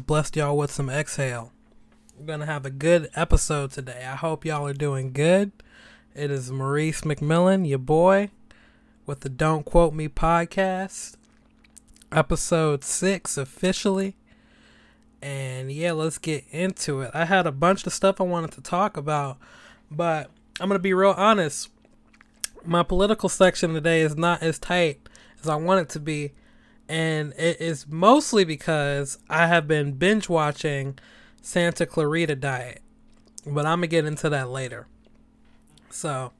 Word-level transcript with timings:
Blessed 0.00 0.36
y'all 0.36 0.56
with 0.56 0.70
some 0.70 0.90
exhale. 0.90 1.52
We're 2.18 2.26
going 2.26 2.40
to 2.40 2.46
have 2.46 2.66
a 2.66 2.70
good 2.70 3.10
episode 3.14 3.70
today. 3.70 4.04
I 4.06 4.16
hope 4.16 4.44
y'all 4.44 4.66
are 4.66 4.72
doing 4.72 5.12
good. 5.12 5.52
It 6.14 6.30
is 6.30 6.50
Maurice 6.50 7.02
McMillan, 7.02 7.68
your 7.68 7.78
boy, 7.78 8.30
with 9.06 9.20
the 9.20 9.28
Don't 9.28 9.64
Quote 9.64 9.94
Me 9.94 10.08
podcast, 10.08 11.16
episode 12.10 12.84
six 12.84 13.36
officially. 13.36 14.16
And 15.22 15.70
yeah, 15.70 15.92
let's 15.92 16.18
get 16.18 16.44
into 16.50 17.00
it. 17.00 17.10
I 17.14 17.24
had 17.24 17.46
a 17.46 17.52
bunch 17.52 17.86
of 17.86 17.92
stuff 17.92 18.20
I 18.20 18.24
wanted 18.24 18.52
to 18.52 18.60
talk 18.60 18.96
about, 18.96 19.38
but 19.90 20.30
I'm 20.60 20.68
going 20.68 20.78
to 20.78 20.82
be 20.82 20.94
real 20.94 21.14
honest 21.16 21.70
my 22.66 22.82
political 22.82 23.28
section 23.28 23.74
today 23.74 24.00
is 24.00 24.16
not 24.16 24.42
as 24.42 24.58
tight 24.58 25.08
as 25.40 25.48
I 25.48 25.56
want 25.56 25.80
it 25.80 25.88
to 25.90 26.00
be. 26.00 26.32
And 26.88 27.32
it 27.36 27.60
is 27.60 27.86
mostly 27.88 28.44
because 28.44 29.18
I 29.28 29.46
have 29.46 29.66
been 29.66 29.92
binge 29.92 30.28
watching 30.28 30.98
Santa 31.42 31.86
Clarita 31.86 32.36
Diet. 32.36 32.80
But 33.46 33.66
I'm 33.66 33.80
to 33.80 33.86
get 33.86 34.04
into 34.04 34.28
that 34.28 34.50
later. 34.50 34.86
So, 35.90 36.32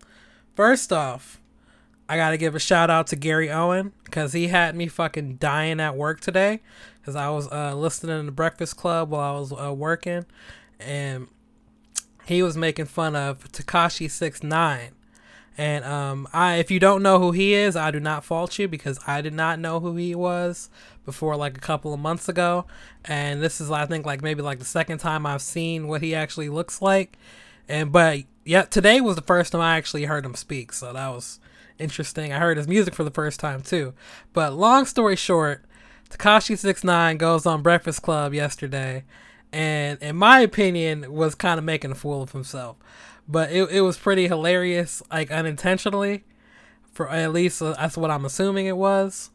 first 0.55 0.93
off, 0.93 1.41
I 2.09 2.17
got 2.17 2.31
to 2.31 2.37
give 2.37 2.55
a 2.55 2.61
shout 2.61 2.91
out 2.91 3.07
to 3.09 3.17
Gary 3.17 3.51
Owen 3.51 3.93
because 4.05 4.33
he 4.33 4.49
had 4.49 4.77
me 4.77 4.87
fucking 4.87 5.37
dying 5.37 5.81
at 5.81 5.97
work 5.97 6.21
today 6.21 6.61
because 7.01 7.17
I 7.17 7.31
was 7.31 7.51
uh, 7.51 7.75
listening 7.75 8.19
to 8.21 8.27
the 8.27 8.33
Breakfast 8.33 8.77
Club 8.77 9.11
while 9.11 9.37
I 9.37 9.39
was 9.39 9.53
uh, 9.53 9.73
working. 9.73 10.27
And 10.79 11.29
he 12.27 12.43
was 12.43 12.57
making 12.57 12.87
fun 12.87 13.15
of 13.15 13.51
Tekashi 13.53 14.11
Six 14.11 14.43
Nine 14.43 14.96
and 15.59 15.85
um, 15.85 16.29
I, 16.33 16.57
if 16.57 16.71
you 16.71 16.79
don't 16.79 17.03
know 17.03 17.19
who 17.19 17.33
he 17.33 17.55
is, 17.55 17.77
I 17.77 17.91
do 17.91 18.01
not 18.01 18.25
fault 18.25 18.59
you 18.59 18.69
because 18.69 18.99
I 19.07 19.23
did 19.23 19.33
not 19.33 19.59
know 19.59 19.81
who 19.81 19.97
he 19.97 20.15
was 20.15 20.69
before 21.05 21.37
like 21.37 21.57
a 21.57 21.61
couple 21.61 21.95
of 21.95 22.01
months 22.01 22.29
ago, 22.29 22.67
and 23.05 23.43
this 23.43 23.61
is 23.61 23.71
I 23.71 23.87
think 23.87 24.05
like 24.05 24.23
maybe 24.23 24.43
like 24.43 24.59
the 24.59 24.65
second 24.65 24.99
time 24.99 25.25
I've 25.25 25.43
seen 25.43 25.89
what 25.89 26.03
he 26.03 26.15
actually 26.15 26.49
looks 26.49 26.83
like, 26.83 27.17
and 27.69 27.91
but 27.91 28.25
yeah, 28.45 28.63
today 28.63 29.01
was 29.01 29.17
the 29.17 29.23
first 29.23 29.53
time 29.53 29.61
I 29.61 29.77
actually 29.77 30.05
heard 30.05 30.27
him 30.27 30.35
speak, 30.35 30.73
so 30.73 30.93
that 30.93 31.09
was 31.09 31.41
interesting. 31.79 32.33
I 32.33 32.39
heard 32.39 32.59
his 32.59 32.69
music 32.69 32.95
for 32.95 33.05
the 33.05 33.11
first 33.11 33.41
time 33.41 33.63
too. 33.63 33.95
But 34.33 34.55
long 34.55 34.85
story 34.85 35.17
short, 35.17 35.65
Tekashi 36.11 36.59
Six 36.59 36.85
Nine 36.85 37.17
goes 37.17 37.47
on 37.47 37.63
Breakfast 37.63 38.03
Club 38.03 38.35
yesterday, 38.35 39.05
and 39.53 39.99
in 40.03 40.17
my 40.17 40.41
opinion, 40.41 41.13
was 41.13 41.35
kind 41.35 41.59
of 41.59 41.65
making 41.65 41.93
a 41.93 41.97
fool 41.97 42.23
of 42.23 42.33
himself 42.33 42.77
but 43.29 43.51
it, 43.51 43.71
it 43.71 43.81
was 43.81 43.97
pretty 43.97 44.29
hilarious, 44.29 45.03
like 45.11 45.31
unintentionally. 45.31 46.25
For 46.93 47.11
at 47.11 47.33
least 47.33 47.61
uh, 47.61 47.75
that's 47.75 47.97
what 47.97 48.11
I'm 48.11 48.25
assuming 48.25 48.67
it 48.67 48.77
was. 48.77 49.31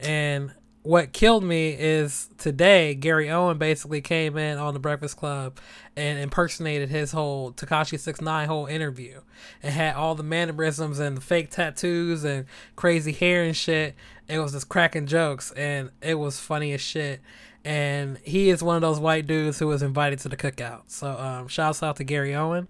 And 0.00 0.52
what 0.82 1.12
killed 1.12 1.44
me 1.44 1.76
is 1.78 2.28
today 2.38 2.94
Gary 2.94 3.30
Owen 3.30 3.56
basically 3.56 4.00
came 4.00 4.36
in 4.36 4.58
on 4.58 4.74
the 4.74 4.80
Breakfast 4.80 5.16
Club 5.16 5.58
and 5.96 6.18
impersonated 6.18 6.88
his 6.88 7.12
whole 7.12 7.52
Tekashi 7.52 7.98
Six 8.00 8.20
Nine 8.20 8.48
whole 8.48 8.66
interview 8.66 9.20
and 9.62 9.72
had 9.72 9.94
all 9.94 10.16
the 10.16 10.24
mannerisms 10.24 10.98
and 10.98 11.16
the 11.16 11.20
fake 11.20 11.50
tattoos 11.50 12.24
and 12.24 12.46
crazy 12.74 13.12
hair 13.12 13.44
and 13.44 13.56
shit. 13.56 13.94
It 14.28 14.40
was 14.40 14.52
just 14.52 14.68
cracking 14.68 15.06
jokes 15.06 15.52
and 15.52 15.90
it 16.00 16.14
was 16.14 16.40
funny 16.40 16.72
as 16.72 16.80
shit. 16.80 17.20
And 17.64 18.18
he 18.24 18.50
is 18.50 18.60
one 18.60 18.74
of 18.74 18.82
those 18.82 18.98
white 18.98 19.28
dudes 19.28 19.60
who 19.60 19.68
was 19.68 19.82
invited 19.82 20.18
to 20.20 20.28
the 20.28 20.36
cookout. 20.36 20.82
So 20.88 21.16
um, 21.16 21.46
shouts 21.46 21.80
out 21.80 21.94
to 21.96 22.04
Gary 22.04 22.34
Owen 22.34 22.66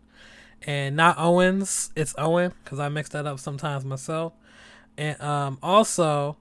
and 0.66 0.96
not 0.96 1.18
Owens. 1.18 1.90
It's 1.96 2.14
Owen 2.18 2.52
because 2.64 2.78
I 2.78 2.88
mix 2.88 3.08
that 3.10 3.26
up 3.26 3.40
sometimes 3.40 3.84
myself. 3.84 4.32
And 4.96 5.20
um, 5.20 5.58
also, 5.62 6.36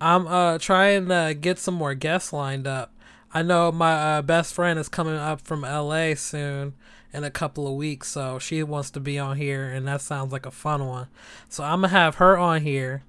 I'm 0.00 0.26
uh, 0.26 0.58
trying 0.58 1.08
to 1.08 1.36
get 1.38 1.58
some 1.58 1.74
more 1.74 1.94
guests 1.94 2.32
lined 2.32 2.66
up. 2.66 2.92
I 3.32 3.42
know 3.42 3.72
my 3.72 3.92
uh, 3.92 4.22
best 4.22 4.54
friend 4.54 4.78
is 4.78 4.88
coming 4.88 5.16
up 5.16 5.40
from 5.40 5.62
LA 5.62 6.14
soon 6.14 6.74
in 7.12 7.24
a 7.24 7.30
couple 7.30 7.66
of 7.66 7.74
weeks, 7.74 8.08
so 8.08 8.38
she 8.38 8.62
wants 8.62 8.90
to 8.90 9.00
be 9.00 9.18
on 9.18 9.36
here, 9.36 9.64
and 9.64 9.86
that 9.88 10.00
sounds 10.00 10.32
like 10.32 10.46
a 10.46 10.50
fun 10.50 10.86
one. 10.86 11.08
So 11.48 11.64
I'm 11.64 11.80
gonna 11.80 11.88
have 11.88 12.16
her 12.16 12.36
on 12.36 12.62
here, 12.62 13.02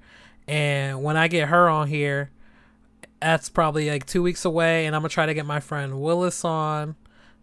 and 0.47 1.03
when 1.03 1.17
I 1.17 1.27
get 1.27 1.49
her 1.49 1.69
on 1.69 1.87
here, 1.87 2.31
that's 3.19 3.49
probably 3.49 3.89
like 3.89 4.05
two 4.05 4.23
weeks 4.23 4.45
away, 4.45 4.85
and 4.85 4.95
I'm 4.95 5.01
gonna 5.01 5.09
try 5.09 5.25
to 5.25 5.33
get 5.33 5.45
my 5.45 5.59
friend 5.59 6.01
Willis 6.01 6.45
on 6.45 6.95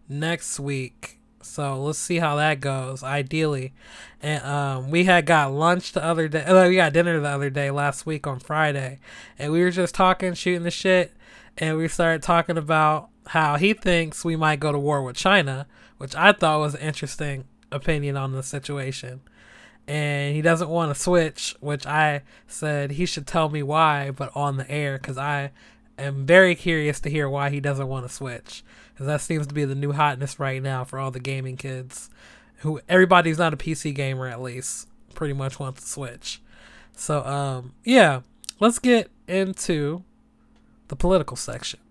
next 0.09 0.59
week 0.59 1.19
so 1.43 1.81
let's 1.81 1.99
see 1.99 2.17
how 2.17 2.35
that 2.37 2.59
goes. 2.59 3.03
Ideally, 3.03 3.73
and 4.21 4.43
um, 4.43 4.91
we 4.91 5.03
had 5.03 5.25
got 5.25 5.51
lunch 5.53 5.91
the 5.91 6.03
other 6.03 6.27
day. 6.27 6.43
Uh, 6.43 6.67
we 6.67 6.75
got 6.75 6.93
dinner 6.93 7.19
the 7.19 7.27
other 7.27 7.49
day 7.49 7.71
last 7.71 8.05
week 8.05 8.25
on 8.25 8.39
Friday, 8.39 8.99
and 9.37 9.51
we 9.51 9.61
were 9.61 9.71
just 9.71 9.95
talking, 9.95 10.33
shooting 10.33 10.63
the 10.63 10.71
shit, 10.71 11.13
and 11.57 11.77
we 11.77 11.87
started 11.87 12.23
talking 12.23 12.57
about 12.57 13.09
how 13.27 13.57
he 13.57 13.73
thinks 13.73 14.25
we 14.25 14.35
might 14.35 14.59
go 14.59 14.71
to 14.71 14.79
war 14.79 15.03
with 15.03 15.15
China, 15.15 15.67
which 15.97 16.15
I 16.15 16.31
thought 16.31 16.59
was 16.59 16.75
an 16.75 16.81
interesting 16.81 17.45
opinion 17.71 18.17
on 18.17 18.31
the 18.31 18.43
situation. 18.43 19.21
And 19.87 20.33
he 20.33 20.41
doesn't 20.41 20.69
want 20.69 20.95
to 20.95 21.01
switch, 21.01 21.55
which 21.59 21.85
I 21.85 22.23
said 22.47 22.91
he 22.91 23.05
should 23.05 23.27
tell 23.27 23.49
me 23.49 23.63
why, 23.63 24.11
but 24.11 24.31
on 24.35 24.57
the 24.57 24.69
air, 24.71 24.97
because 24.97 25.17
I 25.17 25.51
am 25.97 26.25
very 26.25 26.55
curious 26.55 26.99
to 27.01 27.09
hear 27.09 27.29
why 27.29 27.49
he 27.49 27.59
doesn't 27.59 27.87
want 27.87 28.07
to 28.07 28.13
switch 28.13 28.63
because 29.03 29.21
that 29.21 29.25
seems 29.25 29.47
to 29.47 29.53
be 29.53 29.65
the 29.65 29.75
new 29.75 29.91
hotness 29.91 30.39
right 30.39 30.63
now 30.63 30.85
for 30.85 30.97
all 30.97 31.11
the 31.11 31.19
gaming 31.19 31.57
kids. 31.57 32.09
Who 32.59 32.79
everybody's 32.87 33.37
not 33.37 33.53
a 33.53 33.57
PC 33.57 33.93
gamer 33.93 34.27
at 34.29 34.41
least 34.41 34.87
pretty 35.13 35.33
much 35.33 35.59
wants 35.59 35.81
to 35.81 35.89
switch. 35.89 36.41
So 36.95 37.21
um 37.25 37.73
yeah, 37.83 38.21
let's 38.61 38.79
get 38.79 39.11
into 39.27 40.03
the 40.87 40.95
political 40.95 41.35
section. 41.35 41.81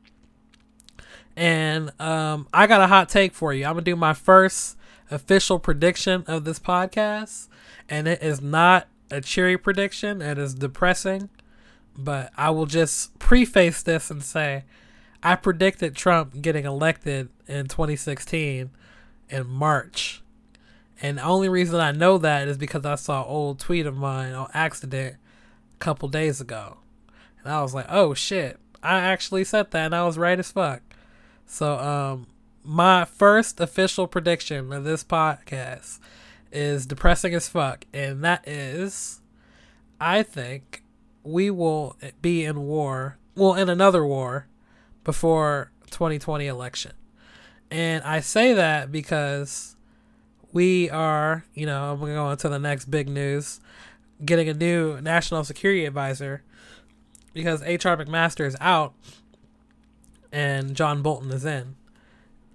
And 1.37 1.93
um 2.01 2.49
I 2.51 2.67
got 2.67 2.81
a 2.81 2.87
hot 2.87 3.11
take 3.11 3.35
for 3.35 3.53
you. 3.53 3.67
I'm 3.67 3.73
gonna 3.73 3.83
do 3.83 3.95
my 3.95 4.15
first 4.15 4.79
official 5.11 5.59
prediction 5.59 6.25
of 6.27 6.45
this 6.45 6.59
podcast, 6.59 7.49
and 7.91 8.09
it 8.09 8.23
is 8.23 8.41
not 8.41 8.89
a 9.11 9.21
cheery 9.21 9.59
prediction. 9.59 10.23
It 10.23 10.39
is 10.39 10.55
depressing, 10.55 11.29
but 11.95 12.33
I 12.39 12.49
will 12.49 12.65
just 12.65 13.19
preface 13.19 13.83
this 13.83 14.11
and 14.11 14.23
say 14.23 14.65
I 15.23 15.37
predicted 15.37 15.95
Trump 15.95 16.43
getting 16.43 16.65
elected 16.65 17.29
in 17.47 17.69
2016 17.69 18.71
in 19.29 19.47
March. 19.47 20.23
And 21.01 21.19
the 21.19 21.23
only 21.23 21.49
reason 21.49 21.81
I 21.81 21.93
know 21.93 22.19
that 22.19 22.49
is 22.49 22.59
because 22.59 22.85
I 22.85 22.97
saw 22.97 23.23
an 23.23 23.29
old 23.29 23.59
tweet 23.61 23.87
of 23.87 23.97
mine 23.97 24.35
on 24.35 24.49
accident 24.53 25.17
a 25.75 25.79
couple 25.79 26.09
days 26.09 26.41
ago. 26.41 26.79
And 27.43 27.53
I 27.53 27.63
was 27.63 27.75
like, 27.75 27.87
oh 27.89 28.15
shit, 28.15 28.59
I 28.83 28.99
actually 28.99 29.45
said 29.45 29.71
that 29.71 29.87
and 29.87 29.95
I 29.95 30.05
was 30.05 30.19
right 30.19 30.39
as 30.39 30.51
fuck. 30.51 30.83
So, 31.47 31.79
um, 31.79 32.27
my 32.65 33.05
first 33.05 33.61
official 33.61 34.07
prediction 34.07 34.73
of 34.73 34.85
this 34.85 35.03
podcast 35.03 35.99
is 36.53 36.87
depressing 36.87 37.35
as 37.35 37.49
fuck. 37.49 37.85
And 37.93 38.23
that 38.25 38.47
is, 38.47 39.21
I 40.01 40.23
think 40.23 40.83
we 41.25 41.51
will 41.51 41.97
be 42.21 42.45
in 42.45 42.63
war, 42.63 43.19
well, 43.37 43.55
in 43.55 43.69
another 43.69 44.05
war 44.05 44.47
before 45.05 45.71
2020 45.91 46.47
election. 46.47 46.93
And 47.71 48.05
I 48.05 48.21
say 48.21 48.53
that 48.55 48.93
because 48.93 49.77
we 50.53 50.91
are, 50.91 51.45
you 51.55 51.67
know, 51.67 51.93
I'm 51.93 51.99
going 51.99 52.13
to 52.13 52.17
go 52.17 52.25
on 52.27 52.37
to 52.39 52.49
the 52.49 52.59
next 52.59 52.91
big 52.91 53.09
news, 53.09 53.61
getting 54.25 54.49
a 54.49 54.55
new 54.55 55.01
national 55.01 55.45
security 55.45 55.87
advisor 55.87 56.43
because 57.33 57.63
H.R. 57.63 57.97
McMaster 57.97 58.47
is 58.47 58.57
out 58.61 58.95
and 60.31 60.75
John 60.75 61.03
Bolton 61.03 61.31
is 61.31 61.45
in. 61.45 61.77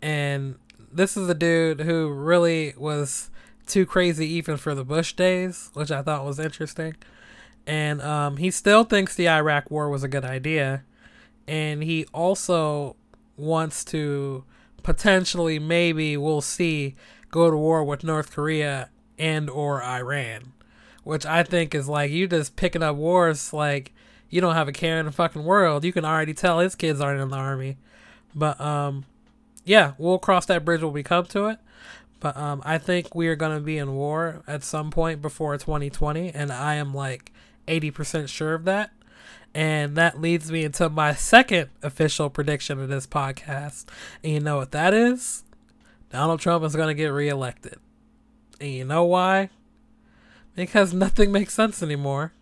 And 0.01 0.55
this 0.91 1.17
is 1.17 1.27
a 1.29 1.33
dude 1.33 1.81
who 1.81 2.09
really 2.09 2.73
was 2.77 3.29
too 3.65 3.85
crazy 3.85 4.27
even 4.27 4.57
for 4.57 4.73
the 4.75 4.85
Bush 4.85 5.13
days, 5.13 5.71
which 5.73 5.91
I 5.91 6.01
thought 6.01 6.25
was 6.25 6.39
interesting. 6.39 6.95
And 7.65 8.01
um, 8.01 8.37
he 8.37 8.51
still 8.51 8.83
thinks 8.83 9.15
the 9.15 9.27
Iraq 9.27 9.69
war 9.69 9.89
was 9.89 10.03
a 10.03 10.07
good 10.07 10.23
idea 10.23 10.83
and 11.47 11.83
he 11.83 12.05
also 12.13 12.95
wants 13.37 13.85
to 13.85 14.43
potentially 14.83 15.59
maybe 15.59 16.17
we'll 16.17 16.41
see 16.41 16.95
go 17.29 17.51
to 17.51 17.57
war 17.57 17.83
with 17.83 18.03
North 18.03 18.31
Korea 18.31 18.89
and 19.17 19.49
or 19.49 19.83
Iran, 19.83 20.53
which 21.03 21.25
I 21.25 21.43
think 21.43 21.73
is 21.75 21.87
like 21.87 22.11
you 22.11 22.27
just 22.27 22.55
picking 22.55 22.83
up 22.83 22.95
wars 22.95 23.53
like 23.53 23.93
you 24.29 24.41
don't 24.41 24.55
have 24.55 24.67
a 24.67 24.73
care 24.73 24.99
in 24.99 25.05
the 25.05 25.11
fucking 25.11 25.43
world. 25.43 25.85
You 25.85 25.93
can 25.93 26.05
already 26.05 26.33
tell 26.33 26.59
his 26.59 26.75
kids 26.75 26.99
aren't 26.99 27.21
in 27.21 27.29
the 27.29 27.37
army. 27.37 27.77
But 28.35 28.59
um 28.59 29.05
yeah, 29.65 29.93
we'll 29.97 30.19
cross 30.19 30.45
that 30.45 30.63
bridge 30.63 30.81
when 30.81 30.93
we 30.93 31.03
come 31.03 31.25
to 31.25 31.47
it. 31.47 31.59
But 32.19 32.37
um 32.37 32.61
I 32.65 32.77
think 32.77 33.15
we 33.15 33.27
are 33.27 33.35
going 33.35 33.57
to 33.57 33.63
be 33.63 33.77
in 33.77 33.93
war 33.93 34.43
at 34.47 34.63
some 34.63 34.91
point 34.91 35.21
before 35.21 35.57
2020 35.57 36.29
and 36.31 36.51
I 36.51 36.75
am 36.75 36.93
like 36.93 37.31
80% 37.67 38.29
sure 38.29 38.53
of 38.53 38.63
that. 38.65 38.91
And 39.57 39.95
that 39.95 40.21
leads 40.21 40.51
me 40.51 40.65
into 40.65 40.87
my 40.87 41.15
second 41.15 41.71
official 41.81 42.29
prediction 42.29 42.79
of 42.79 42.89
this 42.89 43.07
podcast. 43.07 43.85
And 44.23 44.33
you 44.33 44.39
know 44.39 44.57
what 44.57 44.69
that 44.69 44.93
is? 44.93 45.45
Donald 46.11 46.41
Trump 46.41 46.63
is 46.63 46.75
going 46.75 46.89
to 46.89 46.93
get 46.93 47.07
reelected. 47.07 47.77
And 48.61 48.69
you 48.69 48.85
know 48.85 49.03
why? 49.03 49.49
Because 50.55 50.93
nothing 50.93 51.31
makes 51.31 51.55
sense 51.55 51.81
anymore. 51.81 52.33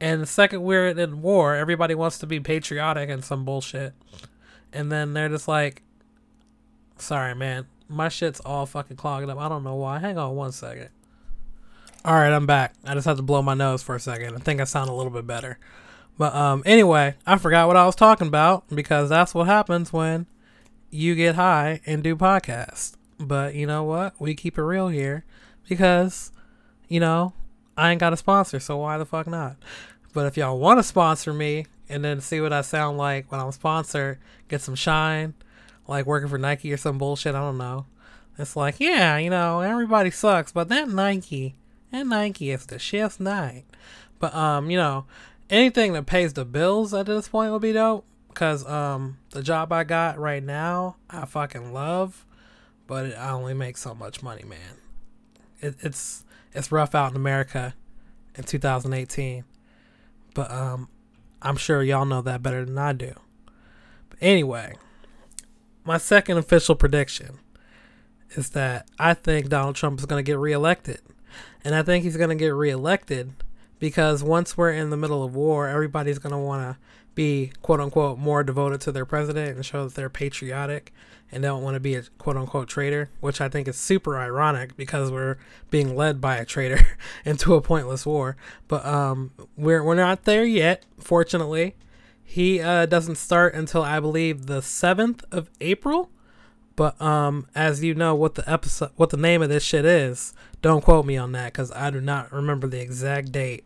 And 0.00 0.20
the 0.20 0.26
second 0.26 0.64
we're 0.64 0.88
in 0.88 1.22
war, 1.22 1.54
everybody 1.54 1.94
wants 1.94 2.18
to 2.18 2.26
be 2.26 2.40
patriotic 2.40 3.08
and 3.08 3.24
some 3.24 3.44
bullshit. 3.44 3.94
And 4.72 4.90
then 4.90 5.12
they're 5.12 5.28
just 5.28 5.46
like, 5.46 5.82
sorry, 6.98 7.36
man, 7.36 7.66
my 7.88 8.08
shit's 8.08 8.40
all 8.40 8.66
fucking 8.66 8.96
clogged 8.96 9.30
up. 9.30 9.38
I 9.38 9.48
don't 9.48 9.62
know 9.62 9.76
why. 9.76 10.00
Hang 10.00 10.18
on 10.18 10.34
one 10.34 10.50
second. 10.50 10.88
All 12.04 12.14
right, 12.14 12.32
I'm 12.32 12.46
back. 12.46 12.74
I 12.84 12.94
just 12.94 13.06
had 13.06 13.18
to 13.18 13.22
blow 13.22 13.40
my 13.40 13.54
nose 13.54 13.84
for 13.84 13.94
a 13.94 14.00
second. 14.00 14.34
I 14.34 14.38
think 14.40 14.60
I 14.60 14.64
sound 14.64 14.90
a 14.90 14.94
little 14.94 15.12
bit 15.12 15.28
better. 15.28 15.56
But 16.20 16.34
um, 16.34 16.62
anyway, 16.66 17.14
I 17.26 17.38
forgot 17.38 17.66
what 17.66 17.78
I 17.78 17.86
was 17.86 17.94
talking 17.94 18.26
about 18.26 18.64
because 18.68 19.08
that's 19.08 19.32
what 19.32 19.46
happens 19.46 19.90
when 19.90 20.26
you 20.90 21.14
get 21.14 21.36
high 21.36 21.80
and 21.86 22.04
do 22.04 22.14
podcasts. 22.14 22.94
But 23.18 23.54
you 23.54 23.66
know 23.66 23.84
what? 23.84 24.20
We 24.20 24.34
keep 24.34 24.58
it 24.58 24.62
real 24.62 24.88
here 24.88 25.24
because, 25.66 26.30
you 26.88 27.00
know, 27.00 27.32
I 27.74 27.90
ain't 27.90 28.00
got 28.00 28.12
a 28.12 28.18
sponsor, 28.18 28.60
so 28.60 28.76
why 28.76 28.98
the 28.98 29.06
fuck 29.06 29.28
not? 29.28 29.56
But 30.12 30.26
if 30.26 30.36
y'all 30.36 30.58
want 30.58 30.78
to 30.78 30.82
sponsor 30.82 31.32
me 31.32 31.64
and 31.88 32.04
then 32.04 32.20
see 32.20 32.42
what 32.42 32.52
I 32.52 32.60
sound 32.60 32.98
like 32.98 33.32
when 33.32 33.40
I'm 33.40 33.52
sponsored, 33.52 34.18
get 34.48 34.60
some 34.60 34.74
shine, 34.74 35.32
like 35.88 36.04
working 36.04 36.28
for 36.28 36.36
Nike 36.36 36.70
or 36.70 36.76
some 36.76 36.98
bullshit, 36.98 37.34
I 37.34 37.40
don't 37.40 37.56
know. 37.56 37.86
It's 38.38 38.56
like, 38.56 38.78
yeah, 38.78 39.16
you 39.16 39.30
know, 39.30 39.60
everybody 39.60 40.10
sucks, 40.10 40.52
but 40.52 40.68
that 40.68 40.86
Nike, 40.90 41.54
that 41.92 42.06
Nike 42.06 42.50
is 42.50 42.66
the 42.66 42.78
shit's 42.78 43.18
night. 43.18 43.64
But 44.18 44.34
um, 44.34 44.70
you 44.70 44.76
know, 44.76 45.06
anything 45.50 45.92
that 45.92 46.06
pays 46.06 46.32
the 46.32 46.44
bills 46.44 46.94
at 46.94 47.06
this 47.06 47.28
point 47.28 47.52
would 47.52 47.62
be 47.62 47.72
dope. 47.72 48.06
Cause 48.32 48.66
um, 48.66 49.18
the 49.30 49.42
job 49.42 49.72
I 49.72 49.82
got 49.82 50.18
right 50.18 50.42
now, 50.42 50.96
I 51.10 51.26
fucking 51.26 51.72
love, 51.72 52.24
but 52.86 53.16
I 53.16 53.30
only 53.32 53.54
make 53.54 53.76
so 53.76 53.92
much 53.92 54.22
money, 54.22 54.44
man. 54.44 54.78
It, 55.60 55.76
it's 55.80 56.24
it's 56.52 56.70
rough 56.70 56.94
out 56.94 57.10
in 57.10 57.16
America 57.16 57.74
in 58.36 58.44
2018, 58.44 59.44
but 60.34 60.50
um, 60.50 60.88
I'm 61.42 61.56
sure 61.56 61.82
y'all 61.82 62.04
know 62.04 62.22
that 62.22 62.42
better 62.42 62.64
than 62.64 62.78
I 62.78 62.92
do. 62.92 63.12
But 64.08 64.18
anyway, 64.20 64.74
my 65.84 65.98
second 65.98 66.38
official 66.38 66.76
prediction 66.76 67.40
is 68.30 68.50
that 68.50 68.88
I 68.98 69.14
think 69.14 69.48
Donald 69.48 69.74
Trump 69.74 69.98
is 69.98 70.06
going 70.06 70.24
to 70.24 70.28
get 70.28 70.38
reelected, 70.38 71.00
and 71.64 71.74
I 71.74 71.82
think 71.82 72.04
he's 72.04 72.16
going 72.16 72.30
to 72.30 72.36
get 72.36 72.54
reelected 72.54 73.32
because 73.80 74.22
once 74.22 74.56
we're 74.56 74.70
in 74.70 74.90
the 74.90 74.96
middle 74.96 75.24
of 75.24 75.34
war, 75.34 75.66
everybody's 75.66 76.20
going 76.20 76.32
to 76.32 76.38
want 76.38 76.62
to 76.62 76.80
be 77.16 77.50
quote 77.60 77.80
unquote 77.80 78.18
more 78.18 78.44
devoted 78.44 78.80
to 78.82 78.92
their 78.92 79.04
president 79.04 79.56
and 79.56 79.66
show 79.66 79.84
that 79.84 79.94
they're 79.94 80.08
patriotic 80.08 80.92
and 81.32 81.42
don't 81.42 81.62
want 81.62 81.74
to 81.74 81.80
be 81.80 81.94
a 81.94 82.02
quote 82.18 82.36
unquote 82.36 82.68
traitor, 82.68 83.10
which 83.20 83.40
I 83.40 83.48
think 83.48 83.66
is 83.66 83.76
super 83.76 84.18
ironic 84.18 84.76
because 84.76 85.10
we're 85.10 85.36
being 85.70 85.96
led 85.96 86.20
by 86.20 86.36
a 86.36 86.44
traitor 86.44 86.86
into 87.24 87.54
a 87.54 87.60
pointless 87.60 88.04
war. 88.06 88.36
But 88.68 88.84
um, 88.84 89.32
we're 89.56 89.82
we're 89.82 89.94
not 89.94 90.24
there 90.24 90.44
yet, 90.44 90.84
fortunately. 90.98 91.76
He 92.22 92.60
uh, 92.60 92.86
doesn't 92.86 93.16
start 93.16 93.54
until 93.54 93.82
I 93.82 93.98
believe 93.98 94.46
the 94.46 94.62
seventh 94.62 95.24
of 95.32 95.50
April. 95.60 96.10
But 96.76 97.00
um, 97.02 97.46
as 97.54 97.82
you 97.82 97.94
know, 97.94 98.14
what 98.14 98.36
the 98.36 98.50
episode, 98.50 98.90
what 98.96 99.10
the 99.10 99.16
name 99.16 99.42
of 99.42 99.48
this 99.48 99.64
shit 99.64 99.84
is, 99.84 100.32
don't 100.62 100.82
quote 100.82 101.06
me 101.06 101.16
on 101.16 101.32
that 101.32 101.52
because 101.52 101.72
I 101.72 101.90
do 101.90 102.00
not 102.00 102.32
remember 102.32 102.66
the 102.66 102.80
exact 102.80 103.32
date. 103.32 103.64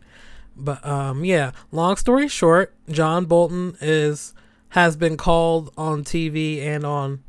But 0.57 0.87
um, 0.87 1.25
yeah, 1.25 1.53
long 1.73 1.97
story 1.97 2.29
short, 2.29 2.75
John 2.89 3.25
Bolton 3.25 3.77
is 3.81 4.35
has 4.71 4.97
been 4.97 5.17
called 5.17 5.73
on 5.77 6.05
TV 6.05 6.61
and 6.61 6.85
on 6.85 7.23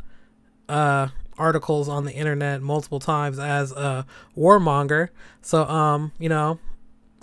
uh, 0.70 1.10
articles 1.38 1.88
on 1.90 2.06
the 2.06 2.14
internet 2.14 2.62
multiple 2.62 3.00
times 3.00 3.40
as 3.40 3.72
a 3.72 4.06
warmonger. 4.38 5.10
So 5.42 5.64
um, 5.66 6.12
you 6.20 6.30
know, 6.30 6.60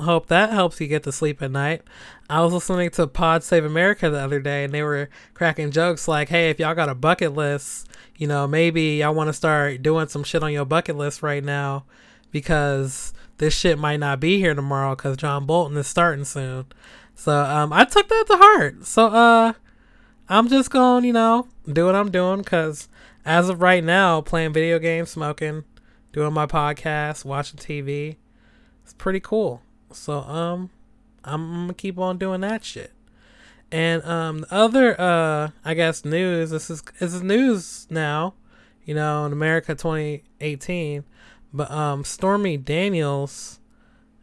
hope 0.01 0.27
that 0.27 0.51
helps 0.51 0.81
you 0.81 0.89
get 0.89 1.05
to 1.05 1.13
sleep 1.13 1.41
at 1.43 1.51
night. 1.51 1.83
I 2.29 2.41
was 2.41 2.53
listening 2.53 2.91
to 2.91 3.07
Pod 3.07 3.45
Save 3.45 3.65
America 3.65 4.11
the 4.11 4.19
other 4.19 4.41
day, 4.41 4.65
and 4.65 4.73
they 4.73 4.83
were 4.83 5.09
cracking 5.35 5.71
jokes 5.71 6.09
like, 6.09 6.29
"Hey, 6.31 6.51
if 6.51 6.59
y'all 6.59 6.75
got 6.75 6.89
a 6.89 6.95
bucket 6.95 7.35
list, 7.35 7.89
you 8.17 8.27
know, 8.27 8.47
maybe 8.47 8.99
y'all 8.99 9.15
want 9.15 9.29
to 9.29 9.33
start 9.33 9.83
doing 9.83 10.09
some 10.09 10.25
shit 10.25 10.43
on 10.43 10.53
your 10.53 10.65
bucket 10.65 10.97
list 10.97 11.23
right 11.23 11.45
now, 11.45 11.85
because." 12.33 13.13
this 13.43 13.59
shit 13.59 13.77
might 13.77 13.99
not 13.99 14.21
be 14.21 14.39
here 14.39 14.55
tomorrow 14.55 14.95
because 14.95 15.17
John 15.17 15.47
Bolton 15.47 15.77
is 15.77 15.89
starting 15.89 16.25
soon. 16.25 16.67
So 17.17 17.37
um, 17.37 17.73
I 17.73 17.85
took 17.85 18.09
that 18.09 18.25
to 18.29 18.37
heart. 18.37 18.87
So 18.87 19.07
uh, 19.09 19.55
I'm 20.29 20.49
just 20.49 20.71
going, 20.71 21.05
you 21.05 21.13
know, 21.13 21.49
do 21.71 21.87
what 21.87 21.97
I'm 21.97 22.13
doing 22.13 22.39
because 22.39 22.89
as 23.25 23.49
of 23.49 23.61
right 23.61 23.83
now, 23.83 24.21
playing 24.21 24.53
video 24.53 24.79
games, 24.79 25.11
smoking, 25.11 25.65
doing 26.13 26.33
my 26.33 26.47
podcast, 26.47 27.25
watching 27.25 27.59
TV, 27.59 28.15
it's 28.85 28.93
pretty 28.93 29.19
cool. 29.19 29.61
So 29.93 30.21
um, 30.21 30.71
I'm, 31.25 31.53
gonna 31.53 31.75
keep 31.75 31.99
on 31.99 32.19
doing 32.19 32.43
that 32.43 32.65
shit. 32.65 32.93
And 33.73 34.05
um, 34.05 34.43
the 34.43 34.55
other 34.55 35.01
uh, 35.01 35.51
I 35.65 35.75
guess 35.75 36.05
news. 36.05 36.51
This 36.51 36.71
is 36.71 36.81
this 37.01 37.13
is 37.13 37.23
news 37.23 37.89
now. 37.91 38.35
You 38.85 38.95
know, 38.95 39.27
in 39.27 39.33
America 39.33 39.75
2018. 39.75 41.05
But 41.53 41.71
um, 41.71 42.05
Stormy 42.05 42.57
Daniels 42.57 43.61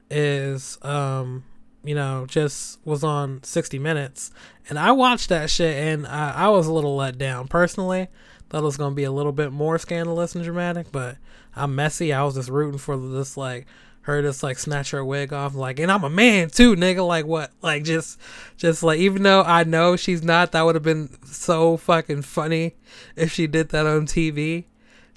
is 0.10 0.78
um, 0.82 1.44
you 1.84 1.96
know, 1.96 2.26
just 2.28 2.80
was 2.86 3.04
on 3.04 3.44
60 3.44 3.80
Minutes, 3.80 4.32
and 4.70 4.78
I 4.78 4.92
watched 4.92 5.30
that 5.30 5.50
shit, 5.50 5.76
and 5.76 6.06
I, 6.08 6.32
I 6.32 6.50
was 6.50 6.68
a 6.68 6.74
little 6.74 6.96
let 6.96 7.18
down 7.18 7.48
personally. 7.48 8.08
Thought 8.50 8.62
it 8.62 8.66
was 8.66 8.78
gonna 8.78 8.96
be 8.96 9.04
a 9.04 9.12
little 9.12 9.32
bit 9.32 9.52
more 9.52 9.78
scandalous 9.78 10.34
and 10.34 10.44
dramatic, 10.44 10.92
but 10.92 11.18
I'm 11.56 11.76
messy. 11.76 12.12
I 12.12 12.24
was 12.24 12.36
just 12.36 12.50
rooting 12.50 12.80
for 12.80 12.98
this 12.98 13.38
like 13.38 13.68
her 14.02 14.22
just 14.22 14.42
like 14.42 14.58
snatch 14.58 14.92
her 14.92 15.04
wig 15.04 15.32
off 15.34 15.54
like 15.54 15.80
and 15.80 15.92
i'm 15.92 16.04
a 16.04 16.10
man 16.10 16.50
too 16.50 16.76
nigga 16.76 17.06
like 17.06 17.26
what 17.26 17.52
like 17.62 17.84
just 17.84 18.20
just 18.58 18.82
like 18.82 19.00
even 19.00 19.24
though 19.24 19.44
i 19.44 19.64
know 19.64 19.96
she's 19.96 20.24
not 20.24 20.52
that 20.52 20.62
would 20.62 20.76
have 20.76 20.84
been 20.84 21.10
so 21.26 21.78
fucking 21.78 22.22
funny 22.22 22.76
if 23.16 23.32
she 23.32 23.46
did 23.46 23.70
that 23.70 23.86
on 23.86 24.08
tv 24.08 24.66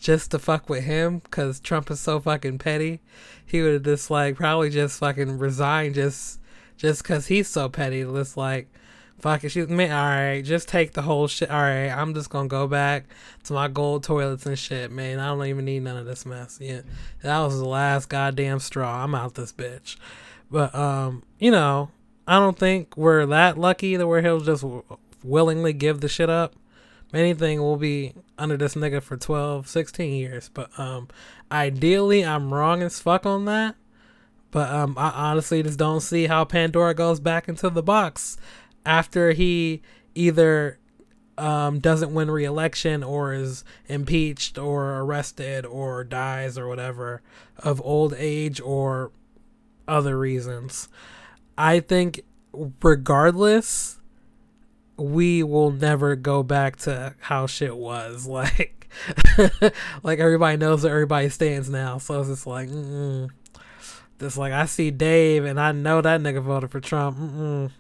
just 0.03 0.33
to 0.33 0.39
fuck 0.39 0.69
with 0.69 0.83
him 0.83 1.21
because 1.21 1.61
Trump 1.61 1.89
is 1.89 2.01
so 2.01 2.19
fucking 2.19 2.59
petty. 2.59 3.01
He 3.47 3.63
would 3.63 3.75
have 3.75 3.83
just 3.85 4.11
like 4.11 4.35
probably 4.35 4.69
just 4.69 4.99
fucking 4.99 5.39
resign 5.39 5.95
just 5.95 6.41
just 6.77 7.05
because 7.05 7.29
he's 7.29 7.49
so 7.49 7.69
petty. 7.69 8.03
Just 8.03 8.37
like 8.37 8.69
fuck 9.21 9.45
it, 9.45 9.51
she's 9.51 9.69
man. 9.69 9.93
All 9.93 10.05
right, 10.05 10.45
just 10.45 10.69
take 10.69 10.95
the 10.95 11.03
whole 11.03 11.29
shit. 11.29 11.51
All 11.51 11.63
right, 11.63 11.89
I'm 11.89 12.15
just 12.15 12.31
gonna 12.31 12.49
go 12.49 12.67
back 12.67 13.05
to 13.45 13.53
my 13.53 13.69
gold 13.69 14.03
toilets 14.03 14.45
and 14.45 14.59
shit, 14.59 14.91
man. 14.91 15.21
I 15.21 15.29
don't 15.29 15.47
even 15.47 15.65
need 15.65 15.85
none 15.85 15.97
of 15.97 16.05
this 16.05 16.27
mess. 16.27 16.59
Yeah, 16.61 16.81
that 17.23 17.39
was 17.39 17.61
the 17.61 17.65
last 17.69 18.09
goddamn 18.09 18.59
straw. 18.59 19.05
I'm 19.05 19.15
out 19.15 19.37
this 19.37 19.53
bitch. 19.53 19.97
But 20.51 20.75
um, 20.75 21.23
you 21.39 21.53
know, 21.53 21.91
I 22.27 22.41
don't 22.41 22.59
think 22.59 22.97
we're 22.97 23.25
that 23.27 23.57
lucky 23.57 23.95
that 23.95 24.09
where 24.09 24.21
he'll 24.21 24.41
just 24.41 24.65
willingly 25.23 25.73
give 25.73 26.01
the 26.01 26.09
shit 26.09 26.29
up 26.29 26.55
anything 27.15 27.61
will 27.61 27.77
be 27.77 28.15
under 28.39 28.57
this 28.57 28.75
nigga 28.75 29.03
for 29.03 29.17
12, 29.17 29.69
16 29.69 30.13
years. 30.13 30.51
But 30.53 30.77
um, 30.79 31.09
ideally, 31.51 32.25
I'm 32.25 32.53
wrong 32.53 32.83
as 32.83 33.01
fuck 33.01 33.27
on 33.27 33.45
that. 33.47 33.77
But 34.51 34.71
um, 34.71 34.95
I 34.99 35.11
honestly 35.11 35.63
just 35.63 35.79
don't 35.79 36.01
see 36.01 36.27
how 36.27 36.45
Pandora 36.45 36.95
goes 36.95 37.21
back 37.21 37.49
into 37.49 37.71
the 37.71 37.83
box 37.83 38.37
after 38.85 39.33
he 39.33 39.81
either 40.15 40.79
um, 41.39 41.81
doesn't 41.81 42.13
win 42.13 42.31
re-election 42.31 43.03
or 43.03 43.33
is 43.33 43.65
impeached 43.89 44.59
or 44.59 45.01
arrested 45.01 45.65
or 45.65 46.05
dies 46.05 46.59
or 46.59 46.69
whatever 46.69 47.23
of 47.59 47.81
old 47.83 48.15
age 48.19 48.61
or 48.61 49.11
other 49.89 50.19
reasons. 50.19 50.89
I 51.57 51.81
think 51.81 52.23
regardless 52.83 53.99
we 55.03 55.43
will 55.43 55.71
never 55.71 56.17
go 56.17 56.43
back 56.43 56.77
to 56.77 57.15
how 57.21 57.47
shit 57.47 57.77
was. 57.77 58.29
Like, 58.43 58.79
like 60.03 60.19
everybody 60.19 60.59
knows 60.59 60.85
where 60.85 60.93
everybody 60.93 61.31
stands 61.31 61.71
now. 61.71 61.97
So 61.97 62.21
it's 62.21 62.29
just 62.29 62.47
like, 62.47 62.69
mm 62.69 63.31
just 64.23 64.39
like 64.39 64.53
I 64.53 64.67
see 64.67 64.91
Dave 64.91 65.45
and 65.45 65.61
I 65.61 65.73
know 65.73 66.01
that 66.01 66.21
nigga 66.21 66.41
voted 66.41 66.71
for 66.71 66.81
Trump. 66.81 67.19
Mm-mm. 67.19 67.71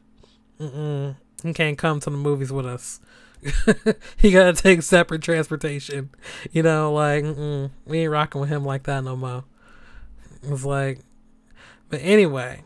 Mm-mm. 0.61 1.17
He 1.43 1.53
can't 1.53 1.79
come 1.79 2.01
to 2.01 2.11
the 2.11 2.17
movies 2.17 2.53
with 2.53 2.67
us. 2.67 3.01
he 4.17 4.33
gotta 4.33 4.53
take 4.53 4.83
separate 4.83 5.23
transportation. 5.23 6.11
You 6.51 6.65
know, 6.65 6.93
like 6.93 7.25
mm-mm. 7.25 7.71
we 7.87 8.01
ain't 8.01 8.11
rocking 8.11 8.41
with 8.41 8.51
him 8.51 8.65
like 8.65 8.83
that 8.85 9.05
no 9.05 9.17
more. 9.17 9.45
It's 10.43 10.65
like, 10.65 10.99
but 11.89 12.01
anyway, 12.03 12.65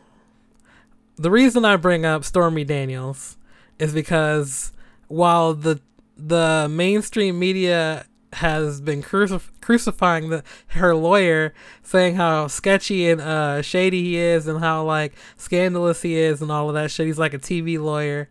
the 1.17 1.31
reason 1.31 1.65
I 1.65 1.77
bring 1.77 2.07
up 2.07 2.25
Stormy 2.25 2.65
Daniels 2.65 3.37
is 3.79 3.93
because 3.93 4.73
while 5.09 5.55
the 5.55 5.81
the 6.17 6.67
mainstream 6.71 7.39
media 7.39 8.07
has 8.33 8.81
been 8.81 9.03
crucif- 9.03 9.51
crucifying 9.61 10.31
the, 10.31 10.43
her 10.69 10.95
lawyer, 10.95 11.55
saying 11.83 12.17
how 12.17 12.47
sketchy 12.47 13.09
and 13.09 13.21
uh, 13.21 13.63
shady 13.63 14.03
he 14.03 14.17
is, 14.17 14.47
and 14.47 14.61
how 14.61 14.85
like 14.85 15.15
scandalous 15.37 16.03
he 16.03 16.17
is, 16.17 16.43
and 16.43 16.51
all 16.51 16.69
of 16.69 16.75
that 16.75 16.91
shit. 16.91 17.07
He's 17.07 17.19
like 17.19 17.35
a 17.35 17.39
TV 17.39 17.79
lawyer, 17.79 18.29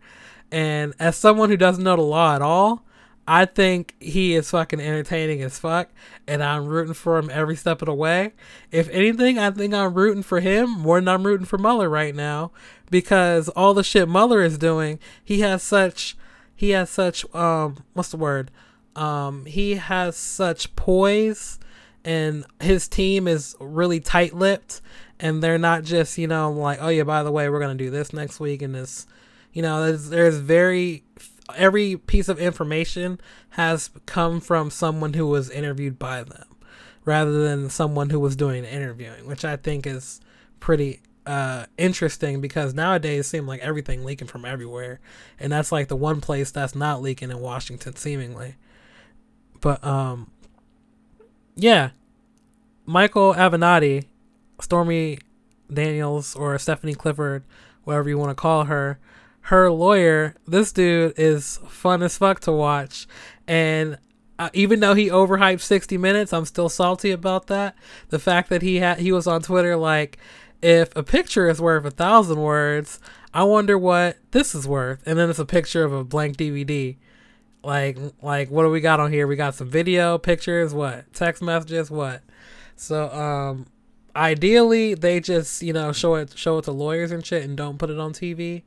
and 0.50 0.94
as 0.98 1.16
someone 1.16 1.48
who 1.48 1.56
doesn't 1.56 1.82
know 1.82 1.96
the 1.96 2.02
law 2.02 2.34
at 2.34 2.42
all, 2.42 2.84
I 3.28 3.44
think 3.44 3.96
he 3.98 4.34
is 4.34 4.50
fucking 4.50 4.80
entertaining 4.80 5.42
as 5.42 5.58
fuck, 5.58 5.90
and 6.28 6.42
I'm 6.42 6.66
rooting 6.66 6.94
for 6.94 7.18
him 7.18 7.30
every 7.32 7.56
step 7.56 7.82
of 7.82 7.86
the 7.86 7.94
way. 7.94 8.34
If 8.70 8.88
anything, 8.90 9.38
I 9.38 9.50
think 9.50 9.74
I'm 9.74 9.94
rooting 9.94 10.22
for 10.22 10.40
him 10.40 10.70
more 10.70 11.00
than 11.00 11.08
I'm 11.08 11.26
rooting 11.26 11.46
for 11.46 11.58
Mueller 11.58 11.88
right 11.88 12.14
now 12.14 12.52
because 12.90 13.48
all 13.50 13.74
the 13.74 13.84
shit 13.84 14.08
Mueller 14.08 14.42
is 14.42 14.58
doing, 14.58 14.98
he 15.22 15.40
has 15.40 15.62
such, 15.62 16.16
he 16.54 16.70
has 16.70 16.90
such, 16.90 17.24
um, 17.34 17.84
what's 17.94 18.10
the 18.10 18.16
word? 18.16 18.50
Um, 18.94 19.44
he 19.46 19.74
has 19.74 20.16
such 20.16 20.74
poise, 20.76 21.58
and 22.04 22.44
his 22.60 22.88
team 22.88 23.28
is 23.28 23.56
really 23.60 24.00
tight-lipped, 24.00 24.80
and 25.20 25.42
they're 25.42 25.58
not 25.58 25.84
just, 25.84 26.18
you 26.18 26.26
know, 26.26 26.50
like, 26.50 26.78
oh 26.80 26.88
yeah, 26.88 27.02
by 27.02 27.22
the 27.22 27.32
way, 27.32 27.48
we're 27.48 27.60
gonna 27.60 27.74
do 27.74 27.90
this 27.90 28.12
next 28.12 28.40
week, 28.40 28.62
and 28.62 28.74
this, 28.74 29.06
you 29.52 29.62
know, 29.62 29.84
there's, 29.84 30.08
there's 30.08 30.38
very 30.38 31.02
every 31.54 31.96
piece 31.96 32.28
of 32.28 32.40
information 32.40 33.20
has 33.50 33.90
come 34.04 34.40
from 34.40 34.70
someone 34.70 35.12
who 35.12 35.26
was 35.26 35.50
interviewed 35.50 35.98
by 35.98 36.22
them 36.22 36.44
rather 37.04 37.42
than 37.44 37.70
someone 37.70 38.10
who 38.10 38.18
was 38.18 38.34
doing 38.34 38.64
interviewing, 38.64 39.26
which 39.26 39.44
I 39.44 39.56
think 39.56 39.86
is 39.86 40.20
pretty 40.58 41.00
uh, 41.26 41.66
interesting 41.76 42.40
because 42.40 42.72
nowadays 42.72 43.26
it 43.26 43.28
seems 43.28 43.46
like 43.46 43.60
everything 43.60 44.04
leaking 44.04 44.28
from 44.28 44.44
everywhere, 44.44 45.00
and 45.40 45.52
that's 45.52 45.72
like 45.72 45.88
the 45.88 45.96
one 45.96 46.20
place 46.20 46.50
that's 46.50 46.74
not 46.74 47.02
leaking 47.02 47.30
in 47.30 47.40
Washington, 47.40 47.96
seemingly. 47.96 48.54
But 49.60 49.84
um, 49.84 50.30
yeah, 51.56 51.90
Michael 52.84 53.34
Avenatti, 53.34 54.04
Stormy 54.60 55.18
Daniels, 55.72 56.36
or 56.36 56.56
Stephanie 56.58 56.94
Clifford, 56.94 57.42
whatever 57.84 58.08
you 58.08 58.18
want 58.18 58.30
to 58.30 58.34
call 58.34 58.64
her, 58.64 58.98
her 59.42 59.70
lawyer, 59.70 60.34
this 60.46 60.72
dude 60.72 61.14
is 61.16 61.58
fun 61.68 62.02
as 62.02 62.18
fuck 62.18 62.40
to 62.40 62.52
watch. 62.52 63.06
And 63.46 63.98
uh, 64.38 64.50
even 64.52 64.80
though 64.80 64.94
he 64.94 65.08
overhyped 65.08 65.60
60 65.60 65.96
minutes, 65.98 66.32
I'm 66.32 66.44
still 66.44 66.68
salty 66.68 67.10
about 67.10 67.46
that. 67.46 67.74
The 68.08 68.18
fact 68.18 68.50
that 68.50 68.62
he 68.62 68.76
had 68.76 68.98
he 68.98 69.12
was 69.12 69.26
on 69.26 69.42
Twitter 69.42 69.76
like 69.76 70.18
if 70.62 70.94
a 70.96 71.02
picture 71.02 71.48
is 71.48 71.60
worth 71.60 71.84
a 71.84 71.90
thousand 71.90 72.40
words, 72.40 73.00
I 73.32 73.44
wonder 73.44 73.78
what 73.78 74.18
this 74.30 74.54
is 74.54 74.66
worth. 74.66 75.02
And 75.06 75.18
then 75.18 75.30
it's 75.30 75.38
a 75.38 75.44
picture 75.44 75.84
of 75.84 75.92
a 75.92 76.04
blank 76.04 76.36
DVD. 76.36 76.96
Like 77.62 77.98
like 78.22 78.50
what 78.50 78.62
do 78.62 78.70
we 78.70 78.80
got 78.80 79.00
on 79.00 79.12
here? 79.12 79.26
We 79.26 79.36
got 79.36 79.54
some 79.54 79.68
video, 79.68 80.18
pictures, 80.18 80.72
what? 80.72 81.12
Text 81.12 81.42
messages, 81.42 81.90
what? 81.90 82.22
So 82.76 83.10
um 83.10 83.66
ideally 84.14 84.94
they 84.94 85.20
just, 85.20 85.62
you 85.62 85.72
know, 85.72 85.92
show 85.92 86.14
it 86.14 86.36
show 86.36 86.58
it 86.58 86.64
to 86.64 86.72
lawyers 86.72 87.10
and 87.10 87.24
shit 87.24 87.42
and 87.42 87.56
don't 87.56 87.78
put 87.78 87.90
it 87.90 87.98
on 87.98 88.12
TV 88.12 88.62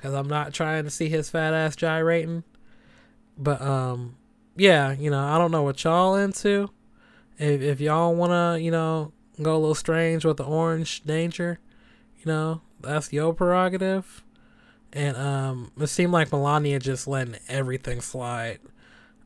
because 0.00 0.14
I'm 0.14 0.28
not 0.28 0.54
trying 0.54 0.84
to 0.84 0.90
see 0.90 1.10
his 1.10 1.28
fat 1.28 1.52
ass 1.52 1.76
gyrating. 1.76 2.42
But 3.36 3.60
um, 3.60 4.16
yeah, 4.56 4.92
you 4.92 5.10
know, 5.10 5.22
I 5.22 5.36
don't 5.36 5.50
know 5.50 5.62
what 5.62 5.82
y'all 5.84 6.14
into. 6.14 6.70
If 7.38 7.60
if 7.60 7.80
y'all 7.80 8.14
wanna, 8.14 8.58
you 8.58 8.70
know, 8.70 9.12
go 9.44 9.56
a 9.56 9.58
little 9.58 9.74
strange 9.74 10.24
with 10.24 10.36
the 10.36 10.44
orange 10.44 11.02
danger, 11.04 11.58
you 12.18 12.26
know, 12.26 12.62
that's 12.80 13.12
your 13.12 13.34
prerogative. 13.34 14.22
And 14.92 15.16
um, 15.16 15.72
it 15.78 15.86
seemed 15.86 16.12
like 16.12 16.32
Melania 16.32 16.78
just 16.78 17.06
letting 17.06 17.36
everything 17.48 18.00
slide. 18.00 18.58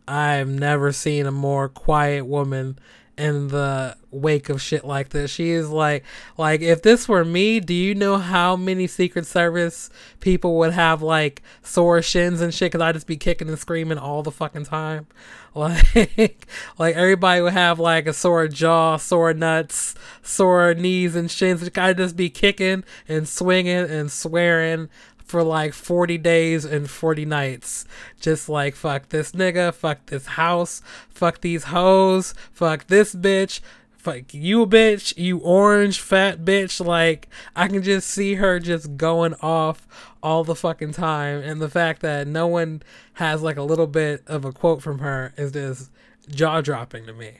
I've 0.07 0.49
never 0.49 0.93
seen 0.93 1.27
a 1.27 1.33
more 1.33 1.69
quiet 1.69 2.27
woman 2.27 2.79
in 3.17 3.49
the 3.49 3.97
wake 4.11 4.49
of 4.49 4.61
shit 4.61 4.85
like 4.85 5.11
this. 5.11 5.31
She 5.31 5.51
is 5.51 5.69
like, 5.69 6.05
like 6.37 6.61
if 6.61 6.83
this 6.83 7.09
were 7.09 7.25
me, 7.25 7.61
do 7.61 7.75
you 7.75 7.95
know 7.95 8.19
how 8.19 8.57
many 8.57 8.87
Secret 8.87 9.27
Service 9.27 9.91
people 10.21 10.59
would 10.59 10.73
have 10.73 11.03
like 11.03 11.43
sore 11.63 12.03
shins 12.03 12.41
and 12.41 12.53
shit? 12.53 12.73
Cause 12.73 12.81
I'd 12.81 12.95
just 12.95 13.07
be 13.07 13.17
kicking 13.17 13.49
and 13.49 13.59
screaming 13.59 13.99
all 13.99 14.23
the 14.23 14.33
fucking 14.33 14.65
time. 14.65 15.07
Like, 15.57 16.49
like 16.81 16.97
everybody 16.97 17.41
would 17.41 17.53
have 17.53 17.79
like 17.79 18.09
a 18.09 18.13
sore 18.13 18.49
jaw, 18.49 18.97
sore 18.97 19.33
nuts, 19.33 19.95
sore 20.21 20.75
knees 20.75 21.15
and 21.15 21.31
shins. 21.31 21.71
I'd 21.77 21.97
just 21.97 22.17
be 22.17 22.29
kicking 22.29 22.83
and 23.07 23.29
swinging 23.29 23.89
and 23.89 24.11
swearing 24.11 24.89
for 25.35 25.43
like 25.43 25.75
40 25.75 26.17
days 26.19 26.65
and 26.65 26.89
40 26.89 27.25
nights. 27.25 27.87
Just 28.21 28.49
like, 28.49 28.77
fuck 28.77 29.09
this 29.09 29.33
nigga, 29.33 29.75
fuck 29.75 30.07
this 30.07 30.27
house, 30.27 30.81
fuck 31.09 31.41
these 31.41 31.65
hoes, 31.65 32.35
fuck 32.53 32.87
this 32.87 33.17
bitch, 33.17 33.59
fuck 33.97 34.33
you 34.33 34.65
bitch, 34.65 35.13
you 35.19 35.39
orange 35.39 35.99
fat 35.99 36.45
bitch. 36.45 36.79
Like, 36.87 37.29
I 37.57 37.67
can 37.67 37.83
just 37.83 38.09
see 38.09 38.35
her 38.35 38.61
just 38.61 38.97
going 38.97 39.35
off 39.43 39.89
all 40.23 40.45
the 40.45 40.55
fucking 40.55 40.93
time. 40.93 41.43
And 41.43 41.61
the 41.61 41.69
fact 41.69 42.01
that 42.03 42.29
no 42.29 42.47
one 42.47 42.85
has 43.15 43.43
like 43.43 43.57
a 43.57 43.63
little 43.65 43.89
bit 43.89 44.23
of 44.29 44.45
a 44.45 44.53
quote 44.53 44.83
from 44.83 45.01
her 45.01 45.35
is 45.37 45.51
just 45.51 45.91
jaw 46.29 46.61
dropping 46.61 47.07
to 47.07 47.13
me. 47.13 47.39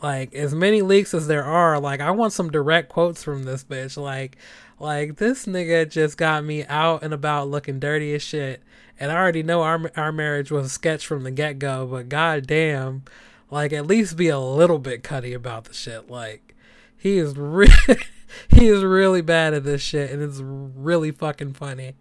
Like, 0.00 0.32
as 0.32 0.54
many 0.54 0.80
leaks 0.80 1.12
as 1.12 1.26
there 1.26 1.44
are, 1.44 1.80
like, 1.80 2.00
I 2.00 2.12
want 2.12 2.34
some 2.34 2.52
direct 2.52 2.88
quotes 2.88 3.24
from 3.24 3.42
this 3.42 3.64
bitch. 3.64 3.96
Like, 3.96 4.36
like 4.78 5.16
this 5.16 5.46
nigga 5.46 5.88
just 5.88 6.16
got 6.16 6.44
me 6.44 6.64
out 6.66 7.02
and 7.02 7.14
about 7.14 7.48
looking 7.48 7.78
dirty 7.78 8.14
as 8.14 8.22
shit. 8.22 8.62
And 8.98 9.10
I 9.10 9.16
already 9.16 9.42
know 9.42 9.62
our 9.62 9.90
our 9.96 10.12
marriage 10.12 10.50
was 10.50 10.66
a 10.66 10.70
sketch 10.70 11.06
from 11.06 11.22
the 11.22 11.30
get 11.30 11.58
go, 11.58 11.86
but 11.86 12.08
goddamn, 12.08 13.04
like 13.50 13.72
at 13.72 13.86
least 13.86 14.16
be 14.16 14.28
a 14.28 14.38
little 14.38 14.78
bit 14.78 15.02
cutty 15.02 15.32
about 15.32 15.64
the 15.64 15.74
shit. 15.74 16.10
Like 16.10 16.54
he 16.96 17.18
is 17.18 17.36
really 17.36 17.72
he 18.50 18.68
is 18.68 18.82
really 18.82 19.22
bad 19.22 19.54
at 19.54 19.64
this 19.64 19.82
shit, 19.82 20.10
and 20.10 20.22
it's 20.22 20.40
really 20.40 21.10
fucking 21.10 21.54
funny. 21.54 21.94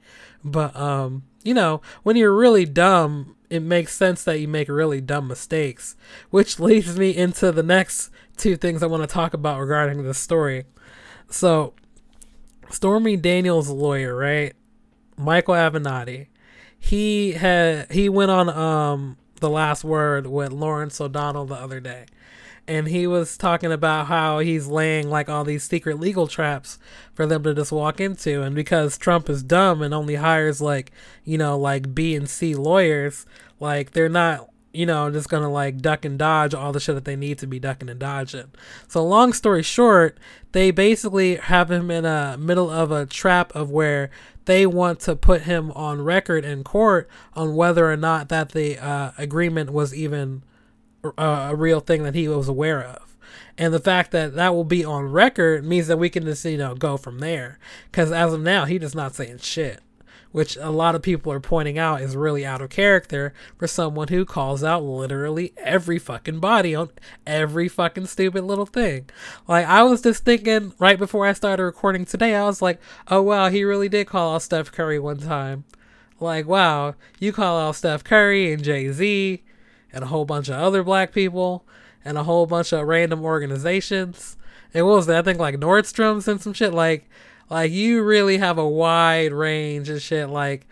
But 0.43 0.75
um, 0.75 1.23
you 1.43 1.53
know, 1.53 1.81
when 2.03 2.15
you're 2.15 2.35
really 2.35 2.65
dumb, 2.65 3.35
it 3.49 3.61
makes 3.61 3.93
sense 3.93 4.23
that 4.23 4.39
you 4.39 4.47
make 4.47 4.67
really 4.67 5.01
dumb 5.01 5.27
mistakes, 5.27 5.95
which 6.29 6.59
leads 6.59 6.97
me 6.97 7.15
into 7.15 7.51
the 7.51 7.63
next 7.63 8.09
two 8.37 8.57
things 8.57 8.83
I 8.83 8.87
want 8.87 9.03
to 9.03 9.07
talk 9.07 9.33
about 9.33 9.59
regarding 9.59 10.03
this 10.03 10.17
story. 10.17 10.65
So 11.29 11.73
Stormy 12.69 13.17
Daniels' 13.17 13.69
lawyer, 13.69 14.15
right? 14.15 14.53
Michael 15.17 15.55
Avenatti. 15.55 16.27
He 16.77 17.33
had 17.33 17.91
he 17.91 18.09
went 18.09 18.31
on 18.31 18.49
um 18.49 19.17
the 19.39 19.49
last 19.49 19.83
word 19.83 20.27
with 20.27 20.51
Lawrence 20.51 20.99
O'Donnell 20.99 21.45
the 21.45 21.55
other 21.55 21.79
day. 21.79 22.05
And 22.67 22.87
he 22.87 23.05
was 23.05 23.37
talking 23.37 23.71
about 23.71 24.07
how 24.07 24.39
he's 24.39 24.67
laying 24.67 25.07
like 25.09 25.29
all 25.29 25.43
these 25.43 25.63
secret 25.63 25.99
legal 25.99 26.27
traps 26.27 26.79
for 27.13 27.27
them 27.27 27.43
to 27.43 27.53
just 27.53 27.71
walk 27.71 28.01
into. 28.01 28.41
And 28.41 28.55
because 28.55 28.97
Trump 28.97 29.29
is 29.29 29.43
dumb 29.43 29.83
and 29.83 29.93
only 29.93 30.15
hires 30.15 30.61
like, 30.61 30.91
you 31.23 31.37
know, 31.37 31.57
like 31.59 31.93
B 31.93 32.15
and 32.15 32.27
C 32.27 32.55
lawyers, 32.55 33.27
like 33.59 33.91
they're 33.91 34.09
not 34.09 34.49
you 34.75 34.85
know, 34.85 35.09
just 35.09 35.29
gonna 35.29 35.49
like 35.49 35.79
duck 35.79 36.05
and 36.05 36.19
dodge 36.19 36.53
all 36.53 36.71
the 36.71 36.79
shit 36.79 36.95
that 36.95 37.05
they 37.05 37.15
need 37.15 37.39
to 37.39 37.47
be 37.47 37.59
ducking 37.59 37.89
and 37.89 37.99
dodging. 37.99 38.51
So 38.87 39.05
long 39.05 39.33
story 39.33 39.63
short, 39.63 40.17
they 40.51 40.71
basically 40.71 41.35
have 41.35 41.71
him 41.71 41.89
in 41.89 42.05
a 42.05 42.37
middle 42.37 42.69
of 42.69 42.91
a 42.91 43.05
trap 43.05 43.55
of 43.55 43.71
where 43.71 44.09
they 44.45 44.65
want 44.65 44.99
to 45.01 45.15
put 45.15 45.43
him 45.43 45.71
on 45.71 46.01
record 46.01 46.45
in 46.45 46.63
court 46.63 47.09
on 47.33 47.55
whether 47.55 47.91
or 47.91 47.97
not 47.97 48.29
that 48.29 48.49
the 48.49 48.77
uh, 48.77 49.11
agreement 49.17 49.71
was 49.71 49.93
even 49.93 50.43
a 51.17 51.55
real 51.55 51.79
thing 51.79 52.03
that 52.03 52.15
he 52.15 52.27
was 52.27 52.47
aware 52.47 52.83
of. 52.83 53.17
And 53.57 53.73
the 53.73 53.79
fact 53.79 54.11
that 54.11 54.35
that 54.35 54.53
will 54.53 54.63
be 54.63 54.83
on 54.83 55.11
record 55.11 55.63
means 55.63 55.87
that 55.87 55.97
we 55.97 56.09
can 56.09 56.23
just, 56.23 56.43
you 56.45 56.57
know, 56.57 56.75
go 56.75 56.97
from 56.97 57.19
there. 57.19 57.57
Because 57.89 58.11
as 58.11 58.33
of 58.33 58.41
now, 58.41 58.65
he 58.65 58.79
just 58.79 58.95
not 58.95 59.15
saying 59.15 59.37
shit 59.39 59.81
which 60.35 60.57
a 60.57 60.69
lot 60.69 60.95
of 60.95 61.01
people 61.01 61.31
are 61.31 61.39
pointing 61.39 61.79
out 61.79 62.01
is 62.01 62.13
really 62.13 62.45
out 62.45 62.59
of 62.59 62.69
character 62.69 63.33
for 63.57 63.67
someone 63.67 64.09
who 64.09 64.25
calls 64.25 64.65
out 64.65 64.83
literally 64.83 65.53
every 65.55 65.97
fucking 65.97 66.41
body 66.41 66.75
on 66.75 66.89
every 67.25 67.69
fucking 67.69 68.05
stupid 68.05 68.43
little 68.43 68.65
thing. 68.65 69.09
Like, 69.47 69.65
I 69.65 69.83
was 69.83 70.01
just 70.01 70.25
thinking 70.25 70.73
right 70.77 70.99
before 70.99 71.25
I 71.25 71.31
started 71.31 71.63
recording 71.63 72.03
today, 72.03 72.35
I 72.35 72.43
was 72.43 72.61
like, 72.61 72.81
oh 73.07 73.21
wow, 73.21 73.47
he 73.47 73.63
really 73.63 73.87
did 73.87 74.07
call 74.07 74.35
out 74.35 74.41
Steph 74.41 74.73
Curry 74.73 74.99
one 74.99 75.19
time. 75.19 75.63
Like, 76.19 76.45
wow, 76.45 76.95
you 77.17 77.31
call 77.31 77.57
out 77.57 77.77
Steph 77.77 78.03
Curry 78.03 78.51
and 78.51 78.61
Jay 78.61 78.91
Z 78.91 79.41
and 79.93 80.03
a 80.03 80.07
whole 80.07 80.25
bunch 80.25 80.49
of 80.49 80.55
other 80.55 80.83
black 80.83 81.13
people 81.13 81.65
and 82.03 82.17
a 82.17 82.23
whole 82.23 82.45
bunch 82.45 82.73
of 82.73 82.85
random 82.85 83.23
organizations. 83.23 84.35
It 84.73 84.81
was 84.81 85.05
that 85.05 85.19
I 85.19 85.21
think 85.21 85.39
like 85.39 85.55
Nordstrom's 85.55 86.27
and 86.27 86.41
some 86.41 86.51
shit 86.51 86.73
like 86.73 87.09
like 87.49 87.71
you 87.71 88.03
really 88.03 88.37
have 88.37 88.57
a 88.57 88.67
wide 88.67 89.31
range 89.31 89.89
and 89.89 90.01
shit. 90.01 90.29
Like, 90.29 90.67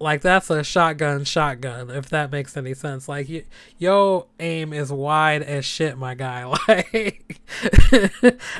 like 0.00 0.20
that's 0.22 0.50
a 0.50 0.64
shotgun, 0.64 1.24
shotgun. 1.24 1.90
If 1.90 2.08
that 2.08 2.32
makes 2.32 2.56
any 2.56 2.74
sense. 2.74 3.08
Like, 3.08 3.28
you, 3.28 3.44
yo 3.78 4.26
aim 4.40 4.72
is 4.72 4.92
wide 4.92 5.42
as 5.42 5.64
shit, 5.64 5.96
my 5.96 6.14
guy. 6.14 6.44
Like, 6.68 7.40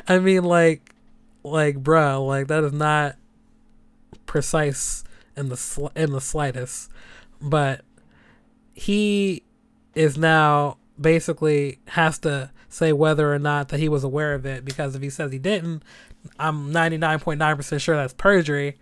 I 0.07 0.19
mean, 0.19 0.43
like, 0.43 0.93
like, 1.43 1.81
bruh, 1.83 2.25
like 2.25 2.47
that 2.47 2.63
is 2.63 2.73
not 2.73 3.15
precise 4.25 5.03
in 5.35 5.49
the 5.49 5.57
sl- 5.57 5.87
in 5.95 6.11
the 6.11 6.21
slightest. 6.21 6.89
But 7.41 7.81
he 8.73 9.43
is 9.95 10.17
now 10.17 10.77
basically 10.99 11.79
has 11.87 12.19
to 12.19 12.51
say 12.69 12.93
whether 12.93 13.33
or 13.33 13.39
not 13.39 13.69
that 13.69 13.79
he 13.79 13.89
was 13.89 14.03
aware 14.03 14.33
of 14.33 14.45
it 14.45 14.63
because 14.63 14.95
if 14.95 15.01
he 15.01 15.09
says 15.09 15.31
he 15.31 15.39
didn't, 15.39 15.83
I'm 16.39 16.71
99.9% 16.71 17.81
sure 17.81 17.95
that's 17.95 18.13
perjury. 18.13 18.77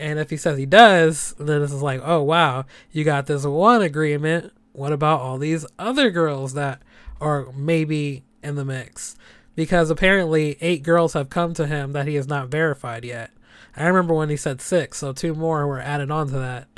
And 0.00 0.18
if 0.18 0.30
he 0.30 0.36
says 0.36 0.58
he 0.58 0.66
does, 0.66 1.34
then 1.38 1.60
this 1.60 1.72
is 1.72 1.82
like, 1.82 2.00
oh 2.04 2.22
wow, 2.22 2.66
you 2.92 3.04
got 3.04 3.26
this 3.26 3.44
one 3.44 3.82
agreement 3.82 4.52
what 4.78 4.92
about 4.92 5.20
all 5.20 5.38
these 5.38 5.66
other 5.76 6.08
girls 6.08 6.54
that 6.54 6.80
are 7.20 7.50
maybe 7.52 8.22
in 8.44 8.54
the 8.54 8.64
mix? 8.64 9.16
Because 9.56 9.90
apparently 9.90 10.56
eight 10.60 10.84
girls 10.84 11.14
have 11.14 11.30
come 11.30 11.52
to 11.54 11.66
him 11.66 11.92
that 11.92 12.06
he 12.06 12.14
has 12.14 12.28
not 12.28 12.48
verified 12.48 13.04
yet. 13.04 13.32
I 13.76 13.86
remember 13.88 14.14
when 14.14 14.30
he 14.30 14.36
said 14.36 14.60
six, 14.60 14.98
so 14.98 15.12
two 15.12 15.34
more 15.34 15.66
were 15.66 15.80
added 15.80 16.12
on 16.12 16.28
to 16.28 16.38
that. 16.38 16.68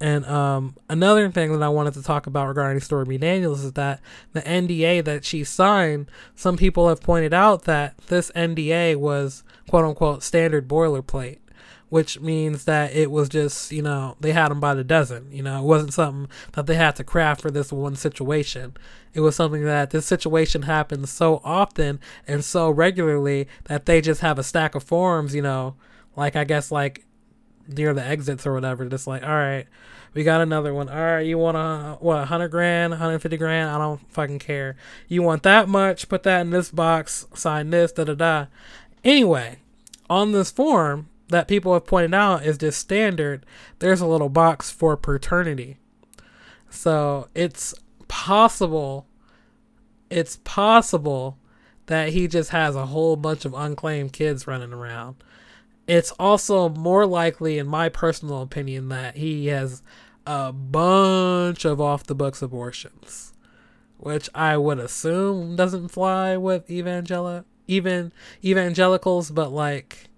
And 0.00 0.26
um, 0.26 0.74
another 0.90 1.30
thing 1.30 1.52
that 1.52 1.62
I 1.62 1.68
wanted 1.68 1.94
to 1.94 2.02
talk 2.02 2.26
about 2.26 2.48
regarding 2.48 2.80
Stormy 2.80 3.16
Daniels 3.16 3.64
is 3.64 3.72
that 3.74 4.00
the 4.32 4.42
NDA 4.42 5.04
that 5.04 5.24
she 5.24 5.44
signed, 5.44 6.10
some 6.34 6.56
people 6.56 6.88
have 6.88 7.00
pointed 7.00 7.32
out 7.32 7.62
that 7.62 7.96
this 8.08 8.32
NDA 8.32 8.96
was 8.96 9.44
quote 9.68 9.84
unquote 9.84 10.22
standard 10.22 10.68
boilerplate, 10.68 11.38
which 11.88 12.20
means 12.20 12.64
that 12.64 12.94
it 12.94 13.10
was 13.10 13.28
just, 13.28 13.72
you 13.72 13.82
know, 13.82 14.16
they 14.20 14.32
had 14.32 14.50
them 14.50 14.60
by 14.60 14.74
the 14.74 14.84
dozen. 14.84 15.30
You 15.30 15.42
know, 15.42 15.60
it 15.60 15.64
wasn't 15.64 15.94
something 15.94 16.28
that 16.52 16.66
they 16.66 16.74
had 16.74 16.96
to 16.96 17.04
craft 17.04 17.40
for 17.40 17.50
this 17.50 17.72
one 17.72 17.96
situation. 17.96 18.76
It 19.14 19.20
was 19.20 19.36
something 19.36 19.64
that 19.64 19.90
this 19.90 20.06
situation 20.06 20.62
happens 20.62 21.10
so 21.10 21.40
often 21.42 22.00
and 22.26 22.44
so 22.44 22.70
regularly 22.70 23.48
that 23.64 23.86
they 23.86 24.00
just 24.00 24.20
have 24.20 24.38
a 24.38 24.42
stack 24.42 24.74
of 24.74 24.82
forms, 24.82 25.34
you 25.34 25.42
know, 25.42 25.76
like 26.16 26.36
I 26.36 26.44
guess 26.44 26.70
like 26.70 27.04
near 27.68 27.94
the 27.94 28.04
exits 28.04 28.46
or 28.46 28.52
whatever. 28.52 28.84
Just 28.86 29.06
like, 29.06 29.22
all 29.22 29.28
right, 29.30 29.66
we 30.14 30.24
got 30.24 30.40
another 30.40 30.72
one. 30.72 30.88
All 30.88 30.96
right, 30.96 31.20
you 31.20 31.38
want 31.38 31.56
a 31.56 31.98
what, 32.00 32.26
hundred 32.26 32.48
grand, 32.48 32.94
hundred 32.94 33.20
fifty 33.20 33.36
grand? 33.36 33.70
I 33.70 33.78
don't 33.78 34.00
fucking 34.12 34.38
care. 34.38 34.76
You 35.08 35.22
want 35.22 35.42
that 35.44 35.68
much? 35.68 36.08
Put 36.08 36.22
that 36.24 36.40
in 36.40 36.50
this 36.50 36.70
box. 36.70 37.26
Sign 37.34 37.70
this. 37.70 37.92
Da 37.92 38.04
da 38.04 38.14
da. 38.14 38.46
Anyway, 39.06 39.58
on 40.10 40.32
this 40.32 40.50
form 40.50 41.08
that 41.28 41.48
people 41.48 41.72
have 41.72 41.86
pointed 41.86 42.12
out 42.12 42.44
is 42.44 42.58
just 42.58 42.78
standard. 42.78 43.46
There's 43.78 44.00
a 44.00 44.06
little 44.06 44.28
box 44.28 44.70
for 44.70 44.96
paternity. 44.96 45.78
So 46.68 47.28
it's 47.34 47.74
possible. 48.08 49.06
It's 50.10 50.36
possible 50.44 51.38
that 51.86 52.10
he 52.10 52.28
just 52.28 52.50
has 52.50 52.76
a 52.76 52.86
whole 52.86 53.16
bunch 53.16 53.44
of 53.44 53.54
unclaimed 53.54 54.12
kids 54.12 54.46
running 54.46 54.72
around 54.72 55.16
it's 55.86 56.10
also 56.12 56.68
more 56.68 57.06
likely, 57.06 57.58
in 57.58 57.66
my 57.66 57.88
personal 57.88 58.42
opinion, 58.42 58.88
that 58.88 59.16
he 59.16 59.46
has 59.46 59.82
a 60.26 60.52
bunch 60.52 61.64
of 61.64 61.80
off 61.80 62.04
the 62.04 62.14
books 62.14 62.42
abortions, 62.42 63.32
which 63.96 64.28
I 64.34 64.56
would 64.56 64.78
assume 64.78 65.54
doesn't 65.54 65.88
fly 65.88 66.36
with 66.36 66.66
evangela 66.68 67.44
even 67.66 68.12
evangelicals, 68.44 69.30
but 69.30 69.52
like 69.52 70.08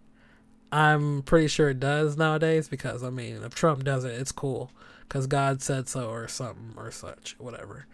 I'm 0.71 1.23
pretty 1.23 1.49
sure 1.49 1.71
it 1.71 1.81
does 1.81 2.17
nowadays 2.17 2.69
because 2.69 3.02
I 3.02 3.11
mean 3.11 3.43
if 3.43 3.55
Trump 3.55 3.85
does 3.85 4.05
it, 4.05 4.21
it's 4.21 4.33
cool 4.33 4.71
because 5.00 5.26
God 5.26 5.62
said 5.62 5.88
so 5.88 6.11
or 6.11 6.28
something 6.28 6.75
or 6.76 6.90
such, 6.90 7.37
whatever. 7.38 7.87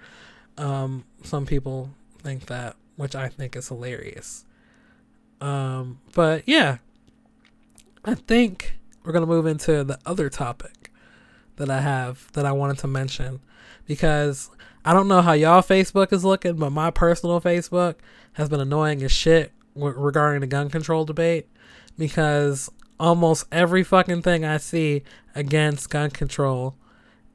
Um, 0.57 1.05
some 1.23 1.47
people 1.47 1.91
think 2.23 2.47
that, 2.47 2.77
which 2.97 3.15
I 3.15 3.29
think 3.29 3.57
is 3.57 3.69
hilarious. 3.69 4.45
Um, 5.41 6.01
but 6.15 6.43
yeah, 6.47 6.79
I 8.05 8.15
think 8.15 8.79
we're 9.05 9.13
to 9.13 9.27
move 9.27 9.47
into 9.47 9.85
the 9.85 9.99
other 10.07 10.29
topic 10.29 10.91
that 11.57 11.71
I 11.71 11.81
have 11.81 12.31
that 12.33 12.47
I 12.47 12.53
wanted 12.53 12.79
to 12.79 12.87
mention 12.87 13.41
because 13.87 14.51
I 14.85 14.93
don't 14.93 15.09
know 15.09 15.23
how 15.23 15.33
y'all 15.33 15.63
Facebook 15.63 16.13
is 16.13 16.25
looking, 16.25 16.57
but 16.57 16.71
my 16.71 16.91
personal 16.91 17.41
Facebook 17.41 17.97
has 18.35 18.49
been 18.49 18.61
annoying 18.61 19.03
as 19.03 19.13
shit 19.13 19.53
regarding 19.75 20.41
the 20.41 20.47
gun 20.47 20.71
control 20.71 21.05
debate 21.05 21.49
because 21.99 22.71
almost 23.01 23.47
every 23.51 23.83
fucking 23.83 24.23
thing 24.23 24.45
I 24.45 24.59
see 24.59 25.03
against 25.35 25.91
gun 25.91 26.11
control 26.11 26.77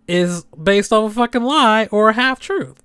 is 0.08 0.44
based 0.46 0.94
on 0.94 1.06
a 1.06 1.10
fucking 1.10 1.44
lie 1.44 1.88
or 1.92 2.10
a 2.10 2.14
half 2.14 2.40
truth. 2.40 2.82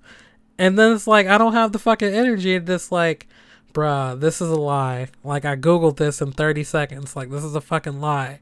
And 0.58 0.78
then 0.78 0.92
it's 0.92 1.06
like 1.06 1.26
I 1.26 1.38
don't 1.38 1.52
have 1.52 1.72
the 1.72 1.78
fucking 1.78 2.12
energy 2.12 2.58
to 2.58 2.64
just 2.64 2.92
like 2.92 3.28
bruh, 3.72 4.18
this 4.18 4.40
is 4.40 4.48
a 4.48 4.56
lie. 4.56 5.08
Like 5.22 5.44
I 5.44 5.56
googled 5.56 5.96
this 5.96 6.22
in 6.22 6.32
30 6.32 6.64
seconds. 6.64 7.16
Like 7.16 7.30
this 7.30 7.44
is 7.44 7.54
a 7.54 7.60
fucking 7.60 8.00
lie. 8.00 8.40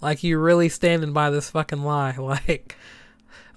Like 0.00 0.22
you 0.22 0.38
really 0.38 0.68
standing 0.68 1.12
by 1.12 1.30
this 1.30 1.50
fucking 1.50 1.82
lie. 1.82 2.16
Like 2.18 2.76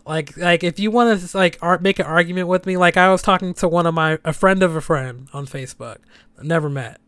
like 0.07 0.37
like 0.37 0.63
if 0.63 0.79
you 0.79 0.89
want 0.89 1.19
to 1.19 1.37
like 1.37 1.57
art, 1.61 1.81
make 1.81 1.99
an 1.99 2.05
argument 2.05 2.47
with 2.47 2.65
me, 2.65 2.77
like 2.77 2.97
I 2.97 3.11
was 3.11 3.21
talking 3.21 3.53
to 3.55 3.67
one 3.67 3.85
of 3.85 3.93
my 3.93 4.19
a 4.23 4.33
friend 4.33 4.63
of 4.63 4.75
a 4.75 4.81
friend 4.81 5.27
on 5.33 5.45
Facebook, 5.45 5.97
never 6.41 6.69
met. 6.69 6.99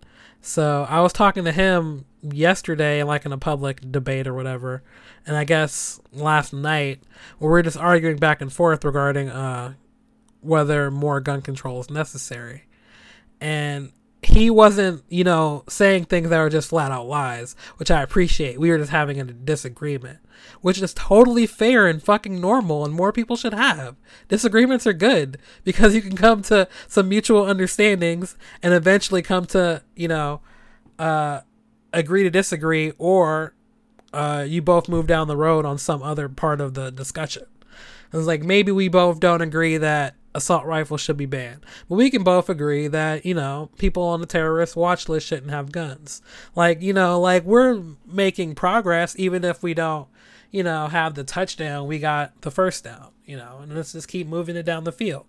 So 0.41 0.85
I 0.89 1.01
was 1.01 1.13
talking 1.13 1.45
to 1.45 1.51
him 1.51 2.05
yesterday, 2.21 3.03
like 3.03 3.25
in 3.25 3.31
a 3.31 3.37
public 3.37 3.91
debate 3.91 4.27
or 4.27 4.33
whatever, 4.33 4.83
and 5.25 5.35
I 5.37 5.43
guess 5.43 5.99
last 6.11 6.53
night 6.53 7.01
we 7.39 7.47
were 7.47 7.63
just 7.63 7.77
arguing 7.77 8.17
back 8.17 8.41
and 8.41 8.51
forth 8.51 8.83
regarding 8.83 9.29
uh 9.29 9.73
whether 10.41 10.89
more 10.89 11.19
gun 11.19 11.41
control 11.41 11.79
is 11.79 11.89
necessary. 11.89 12.63
And 13.41 13.91
he 14.21 14.49
wasn't, 14.49 15.03
you 15.07 15.23
know, 15.23 15.63
saying 15.69 16.05
things 16.05 16.29
that 16.29 16.39
were 16.39 16.49
just 16.49 16.69
flat 16.69 16.91
out 16.91 17.07
lies, 17.07 17.55
which 17.77 17.89
I 17.89 18.01
appreciate. 18.01 18.59
We 18.59 18.69
were 18.69 18.77
just 18.77 18.91
having 18.91 19.19
a 19.19 19.23
disagreement, 19.23 20.19
which 20.61 20.81
is 20.81 20.93
totally 20.93 21.47
fair 21.47 21.87
and 21.87 22.03
fucking 22.03 22.39
normal, 22.39 22.83
and 22.83 22.93
more 22.93 23.13
people 23.13 23.37
should 23.37 23.53
have. 23.53 23.95
Disagreements 24.27 24.85
are 24.85 24.93
good 24.93 25.37
because 25.63 25.95
you 25.95 26.01
can 26.01 26.17
come 26.17 26.41
to 26.43 26.67
some 26.87 27.07
mutual 27.07 27.45
understandings 27.45 28.35
and 28.61 28.73
eventually 28.73 29.21
come 29.21 29.45
to, 29.47 29.83
you 29.95 30.09
know, 30.09 30.41
uh, 30.97 31.41
agree 31.93 32.23
to 32.23 32.29
disagree, 32.29 32.91
or 32.97 33.53
uh, 34.11 34.43
you 34.45 34.61
both 34.61 34.89
move 34.89 35.07
down 35.07 35.29
the 35.29 35.37
road 35.37 35.65
on 35.65 35.77
some 35.77 36.03
other 36.03 36.27
part 36.27 36.59
of 36.59 36.73
the 36.73 36.91
discussion. 36.91 37.45
It's 38.11 38.27
like 38.27 38.43
maybe 38.43 38.71
we 38.71 38.89
both 38.89 39.19
don't 39.19 39.41
agree 39.41 39.77
that 39.77 40.15
assault 40.35 40.65
rifles 40.65 41.01
should 41.01 41.17
be 41.17 41.25
banned. 41.25 41.65
But 41.87 41.95
we 41.95 42.09
can 42.09 42.23
both 42.23 42.49
agree 42.49 42.87
that, 42.87 43.25
you 43.25 43.33
know, 43.33 43.69
people 43.77 44.03
on 44.03 44.21
the 44.21 44.27
terrorist 44.27 44.75
watch 44.75 45.09
list 45.09 45.27
shouldn't 45.27 45.51
have 45.51 45.71
guns. 45.71 46.21
Like, 46.55 46.81
you 46.81 46.93
know, 46.93 47.19
like 47.19 47.43
we're 47.43 47.81
making 48.05 48.55
progress 48.55 49.15
even 49.17 49.43
if 49.43 49.63
we 49.63 49.73
don't, 49.73 50.07
you 50.51 50.63
know, 50.63 50.87
have 50.87 51.15
the 51.15 51.23
touchdown, 51.23 51.87
we 51.87 51.99
got 51.99 52.41
the 52.41 52.51
first 52.51 52.83
down, 52.83 53.09
you 53.25 53.37
know, 53.37 53.59
and 53.61 53.75
let's 53.75 53.93
just 53.93 54.07
keep 54.07 54.27
moving 54.27 54.55
it 54.55 54.63
down 54.63 54.83
the 54.83 54.91
field. 54.91 55.25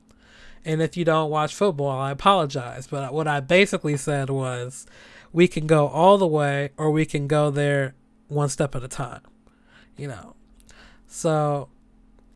And 0.65 0.83
if 0.83 0.97
you 0.97 1.05
don't 1.05 1.31
watch 1.31 1.55
football, 1.55 1.99
I 1.99 2.11
apologize. 2.11 2.87
But 2.87 3.15
what 3.15 3.27
I 3.27 3.41
basically 3.41 3.97
said 3.97 4.29
was 4.29 4.87
we 5.33 5.49
can 5.49 5.67
go 5.67 5.89
all 5.89 6.19
the 6.19 6.27
way 6.27 6.71
or 6.77 6.91
we 6.91 7.07
can 7.07 7.27
go 7.27 7.51
there 7.51 7.95
one 8.29 8.49
step 8.49 8.75
at 8.75 8.83
a 8.83 8.89
time, 8.89 9.23
you 9.97 10.07
know. 10.07 10.35
So, 11.07 11.69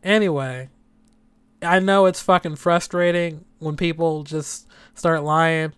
anyway, 0.03 0.69
I 1.65 1.79
know 1.79 2.05
it's 2.05 2.21
fucking 2.21 2.55
frustrating 2.57 3.45
when 3.59 3.75
people 3.75 4.23
just 4.23 4.67
start 4.93 5.23
lying, 5.23 5.73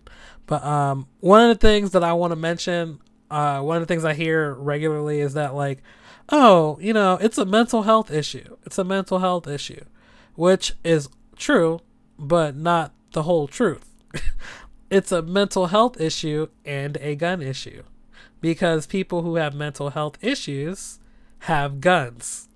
but 0.46 0.64
um, 0.64 1.06
one 1.20 1.42
of 1.42 1.48
the 1.48 1.66
things 1.66 1.92
that 1.92 2.04
I 2.04 2.12
want 2.12 2.32
to 2.32 2.36
mention, 2.36 3.00
uh, 3.30 3.60
one 3.60 3.76
of 3.76 3.82
the 3.82 3.86
things 3.86 4.04
I 4.04 4.14
hear 4.14 4.54
regularly 4.54 5.20
is 5.20 5.34
that 5.34 5.54
like, 5.54 5.82
oh, 6.30 6.78
you 6.80 6.92
know, 6.92 7.18
it's 7.20 7.38
a 7.38 7.44
mental 7.44 7.82
health 7.82 8.10
issue. 8.10 8.56
It's 8.64 8.78
a 8.78 8.84
mental 8.84 9.18
health 9.18 9.46
issue, 9.46 9.84
which 10.34 10.74
is 10.84 11.08
true, 11.36 11.80
but 12.18 12.56
not 12.56 12.92
the 13.12 13.24
whole 13.24 13.48
truth. 13.48 13.88
it's 14.90 15.12
a 15.12 15.22
mental 15.22 15.66
health 15.66 16.00
issue 16.00 16.48
and 16.64 16.96
a 17.00 17.14
gun 17.14 17.42
issue 17.42 17.82
because 18.40 18.86
people 18.86 19.22
who 19.22 19.36
have 19.36 19.54
mental 19.54 19.90
health 19.90 20.18
issues 20.22 20.98
have 21.40 21.80
guns. 21.80 22.48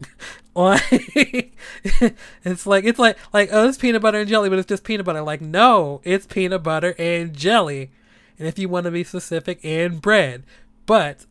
like 0.58 1.52
it's 2.44 2.66
like 2.66 2.84
it's 2.84 2.98
like 2.98 3.16
like 3.32 3.50
oh 3.52 3.68
it's 3.68 3.78
peanut 3.78 4.02
butter 4.02 4.18
and 4.18 4.28
jelly 4.28 4.48
but 4.48 4.58
it's 4.58 4.68
just 4.68 4.82
peanut 4.82 5.06
butter. 5.06 5.22
Like 5.22 5.40
no 5.40 6.00
it's 6.02 6.26
peanut 6.26 6.64
butter 6.64 6.96
and 6.98 7.32
jelly. 7.32 7.92
And 8.38 8.48
if 8.48 8.58
you 8.58 8.68
want 8.68 8.84
to 8.84 8.90
be 8.90 9.04
specific 9.04 9.60
and 9.64 10.02
bread. 10.02 10.44
But 10.84 11.26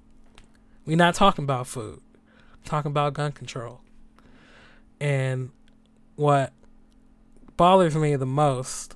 we're 0.85 0.95
not 0.95 1.13
talking 1.13 1.43
about 1.43 1.67
food. 1.67 1.99
Talking 2.63 2.91
about 2.91 3.13
gun 3.13 3.33
control. 3.33 3.81
And 4.99 5.51
what 6.15 6.53
bothers 7.57 7.95
me 7.95 8.15
the 8.15 8.25
most 8.25 8.95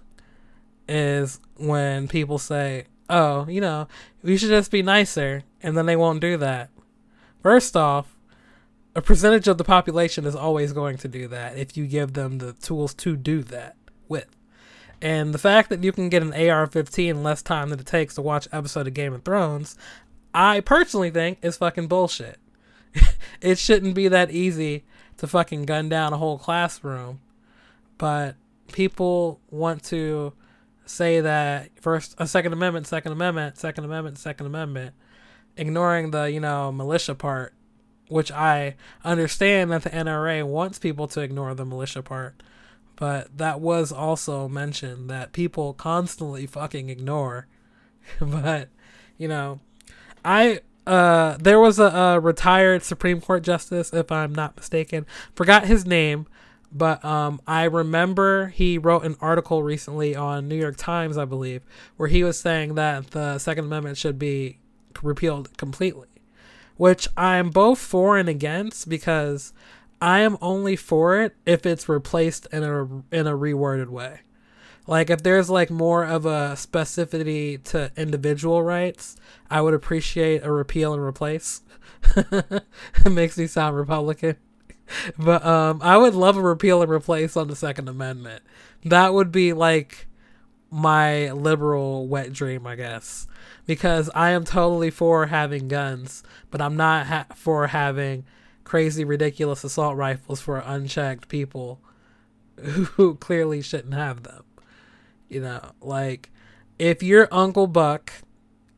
is 0.87 1.39
when 1.57 2.07
people 2.07 2.37
say 2.37 2.85
oh 3.09 3.45
you 3.47 3.59
know 3.59 3.87
we 4.23 4.37
should 4.37 4.49
just 4.49 4.71
be 4.71 4.81
nicer 4.81 5.43
and 5.61 5.77
then 5.77 5.87
they 5.87 5.97
won't 5.97 6.21
do 6.21 6.37
that. 6.37 6.69
First 7.43 7.75
off 7.75 8.15
a 8.95 9.01
percentage 9.01 9.47
of 9.47 9.57
the 9.57 9.63
population 9.63 10.25
is 10.25 10.35
always 10.35 10.73
going 10.73 10.97
to 10.97 11.07
do 11.07 11.27
that 11.29 11.57
if 11.57 11.77
you 11.77 11.87
give 11.87 12.13
them 12.13 12.39
the 12.39 12.53
tools 12.53 12.93
to 12.95 13.15
do 13.15 13.41
that 13.43 13.75
with. 14.07 14.27
And 15.01 15.33
the 15.33 15.39
fact 15.39 15.69
that 15.69 15.83
you 15.83 15.91
can 15.91 16.09
get 16.09 16.21
an 16.21 16.33
AR 16.33 16.67
15 16.67 17.09
in 17.09 17.23
less 17.23 17.41
time 17.41 17.69
than 17.69 17.79
it 17.79 17.85
takes 17.85 18.15
to 18.15 18.21
watch 18.21 18.47
episode 18.51 18.87
of 18.87 18.93
Game 18.93 19.13
of 19.13 19.23
Thrones, 19.23 19.75
I 20.33 20.59
personally 20.59 21.09
think 21.09 21.39
is 21.41 21.57
fucking 21.57 21.87
bullshit. 21.87 22.37
it 23.41 23.57
shouldn't 23.57 23.95
be 23.95 24.07
that 24.09 24.29
easy 24.29 24.83
to 25.17 25.27
fucking 25.27 25.65
gun 25.65 25.89
down 25.89 26.13
a 26.13 26.17
whole 26.17 26.37
classroom. 26.37 27.21
But 27.97 28.35
people 28.71 29.39
want 29.49 29.83
to 29.85 30.33
say 30.85 31.21
that 31.21 31.69
first 31.79 32.15
a 32.17 32.27
Second 32.27 32.53
Amendment, 32.53 32.87
Second 32.87 33.13
Amendment, 33.13 33.57
Second 33.57 33.85
Amendment, 33.85 34.17
Second 34.17 34.45
Amendment, 34.45 34.93
ignoring 35.57 36.11
the, 36.11 36.25
you 36.25 36.39
know, 36.39 36.71
militia 36.71 37.15
part 37.15 37.53
which 38.11 38.29
I 38.29 38.75
understand 39.05 39.71
that 39.71 39.83
the 39.83 39.89
NRA 39.89 40.45
wants 40.45 40.79
people 40.79 41.07
to 41.07 41.21
ignore 41.21 41.55
the 41.55 41.65
militia 41.65 42.03
part, 42.03 42.43
but 42.97 43.37
that 43.37 43.61
was 43.61 43.93
also 43.93 44.49
mentioned 44.49 45.09
that 45.09 45.31
people 45.31 45.73
constantly 45.73 46.45
fucking 46.45 46.89
ignore. 46.89 47.47
but, 48.19 48.67
you 49.17 49.29
know, 49.29 49.61
I 50.25 50.59
uh 50.85 51.37
there 51.39 51.59
was 51.59 51.79
a, 51.79 51.85
a, 51.85 52.19
retired 52.19 52.83
Supreme 52.83 53.21
Court 53.21 53.43
justice, 53.43 53.93
if 53.93 54.11
I'm 54.11 54.35
not 54.35 54.57
mistaken. 54.57 55.05
Forgot 55.33 55.67
his 55.67 55.85
name, 55.85 56.27
but 56.69 57.03
um 57.05 57.39
I 57.47 57.63
remember 57.63 58.47
he 58.47 58.77
wrote 58.77 59.05
an 59.05 59.15
article 59.21 59.63
recently 59.63 60.17
on 60.17 60.49
New 60.49 60.57
York 60.57 60.75
Times, 60.75 61.17
I 61.17 61.23
believe, 61.23 61.61
where 61.95 62.09
he 62.09 62.25
was 62.25 62.37
saying 62.37 62.75
that 62.75 63.11
the 63.11 63.37
Second 63.37 63.65
Amendment 63.65 63.97
should 63.97 64.19
be 64.19 64.57
repealed 65.01 65.55
completely. 65.57 66.10
Which 66.81 67.07
I'm 67.15 67.51
both 67.51 67.77
for 67.77 68.17
and 68.17 68.27
against 68.27 68.89
because 68.89 69.53
I 70.01 70.21
am 70.21 70.35
only 70.41 70.75
for 70.75 71.21
it 71.21 71.35
if 71.45 71.63
it's 71.63 71.87
replaced 71.87 72.47
in 72.51 72.63
a 72.63 72.81
in 73.15 73.27
a 73.27 73.37
reworded 73.37 73.89
way. 73.89 74.21
Like 74.87 75.11
if 75.11 75.21
there's 75.21 75.47
like 75.47 75.69
more 75.69 76.03
of 76.03 76.25
a 76.25 76.53
specificity 76.55 77.63
to 77.65 77.91
individual 77.95 78.63
rights, 78.63 79.15
I 79.47 79.61
would 79.61 79.75
appreciate 79.75 80.43
a 80.43 80.51
repeal 80.51 80.91
and 80.95 81.03
replace. 81.03 81.61
it 82.15 82.63
makes 83.11 83.37
me 83.37 83.45
sound 83.45 83.75
Republican. 83.75 84.37
But 85.19 85.45
um 85.45 85.81
I 85.83 85.97
would 85.97 86.15
love 86.15 86.35
a 86.35 86.41
repeal 86.41 86.81
and 86.81 86.91
replace 86.91 87.37
on 87.37 87.47
the 87.47 87.55
second 87.55 87.89
amendment. 87.89 88.41
That 88.85 89.13
would 89.13 89.31
be 89.31 89.53
like 89.53 90.07
my 90.71 91.31
liberal 91.31 92.07
wet 92.07 92.33
dream, 92.33 92.65
I 92.65 92.75
guess. 92.75 93.27
Because 93.65 94.09
I 94.15 94.31
am 94.31 94.43
totally 94.43 94.89
for 94.89 95.27
having 95.27 95.67
guns, 95.67 96.23
but 96.49 96.61
I'm 96.61 96.75
not 96.75 97.07
ha- 97.07 97.27
for 97.35 97.67
having 97.67 98.25
crazy, 98.63 99.03
ridiculous 99.03 99.63
assault 99.63 99.95
rifles 99.95 100.41
for 100.41 100.57
unchecked 100.57 101.27
people 101.27 101.79
who 102.61 103.15
clearly 103.15 103.61
shouldn't 103.61 103.93
have 103.93 104.23
them. 104.23 104.43
You 105.29 105.41
know, 105.41 105.71
like 105.81 106.29
if 106.79 107.01
you're 107.03 107.27
Uncle 107.31 107.67
Buck 107.67 108.11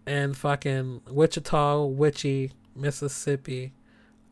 and 0.06 0.36
fucking 0.36 1.02
Wichita, 1.10 1.86
Witchy, 1.86 2.52
Mississippi, 2.76 3.74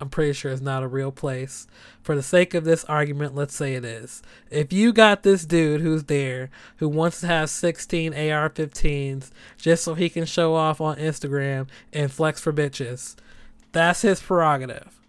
I'm 0.02 0.10
pretty 0.10 0.34
sure 0.34 0.52
it's 0.52 0.62
not 0.62 0.82
a 0.82 0.88
real 0.88 1.12
place. 1.12 1.68
For 2.02 2.16
the 2.16 2.24
sake 2.24 2.56
of 2.56 2.66
this 2.66 2.84
argument, 2.86 3.36
let's 3.36 3.56
say 3.56 3.76
it 3.76 3.86
is. 3.86 4.24
If 4.50 4.74
you 4.74 4.92
got 4.92 5.22
this 5.22 5.46
dude 5.46 5.82
who's 5.82 6.06
there 6.06 6.50
who 6.78 6.90
wants 6.90 7.22
to 7.22 7.28
have 7.28 7.52
16 7.52 8.12
AR 8.14 8.50
15s 8.50 9.30
just 9.58 9.84
so 9.84 9.94
he 9.94 10.10
can 10.10 10.26
show 10.26 10.56
off 10.56 10.82
on 10.82 10.98
Instagram 10.98 11.68
and 11.94 12.12
flex 12.12 12.42
for 12.42 12.52
bitches, 12.52 13.16
that's 13.72 14.02
his 14.02 14.20
prerogative. 14.20 15.00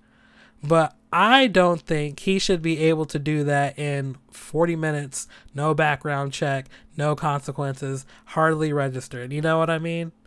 But 0.62 0.94
I 1.11 1.46
don't 1.46 1.81
think 1.81 2.20
he 2.20 2.38
should 2.38 2.61
be 2.61 2.78
able 2.81 3.07
to 3.07 3.18
do 3.18 3.44
that 3.44 3.78
in 3.78 4.18
40 4.31 4.76
minutes, 4.76 5.26
no 5.55 5.72
background 5.72 6.35
check, 6.35 6.66
no 6.98 7.16
consequences, 7.16 8.05
hardly 8.26 8.74
registered. 8.74 9.33
You 9.33 9.40
know 9.40 9.59
what 9.59 9.70
I 9.70 9.78
mean? 9.78 10.12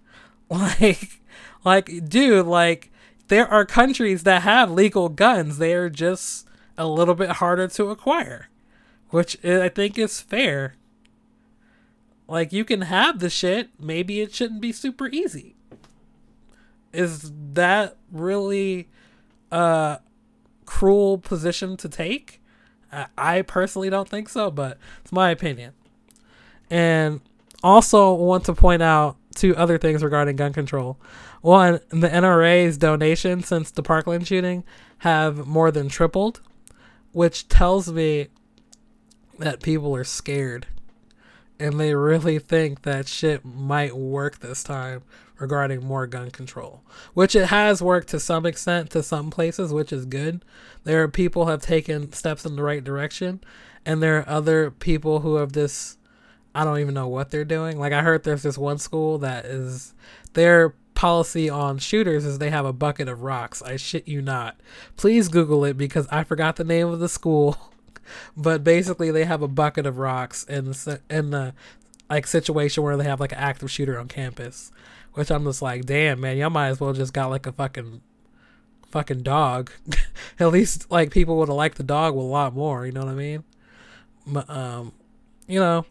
Like, 0.47 1.21
like, 1.63 2.08
dude, 2.08 2.45
like, 2.45 2.91
there 3.27 3.47
are 3.47 3.65
countries 3.65 4.23
that 4.23 4.43
have 4.43 4.71
legal 4.71 5.09
guns. 5.09 5.57
They 5.57 5.73
are 5.73 5.89
just 5.89 6.47
a 6.77 6.88
little 6.88 7.15
bit 7.15 7.29
harder 7.31 7.67
to 7.69 7.89
acquire, 7.89 8.49
which 9.09 9.43
I 9.45 9.69
think 9.69 9.97
is 9.97 10.21
fair. 10.21 10.75
Like, 12.27 12.51
you 12.51 12.65
can 12.65 12.81
have 12.81 13.19
the 13.19 13.29
shit. 13.29 13.69
Maybe 13.79 14.21
it 14.21 14.33
shouldn't 14.33 14.61
be 14.61 14.71
super 14.71 15.07
easy. 15.07 15.55
Is 16.91 17.31
that 17.53 17.97
really 18.11 18.88
a 19.51 19.99
cruel 20.65 21.17
position 21.17 21.77
to 21.77 21.89
take. 21.89 22.41
I 23.17 23.41
personally 23.41 23.89
don't 23.89 24.07
think 24.07 24.29
so, 24.29 24.49
but 24.49 24.77
it's 25.01 25.11
my 25.11 25.29
opinion. 25.29 25.73
And 26.69 27.21
also 27.61 28.13
want 28.13 28.45
to 28.45 28.53
point 28.53 28.81
out 28.81 29.17
two 29.36 29.56
other 29.56 29.78
things 29.78 30.04
regarding 30.04 30.36
gun 30.36 30.54
control. 30.54 31.00
One, 31.41 31.80
the 31.89 32.10
NRA's 32.10 32.78
donations 32.78 33.48
since 33.48 33.71
the 33.71 33.84
Parkland 33.84 34.28
shooting 34.28 34.63
have 35.00 35.45
more 35.45 35.71
than 35.71 35.89
tripled, 35.89 36.41
which 37.12 37.48
tells 37.48 37.91
me 37.91 38.28
that 39.38 39.62
people 39.62 39.95
are 39.95 40.04
scared 40.04 40.67
and 41.60 41.80
they 41.80 41.95
really 41.95 42.39
think 42.39 42.82
that 42.82 43.08
shit 43.08 43.45
might 43.45 43.95
work 43.95 44.39
this 44.39 44.63
time 44.63 45.04
regarding 45.38 45.86
more 45.86 46.08
gun 46.08 46.32
control, 46.32 46.82
which 47.13 47.36
it 47.36 47.48
has 47.48 47.82
worked 47.82 48.10
to 48.10 48.19
some 48.19 48.45
extent 48.45 48.89
to 48.89 49.04
some 49.04 49.30
places, 49.30 49.74
which 49.74 49.91
is 49.91 50.06
good. 50.06 50.43
There 50.84 51.04
are 51.04 51.08
people 51.08 51.48
have 51.48 51.62
taken 51.62 52.12
steps 52.13 52.45
in 52.45 52.56
the 52.56 52.63
right 52.63 52.84
direction, 52.84 53.41
and 53.86 54.02
there 54.02 54.19
are 54.19 54.30
other 54.30 54.71
people 54.71 55.21
who 55.21 55.36
have 55.36 55.54
this. 55.54 55.98
I 56.55 56.63
don't 56.63 56.79
even 56.79 56.93
know 56.93 57.07
what 57.07 57.31
they're 57.31 57.45
doing. 57.45 57.77
Like 57.77 57.93
I 57.93 58.01
heard 58.01 58.23
there's 58.23 58.43
this 58.43 58.57
one 58.57 58.77
school 58.77 59.17
that 59.19 59.45
is 59.45 59.93
their 60.33 60.69
policy 60.95 61.49
on 61.49 61.77
shooters 61.77 62.25
is 62.25 62.39
they 62.39 62.49
have 62.49 62.65
a 62.65 62.73
bucket 62.73 63.07
of 63.07 63.21
rocks. 63.21 63.61
I 63.61 63.75
shit 63.75 64.07
you 64.07 64.21
not. 64.21 64.59
Please 64.95 65.27
Google 65.27 65.65
it 65.65 65.77
because 65.77 66.07
I 66.07 66.23
forgot 66.23 66.55
the 66.55 66.63
name 66.63 66.87
of 66.87 66.99
the 66.99 67.09
school. 67.09 67.57
but 68.37 68.63
basically 68.63 69.11
they 69.11 69.25
have 69.25 69.41
a 69.41 69.47
bucket 69.47 69.85
of 69.85 69.97
rocks 69.97 70.43
in 70.45 70.73
in 71.09 71.29
the 71.31 71.53
like 72.09 72.25
situation 72.25 72.83
where 72.83 72.97
they 72.97 73.03
have 73.03 73.19
like 73.19 73.31
an 73.31 73.39
active 73.39 73.69
shooter 73.69 73.99
on 73.99 74.07
campus 74.07 74.71
which 75.15 75.31
I'm 75.31 75.45
just 75.45 75.61
like, 75.61 75.85
damn, 75.85 76.19
man, 76.19 76.37
y'all 76.37 76.49
might 76.49 76.67
as 76.67 76.79
well 76.79 76.93
just 76.93 77.13
got 77.13 77.29
like 77.29 77.47
a 77.47 77.51
fucking 77.53 78.01
fucking 78.91 79.23
dog. 79.23 79.71
At 80.39 80.51
least 80.51 80.91
like 80.91 81.09
people 81.09 81.37
would 81.37 81.47
have 81.47 81.55
liked 81.55 81.77
the 81.77 81.83
dog 81.83 82.15
a 82.15 82.19
lot 82.19 82.53
more, 82.53 82.85
you 82.85 82.91
know 82.91 83.01
what 83.01 83.11
I 83.11 83.15
mean? 83.15 83.43
But 84.27 84.49
um, 84.49 84.91
you 85.47 85.59
know, 85.59 85.85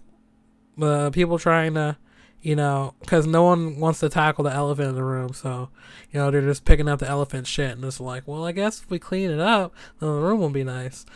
the 0.77 1.11
people 1.11 1.39
trying 1.39 1.75
to, 1.75 1.97
you 2.43 2.57
know, 2.57 2.95
because 3.01 3.27
no 3.27 3.43
one 3.43 3.81
wants 3.81 4.01
to 4.01 4.09
tackle 4.09 4.45
the 4.45 4.53
elephant 4.53 4.91
in 4.91 4.95
the 4.95 5.05
room, 5.05 5.33
so 5.33 5.71
you 6.11 6.21
know 6.21 6.31
they're 6.31 6.43
just 6.43 6.65
picking 6.65 6.89
up 6.89 7.01
the 7.01 7.09
elephant 7.09 7.47
shit 7.47 7.71
and 7.71 7.85
it's 7.85 8.01
like, 8.01 8.27
well, 8.27 8.45
I 8.45 8.53
guess 8.53 8.83
if 8.83 8.91
we 8.91 8.99
clean 8.99 9.31
it 9.31 9.41
up, 9.41 9.75
then 10.01 10.11
the 10.11 10.21
room 10.21 10.41
will 10.41 10.51
be 10.51 10.65
nice. 10.65 11.07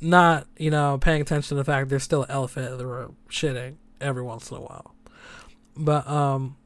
Not 0.00 0.46
you 0.56 0.70
know 0.70 0.98
paying 0.98 1.20
attention 1.20 1.56
to 1.56 1.62
the 1.62 1.64
fact 1.64 1.88
there's 1.88 2.02
still 2.02 2.24
an 2.24 2.30
elephant 2.30 2.72
in 2.72 2.78
the 2.78 2.86
room 2.86 3.16
shitting 3.28 3.76
every 4.00 4.22
once 4.22 4.50
in 4.50 4.56
a 4.56 4.60
while. 4.60 4.94
But 5.76 6.06
um, 6.08 6.56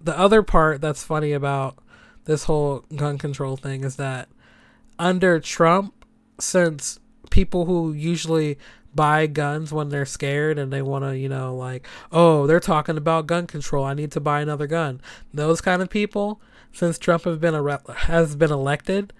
the 0.00 0.18
other 0.18 0.42
part 0.42 0.80
that's 0.80 1.04
funny 1.04 1.32
about 1.32 1.78
this 2.24 2.44
whole 2.44 2.84
gun 2.94 3.18
control 3.18 3.56
thing 3.56 3.84
is 3.84 3.96
that 3.96 4.28
under 4.98 5.40
Trump, 5.40 6.04
since 6.38 6.98
people 7.30 7.64
who 7.64 7.92
usually 7.92 8.58
buy 8.94 9.26
guns 9.26 9.72
when 9.72 9.88
they're 9.88 10.06
scared 10.06 10.58
and 10.58 10.72
they 10.72 10.82
want 10.82 11.04
to, 11.04 11.16
you 11.16 11.28
know, 11.28 11.54
like, 11.54 11.86
oh, 12.10 12.46
they're 12.46 12.60
talking 12.60 12.96
about 12.96 13.26
gun 13.26 13.46
control. 13.46 13.84
I 13.84 13.94
need 13.94 14.12
to 14.12 14.20
buy 14.20 14.40
another 14.40 14.66
gun. 14.66 15.00
Those 15.32 15.60
kind 15.60 15.82
of 15.82 15.90
people, 15.90 16.40
since 16.72 16.98
Trump 16.98 17.24
has 17.24 17.38
been 17.38 17.54
a, 17.54 17.92
has 17.94 18.36
been 18.36 18.50
elected, 18.52 19.12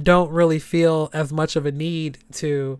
don't 0.00 0.30
really 0.30 0.58
feel 0.58 1.10
as 1.12 1.32
much 1.32 1.56
of 1.56 1.66
a 1.66 1.72
need 1.72 2.18
to, 2.32 2.78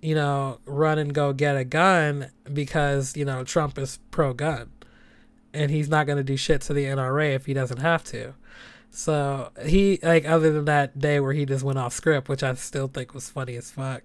you 0.00 0.14
know, 0.14 0.60
run 0.64 0.98
and 0.98 1.12
go 1.12 1.32
get 1.32 1.56
a 1.56 1.64
gun 1.64 2.30
because 2.52 3.16
you 3.16 3.24
know 3.24 3.44
Trump 3.44 3.78
is 3.78 3.98
pro 4.10 4.32
gun 4.32 4.70
and 5.54 5.70
he's 5.70 5.88
not 5.88 6.06
going 6.06 6.18
to 6.18 6.24
do 6.24 6.36
shit 6.36 6.60
to 6.62 6.72
the 6.72 6.84
NRA 6.84 7.34
if 7.34 7.46
he 7.46 7.54
doesn't 7.54 7.80
have 7.80 8.04
to. 8.04 8.34
So 8.94 9.50
he 9.64 9.98
like 10.02 10.26
other 10.26 10.52
than 10.52 10.66
that 10.66 10.98
day 10.98 11.18
where 11.18 11.32
he 11.32 11.46
just 11.46 11.64
went 11.64 11.78
off 11.78 11.94
script, 11.94 12.28
which 12.28 12.42
I 12.42 12.52
still 12.54 12.88
think 12.88 13.14
was 13.14 13.30
funny 13.30 13.56
as 13.56 13.70
fuck. 13.70 14.02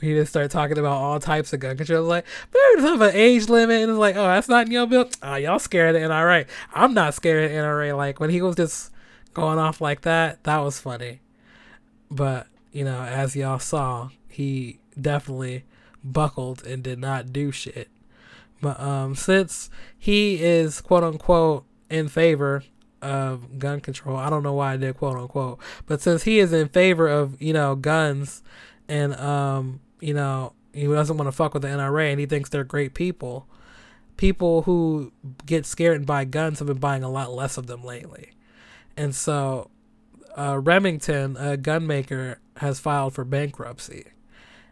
He 0.00 0.14
just 0.14 0.30
started 0.30 0.50
talking 0.50 0.78
about 0.78 0.96
all 0.96 1.20
types 1.20 1.52
of 1.52 1.60
gun 1.60 1.76
control, 1.76 2.04
like, 2.04 2.26
there's 2.50 2.82
have 2.82 3.00
an 3.02 3.14
age 3.14 3.48
limit, 3.48 3.82
and 3.82 3.90
it's 3.90 3.98
like, 3.98 4.16
oh, 4.16 4.26
that's 4.26 4.48
not 4.48 4.66
in 4.66 4.72
your 4.72 4.86
bill. 4.86 5.08
Oh, 5.22 5.36
y'all 5.36 5.60
scared 5.60 5.94
of 5.94 6.02
NRA. 6.02 6.46
I'm 6.74 6.92
not 6.92 7.14
scared 7.14 7.44
of 7.44 7.56
NRA. 7.56 7.96
Like 7.96 8.18
when 8.18 8.30
he 8.30 8.40
was 8.42 8.56
just 8.56 8.90
going 9.34 9.58
off 9.58 9.80
like 9.80 10.00
that, 10.02 10.42
that 10.44 10.58
was 10.58 10.80
funny. 10.80 11.20
But 12.10 12.46
you 12.72 12.84
know, 12.84 13.02
as 13.02 13.36
y'all 13.36 13.58
saw, 13.58 14.08
he 14.28 14.80
definitely 14.98 15.64
buckled 16.02 16.66
and 16.66 16.82
did 16.82 16.98
not 16.98 17.30
do 17.30 17.52
shit. 17.52 17.88
But 18.62 18.80
um, 18.80 19.14
since 19.14 19.68
he 19.98 20.42
is 20.42 20.80
quote 20.80 21.04
unquote 21.04 21.66
in 21.90 22.08
favor 22.08 22.64
of 23.02 23.58
gun 23.58 23.80
control, 23.80 24.16
I 24.16 24.30
don't 24.30 24.42
know 24.42 24.52
why 24.52 24.74
I 24.74 24.76
did 24.76 24.96
quote 24.96 25.16
unquote, 25.16 25.58
but 25.86 26.00
since 26.00 26.24
he 26.24 26.38
is 26.38 26.52
in 26.52 26.68
favor 26.68 27.08
of 27.08 27.40
you 27.40 27.52
know 27.52 27.74
guns, 27.74 28.42
and 28.88 29.14
um, 29.16 29.80
you 30.00 30.14
know 30.14 30.52
he 30.72 30.86
doesn't 30.86 31.16
want 31.16 31.28
to 31.28 31.32
fuck 31.32 31.54
with 31.54 31.62
the 31.62 31.68
NRA, 31.68 32.10
and 32.10 32.20
he 32.20 32.26
thinks 32.26 32.50
they're 32.50 32.64
great 32.64 32.94
people. 32.94 33.46
People 34.16 34.62
who 34.62 35.12
get 35.46 35.64
scared 35.64 35.96
and 35.96 36.06
buy 36.06 36.24
guns 36.24 36.58
have 36.58 36.68
been 36.68 36.78
buying 36.78 37.02
a 37.02 37.10
lot 37.10 37.32
less 37.32 37.56
of 37.56 37.66
them 37.66 37.82
lately, 37.84 38.32
and 38.96 39.14
so 39.14 39.70
uh, 40.36 40.58
Remington, 40.58 41.36
a 41.38 41.56
gun 41.56 41.86
maker, 41.86 42.38
has 42.58 42.78
filed 42.78 43.14
for 43.14 43.24
bankruptcy, 43.24 44.08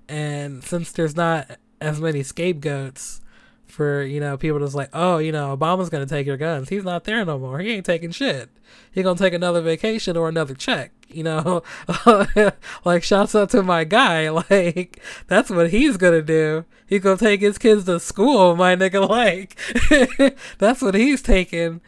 and 0.08 0.62
since 0.62 0.92
there's 0.92 1.16
not 1.16 1.58
as 1.80 2.00
many 2.00 2.22
scapegoats 2.22 3.20
for 3.68 4.02
you 4.02 4.18
know 4.18 4.36
people 4.36 4.58
just 4.58 4.74
like 4.74 4.88
oh 4.92 5.18
you 5.18 5.30
know 5.30 5.56
obama's 5.56 5.90
gonna 5.90 6.06
take 6.06 6.26
your 6.26 6.36
guns 6.36 6.68
he's 6.68 6.84
not 6.84 7.04
there 7.04 7.24
no 7.24 7.38
more 7.38 7.58
he 7.60 7.70
ain't 7.70 7.86
taking 7.86 8.10
shit 8.10 8.48
he 8.90 9.02
gonna 9.02 9.18
take 9.18 9.34
another 9.34 9.60
vacation 9.60 10.16
or 10.16 10.28
another 10.28 10.54
check 10.54 10.90
you 11.10 11.22
know, 11.22 11.62
like 12.84 13.02
shouts 13.02 13.34
out 13.34 13.50
to 13.50 13.62
my 13.62 13.84
guy. 13.84 14.28
Like 14.48 15.00
that's 15.26 15.50
what 15.50 15.70
he's 15.70 15.96
gonna 15.96 16.22
do. 16.22 16.64
He's 16.86 17.00
gonna 17.00 17.16
take 17.16 17.40
his 17.40 17.58
kids 17.58 17.84
to 17.84 17.98
school, 17.98 18.56
my 18.56 18.76
nigga. 18.76 19.08
Like 19.08 20.38
that's 20.58 20.80
what 20.80 20.94
he's 20.94 21.22
taking. 21.22 21.80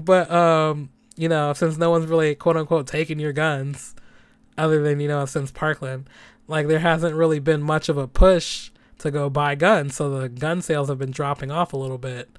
but 0.00 0.30
um, 0.30 0.90
you 1.16 1.28
know, 1.28 1.52
since 1.52 1.76
no 1.76 1.90
one's 1.90 2.06
really 2.06 2.34
quote 2.34 2.56
unquote 2.56 2.86
taking 2.86 3.20
your 3.20 3.32
guns, 3.32 3.94
other 4.58 4.82
than 4.82 4.98
you 5.00 5.08
know 5.08 5.24
since 5.24 5.50
Parkland, 5.50 6.08
like 6.48 6.68
there 6.68 6.80
hasn't 6.80 7.14
really 7.14 7.38
been 7.38 7.62
much 7.62 7.88
of 7.88 7.96
a 7.96 8.08
push 8.08 8.70
to 9.02 9.10
go 9.10 9.30
buy 9.30 9.54
guns, 9.54 9.94
so 9.96 10.10
the 10.10 10.28
gun 10.28 10.62
sales 10.62 10.88
have 10.88 10.98
been 10.98 11.10
dropping 11.10 11.50
off 11.50 11.72
a 11.72 11.76
little 11.76 11.98
bit, 11.98 12.30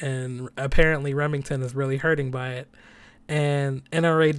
and 0.00 0.48
apparently 0.56 1.14
Remington 1.14 1.62
is 1.62 1.74
really 1.74 1.98
hurting 1.98 2.30
by 2.30 2.54
it. 2.54 2.68
And 3.28 3.88
NRA 3.90 4.34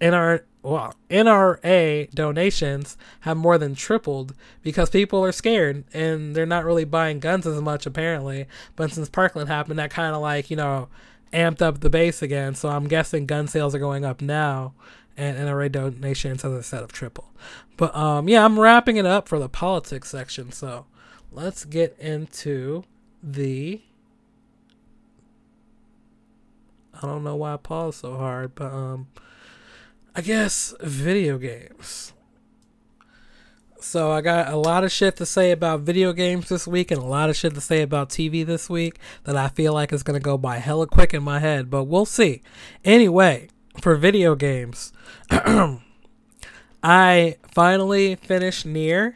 NR, 0.00 0.42
well, 0.62 0.94
NRA 1.08 2.10
donations 2.10 2.96
have 3.20 3.36
more 3.36 3.58
than 3.58 3.74
tripled 3.74 4.34
because 4.62 4.90
people 4.90 5.24
are 5.24 5.32
scared 5.32 5.84
and 5.94 6.36
they're 6.36 6.46
not 6.46 6.64
really 6.64 6.84
buying 6.84 7.20
guns 7.20 7.46
as 7.46 7.60
much 7.60 7.86
apparently. 7.86 8.46
But 8.76 8.92
since 8.92 9.08
Parkland 9.08 9.48
happened, 9.48 9.78
that 9.78 9.90
kind 9.90 10.14
of 10.14 10.20
like 10.20 10.50
you 10.50 10.56
know 10.56 10.88
amped 11.32 11.62
up 11.62 11.80
the 11.80 11.90
base 11.90 12.22
again. 12.22 12.54
So 12.54 12.68
I'm 12.68 12.86
guessing 12.86 13.26
gun 13.26 13.48
sales 13.48 13.74
are 13.74 13.80
going 13.80 14.04
up 14.04 14.20
now 14.20 14.74
and 15.16 15.36
NRA 15.36 15.70
donations, 15.70 16.44
as 16.44 16.52
I 16.52 16.60
said, 16.60 16.82
of 16.82 16.92
triple. 16.92 17.32
But 17.76 17.94
um, 17.96 18.28
yeah, 18.28 18.44
I'm 18.44 18.58
wrapping 18.58 18.96
it 18.96 19.06
up 19.06 19.28
for 19.28 19.38
the 19.38 19.48
politics 19.48 20.10
section. 20.10 20.52
So 20.52 20.86
let's 21.32 21.64
get 21.64 21.96
into 21.98 22.84
the. 23.22 23.80
I 26.94 27.06
don't 27.06 27.22
know 27.22 27.36
why 27.36 27.54
I 27.54 27.56
paused 27.56 28.00
so 28.00 28.16
hard, 28.16 28.54
but 28.54 28.72
um, 28.72 29.06
I 30.14 30.20
guess 30.20 30.74
video 30.80 31.38
games. 31.38 32.12
So 33.80 34.10
I 34.10 34.20
got 34.20 34.52
a 34.52 34.56
lot 34.56 34.82
of 34.82 34.90
shit 34.90 35.16
to 35.16 35.26
say 35.26 35.52
about 35.52 35.80
video 35.80 36.12
games 36.12 36.48
this 36.48 36.66
week 36.66 36.90
and 36.90 37.00
a 37.00 37.06
lot 37.06 37.30
of 37.30 37.36
shit 37.36 37.54
to 37.54 37.60
say 37.60 37.82
about 37.82 38.08
TV 38.08 38.44
this 38.44 38.68
week 38.68 38.98
that 39.22 39.36
I 39.36 39.48
feel 39.48 39.72
like 39.72 39.92
is 39.92 40.02
gonna 40.02 40.18
go 40.18 40.36
by 40.36 40.58
hella 40.58 40.88
quick 40.88 41.14
in 41.14 41.22
my 41.22 41.38
head, 41.38 41.70
but 41.70 41.84
we'll 41.84 42.04
see. 42.04 42.42
Anyway, 42.84 43.48
for 43.80 43.94
video 43.94 44.34
games, 44.34 44.92
I 46.82 47.36
finally 47.52 48.16
finished 48.16 48.66
NieR, 48.66 49.14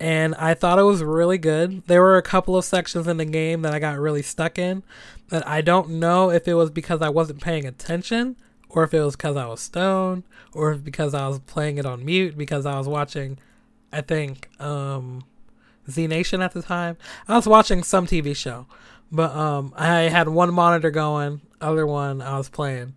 and 0.00 0.34
I 0.36 0.54
thought 0.54 0.78
it 0.78 0.84
was 0.84 1.02
really 1.02 1.38
good. 1.38 1.86
There 1.86 2.02
were 2.02 2.16
a 2.16 2.22
couple 2.22 2.56
of 2.56 2.64
sections 2.64 3.06
in 3.06 3.16
the 3.16 3.24
game 3.24 3.62
that 3.62 3.74
I 3.74 3.78
got 3.78 3.98
really 3.98 4.22
stuck 4.22 4.58
in, 4.58 4.82
but 5.28 5.46
I 5.46 5.60
don't 5.60 5.90
know 5.90 6.30
if 6.30 6.46
it 6.46 6.54
was 6.54 6.70
because 6.70 7.02
I 7.02 7.08
wasn't 7.08 7.40
paying 7.40 7.66
attention, 7.66 8.36
or 8.68 8.84
if 8.84 8.94
it 8.94 9.00
was 9.00 9.16
because 9.16 9.36
I 9.36 9.46
was 9.46 9.60
stoned, 9.60 10.24
or 10.52 10.72
if 10.72 10.84
because 10.84 11.14
I 11.14 11.26
was 11.28 11.40
playing 11.40 11.78
it 11.78 11.86
on 11.86 12.04
mute 12.04 12.36
because 12.36 12.66
I 12.66 12.78
was 12.78 12.86
watching, 12.86 13.38
I 13.92 14.00
think, 14.00 14.48
um, 14.60 15.24
Z 15.90 16.06
Nation 16.06 16.42
at 16.42 16.52
the 16.52 16.62
time. 16.62 16.96
I 17.26 17.36
was 17.36 17.48
watching 17.48 17.82
some 17.82 18.06
TV 18.06 18.36
show, 18.36 18.66
but 19.10 19.34
um, 19.34 19.72
I 19.76 20.02
had 20.02 20.28
one 20.28 20.52
monitor 20.54 20.90
going, 20.90 21.40
other 21.60 21.86
one 21.86 22.22
I 22.22 22.36
was 22.38 22.48
playing 22.48 22.94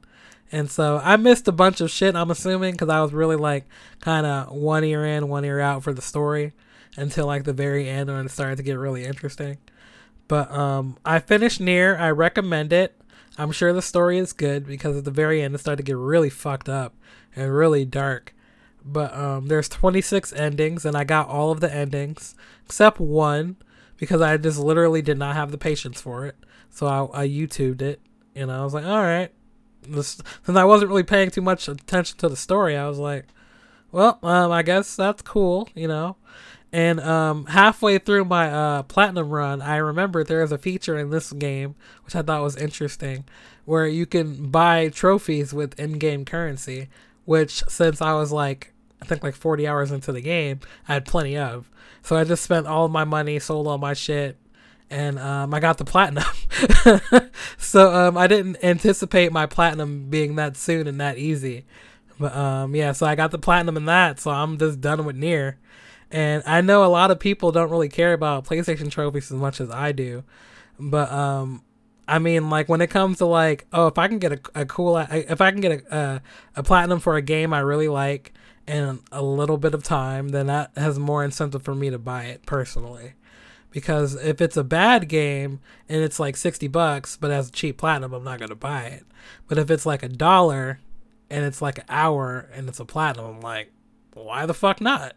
and 0.51 0.69
so 0.69 0.99
I 1.01 1.15
missed 1.15 1.47
a 1.47 1.53
bunch 1.53 1.79
of 1.79 1.89
shit, 1.89 2.15
I'm 2.15 2.29
assuming, 2.29 2.73
because 2.73 2.89
I 2.89 3.01
was 3.01 3.13
really 3.13 3.37
like 3.37 3.65
kind 4.01 4.25
of 4.25 4.51
one 4.51 4.83
ear 4.83 5.05
in, 5.05 5.29
one 5.29 5.45
ear 5.45 5.59
out 5.59 5.83
for 5.83 5.93
the 5.93 6.01
story 6.01 6.51
until 6.97 7.25
like 7.25 7.43
the 7.43 7.54
very 7.54 7.89
end 7.89 8.10
when 8.10 8.25
it 8.25 8.32
started 8.32 8.58
to 8.58 8.63
get 8.63 8.77
really 8.77 9.06
interesting. 9.06 9.58
But 10.27 10.51
um, 10.51 10.97
I 11.06 11.19
finished 11.19 11.60
NieR. 11.62 11.99
I 11.99 12.10
recommend 12.10 12.71
it. 12.71 12.95
I'm 13.38 13.51
sure 13.51 13.73
the 13.73 13.82
story 13.82 14.17
is 14.17 14.34
good 14.34 14.65
because 14.65 14.97
at 14.97 15.06
the 15.06 15.12
very 15.12 15.41
end 15.41 15.56
it 15.56 15.60
started 15.60 15.77
to 15.77 15.89
get 15.89 15.97
really 15.97 16.30
fucked 16.30 16.69
up 16.69 16.93
and 17.36 17.54
really 17.54 17.86
dark. 17.86 18.34
But 18.84 19.13
um, 19.15 19.47
there's 19.47 19.69
26 19.69 20.34
endings, 20.34 20.86
and 20.86 20.97
I 20.97 21.04
got 21.04 21.27
all 21.27 21.51
of 21.51 21.60
the 21.60 21.73
endings 21.73 22.36
except 22.65 22.99
one 22.99 23.58
because 23.97 24.21
I 24.21 24.36
just 24.38 24.60
literally 24.60 25.01
did 25.01 25.17
not 25.17 25.36
have 25.36 25.51
the 25.51 25.58
patience 25.58 26.01
for 26.01 26.25
it. 26.25 26.36
So 26.69 26.88
I, 26.88 27.23
I 27.23 27.27
YouTubed 27.27 27.82
it, 27.82 28.01
and 28.36 28.51
I 28.51 28.63
was 28.63 28.73
like, 28.73 28.86
all 28.86 29.01
right, 29.01 29.32
this, 29.88 30.21
since 30.43 30.58
I 30.58 30.63
wasn't 30.63 30.89
really 30.89 31.04
paying 31.04 31.30
too 31.30 31.41
much 31.41 31.67
attention 31.67 32.17
to 32.19 32.30
the 32.30 32.36
story, 32.36 32.75
I 32.75 32.88
was 32.88 32.97
like, 32.97 33.27
well, 33.91 34.17
um, 34.23 34.51
I 34.51 34.63
guess 34.63 34.95
that's 34.95 35.21
cool, 35.21 35.67
you 35.75 35.88
know. 35.88 36.15
And 36.73 37.01
um, 37.01 37.47
halfway 37.47 37.97
through 37.97 38.25
my 38.25 38.49
uh, 38.49 38.84
platinum 38.84 39.29
run, 39.29 39.62
I 39.62 39.75
remembered 39.77 40.27
there 40.27 40.41
was 40.41 40.53
a 40.53 40.57
feature 40.57 40.97
in 40.97 41.10
this 41.10 41.34
game 41.34 41.75
which 42.05 42.15
I 42.15 42.21
thought 42.21 42.41
was 42.41 42.55
interesting, 42.55 43.25
where 43.65 43.88
you 43.88 44.05
can 44.05 44.49
buy 44.49 44.89
trophies 44.89 45.53
with 45.53 45.79
in-game 45.79 46.25
currency. 46.25 46.89
Which, 47.25 47.63
since 47.67 48.01
I 48.01 48.13
was 48.13 48.31
like, 48.31 48.73
I 49.01 49.05
think 49.05 49.23
like 49.23 49.36
40 49.36 49.67
hours 49.67 49.91
into 49.91 50.12
the 50.12 50.21
game, 50.21 50.60
I 50.88 50.93
had 50.93 51.05
plenty 51.05 51.38
of. 51.38 51.69
So 52.01 52.15
I 52.15 52.23
just 52.23 52.43
spent 52.43 52.67
all 52.67 52.88
my 52.88 53.03
money, 53.03 53.38
sold 53.39 53.67
all 53.67 53.77
my 53.77 53.93
shit, 53.93 54.38
and 54.89 55.19
um, 55.19 55.53
I 55.53 55.60
got 55.60 55.77
the 55.77 55.86
platinum. 55.86 56.23
so 57.57 57.93
um, 57.93 58.17
I 58.17 58.27
didn't 58.27 58.57
anticipate 58.63 59.31
my 59.31 59.45
platinum 59.45 60.10
being 60.10 60.36
that 60.36 60.57
soon 60.57 60.88
and 60.88 60.99
that 60.99 61.17
easy. 61.17 61.65
But 62.19 62.36
um, 62.36 62.75
yeah, 62.75 62.91
so 62.91 63.05
I 63.05 63.15
got 63.15 63.31
the 63.31 63.39
platinum 63.39 63.77
in 63.77 63.86
that, 63.86 64.19
so 64.19 64.31
I'm 64.31 64.57
just 64.57 64.81
done 64.81 65.05
with 65.05 65.15
NieR. 65.15 65.55
And 66.12 66.43
I 66.45 66.62
know 66.62 66.84
a 66.84 66.88
lot 66.88 67.10
of 67.10 67.19
people 67.19 67.52
don't 67.52 67.71
really 67.71 67.89
care 67.89 68.13
about 68.13 68.45
PlayStation 68.45 68.91
trophies 68.91 69.32
as 69.32 69.38
much 69.38 69.62
as 69.62 69.71
I 69.71 69.93
do. 69.93 70.24
But 70.78 71.12
um, 71.12 71.63
I 72.08 72.19
mean, 72.19 72.50
like 72.50 72.67
when 72.67 72.82
it 72.82 72.89
comes 72.89 73.19
to 73.19 73.26
like, 73.26 73.65
oh, 73.71 73.88
if 73.88 73.97
I 73.97 74.08
can 74.08 74.19
get 74.19 74.34
a, 74.34 74.62
a 74.62 74.65
cool, 74.65 74.97
if 74.97 75.39
I 75.39 75.52
can 75.52 75.62
get 75.62 75.71
a, 75.71 75.97
a 75.97 76.21
a 76.58 76.63
platinum 76.63 77.00
for 77.00 77.15
a 77.15 77.21
game 77.21 77.54
I 77.54 77.60
really 77.60 77.88
like 77.88 78.34
in 78.67 79.00
a 79.12 79.21
little 79.21 79.58
bit 79.58 79.74
of 79.74 79.84
time, 79.84 80.30
then 80.30 80.47
that 80.47 80.71
has 80.76 81.00
more 81.00 81.24
incentive 81.24 81.63
for 81.63 81.74
me 81.74 81.89
to 81.89 81.97
buy 81.97 82.26
it 82.26 82.45
personally. 82.45 83.13
Because 83.69 84.15
if 84.15 84.41
it's 84.41 84.58
a 84.58 84.65
bad 84.65 85.08
game 85.08 85.62
and 85.88 86.04
it's 86.04 86.19
like 86.19 86.36
60 86.36 86.67
bucks 86.67 87.15
but 87.15 87.32
has 87.32 87.50
cheap 87.50 87.78
platinum 87.78 88.12
i'm 88.13 88.24
not 88.24 88.39
to 88.39 88.56
buy 88.56 88.84
it. 88.84 89.06
But 89.47 89.58
if 89.58 89.71
it's 89.71 89.86
like 89.86 90.04
a 90.04 90.10
dollar 90.10 90.82
and 91.30 91.45
it's 91.45 91.62
like 91.62 91.78
an 91.78 91.86
hour 91.88 92.50
and 92.54 92.67
it's 92.67 92.82
a 92.82 92.86
platinum 92.86 93.26
i'm 93.26 93.41
like 93.41 93.71
why 94.13 94.45
the 94.45 94.54
fuck 94.54 94.82
not 94.82 95.15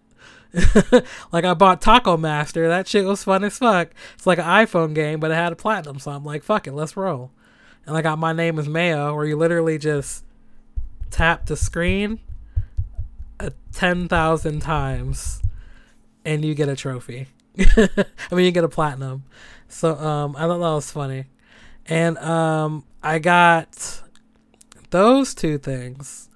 like 1.32 1.44
i 1.44 1.54
bought 1.54 1.82
taco 1.82 2.16
master. 2.16 2.68
That 2.68 2.86
shit 2.86 3.04
was 3.04 3.24
fun 3.24 3.44
as 3.44 3.58
fuck. 3.58 3.90
It's 4.14 4.26
like 4.26 4.38
an 4.38 4.44
iphone 4.44 4.94
game 4.94 5.20
but 5.20 5.30
it 5.30 5.34
had 5.34 5.52
a 5.52 5.56
platinum 5.56 5.98
so 5.98 6.12
i'm 6.12 6.24
like 6.24 6.42
fuck 6.42 6.66
it 6.66 6.72
let's 6.72 6.96
roll. 6.96 7.30
And 7.86 7.96
i 7.96 8.02
got 8.02 8.18
my 8.18 8.32
name 8.32 8.58
is 8.58 8.68
mayo 8.68 9.14
where 9.14 9.26
you 9.26 9.36
literally 9.36 9.78
just 9.78 10.24
tap 11.10 11.46
the 11.46 11.56
screen 11.56 12.20
a 13.40 13.52
10,000 13.72 14.60
times 14.60 15.42
and 16.24 16.44
you 16.44 16.54
get 16.54 16.68
a 16.68 16.76
trophy. 16.76 17.28
I 17.58 18.04
mean, 18.32 18.46
you 18.46 18.50
get 18.50 18.64
a 18.64 18.68
platinum. 18.68 19.24
So 19.68 19.94
um, 19.96 20.36
I 20.36 20.40
thought 20.40 20.58
that 20.58 20.74
was 20.74 20.90
funny, 20.90 21.26
and 21.86 22.18
um, 22.18 22.84
I 23.02 23.18
got 23.18 24.02
those 24.90 25.34
two 25.34 25.58
things 25.58 26.28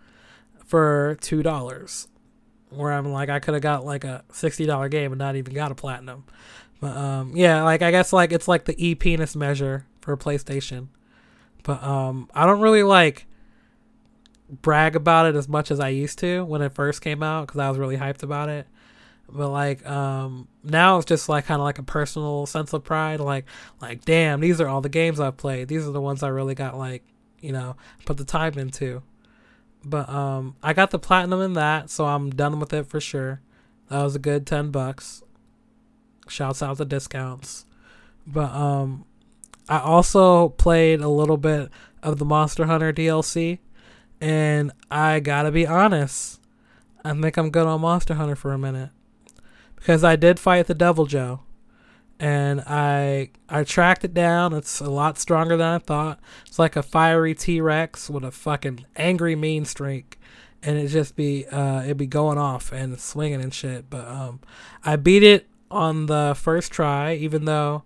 for 0.64 1.16
two 1.20 1.42
dollars. 1.42 2.09
Where 2.70 2.92
I'm 2.92 3.11
like, 3.11 3.28
I 3.28 3.38
could 3.38 3.54
have 3.54 3.62
got 3.62 3.85
like 3.85 4.04
a 4.04 4.24
sixty 4.33 4.66
dollar 4.66 4.88
game 4.88 5.12
and 5.12 5.18
not 5.18 5.37
even 5.37 5.54
got 5.54 5.72
a 5.72 5.74
platinum. 5.74 6.24
But 6.81 6.96
um, 6.96 7.33
yeah, 7.35 7.62
like 7.62 7.83
I 7.83 7.90
guess 7.90 8.12
like 8.12 8.33
it's 8.33 8.48
like 8.48 8.64
the 8.64 8.74
e 8.85 8.94
penis 8.94 9.35
measure 9.35 9.87
for 10.00 10.16
PlayStation. 10.16 10.88
But 11.62 11.83
um, 11.83 12.31
I 12.35 12.46
don't 12.46 12.61
really 12.61 12.83
like 12.83 13.26
brag 14.62 14.96
about 14.96 15.26
it 15.26 15.35
as 15.35 15.48
much 15.48 15.70
as 15.70 15.81
I 15.81 15.88
used 15.88 16.18
to 16.20 16.42
when 16.44 16.62
it 16.62 16.74
first 16.74 17.02
came 17.02 17.22
out 17.22 17.46
because 17.46 17.61
I 17.61 17.68
was 17.68 17.78
really 17.78 17.96
hyped 17.96 18.22
about 18.22 18.48
it 18.48 18.66
but 19.31 19.50
like 19.50 19.87
um 19.87 20.48
now 20.64 20.96
it's 20.96 21.07
just 21.07 21.28
like 21.28 21.46
kind 21.46 21.61
of 21.61 21.64
like 21.64 21.78
a 21.78 21.83
personal 21.83 22.46
sense 22.46 22.72
of 22.72 22.83
pride 22.83 23.20
like 23.20 23.44
like 23.81 24.04
damn 24.04 24.40
these 24.40 24.61
are 24.61 24.68
all 24.68 24.81
the 24.81 24.88
games 24.88 25.20
i've 25.20 25.37
played 25.37 25.68
these 25.68 25.87
are 25.87 25.92
the 25.92 26.00
ones 26.00 26.22
i 26.22 26.28
really 26.28 26.54
got 26.54 26.76
like 26.76 27.02
you 27.40 27.52
know 27.52 27.76
put 28.07 28.16
the 28.16 28.24
time 28.24 28.59
into 28.59 29.02
but 29.84 30.08
um 30.08 30.56
i 30.62 30.72
got 30.72 30.90
the 30.90 30.98
platinum 30.98 31.40
in 31.40 31.52
that 31.52 31.88
so 31.88 32.06
i'm 32.06 32.30
done 32.30 32.58
with 32.60 32.72
it 32.72 32.86
for 32.86 33.00
sure. 33.00 33.40
That 33.88 34.02
was 34.02 34.14
a 34.14 34.18
good 34.18 34.46
10 34.46 34.70
bucks. 34.70 35.22
Shouts 36.28 36.62
out 36.62 36.76
the 36.76 36.84
discounts. 36.84 37.64
But 38.26 38.50
um 38.52 39.04
i 39.68 39.78
also 39.78 40.50
played 40.50 41.00
a 41.00 41.08
little 41.08 41.36
bit 41.36 41.70
of 42.02 42.18
the 42.18 42.24
monster 42.24 42.66
hunter 42.66 42.92
dlc 42.92 43.58
and 44.20 44.72
i 44.90 45.20
gotta 45.20 45.50
be 45.50 45.66
honest 45.66 46.40
i 47.04 47.12
think 47.12 47.36
i'm 47.36 47.50
good 47.50 47.66
on 47.66 47.80
monster 47.80 48.14
hunter 48.14 48.36
for 48.36 48.52
a 48.52 48.58
minute. 48.58 48.90
Because 49.76 50.02
I 50.02 50.16
did 50.16 50.40
fight 50.40 50.66
the 50.66 50.74
Deviljho, 50.74 51.40
and 52.20 52.61
I 52.62 53.31
I 53.48 53.64
tracked 53.64 54.04
it 54.04 54.14
down. 54.14 54.52
It's 54.52 54.81
a 54.81 54.90
lot 54.90 55.18
stronger 55.18 55.57
than 55.57 55.66
I 55.66 55.78
thought. 55.78 56.20
It's 56.46 56.59
like 56.59 56.76
a 56.76 56.83
fiery 56.83 57.35
T 57.35 57.61
Rex 57.61 58.11
with 58.11 58.24
a 58.24 58.31
fucking 58.31 58.85
angry 58.96 59.37
mean 59.37 59.64
streak, 59.64 60.18
and 60.62 60.78
it 60.78 60.88
just 60.88 61.16
be 61.16 61.46
uh 61.46 61.85
it'd 61.85 61.96
be 61.96 62.07
going 62.07 62.38
off 62.38 62.72
and 62.72 62.98
swinging 62.98 63.40
and 63.40 63.54
shit. 63.54 63.88
But 63.88 64.07
um, 64.09 64.40
I 64.85 64.96
beat 64.96 65.22
it 65.22 65.46
on 65.70 66.07
the 66.07 66.35
first 66.37 66.72
try, 66.72 67.14
even 67.14 67.44
though 67.44 67.85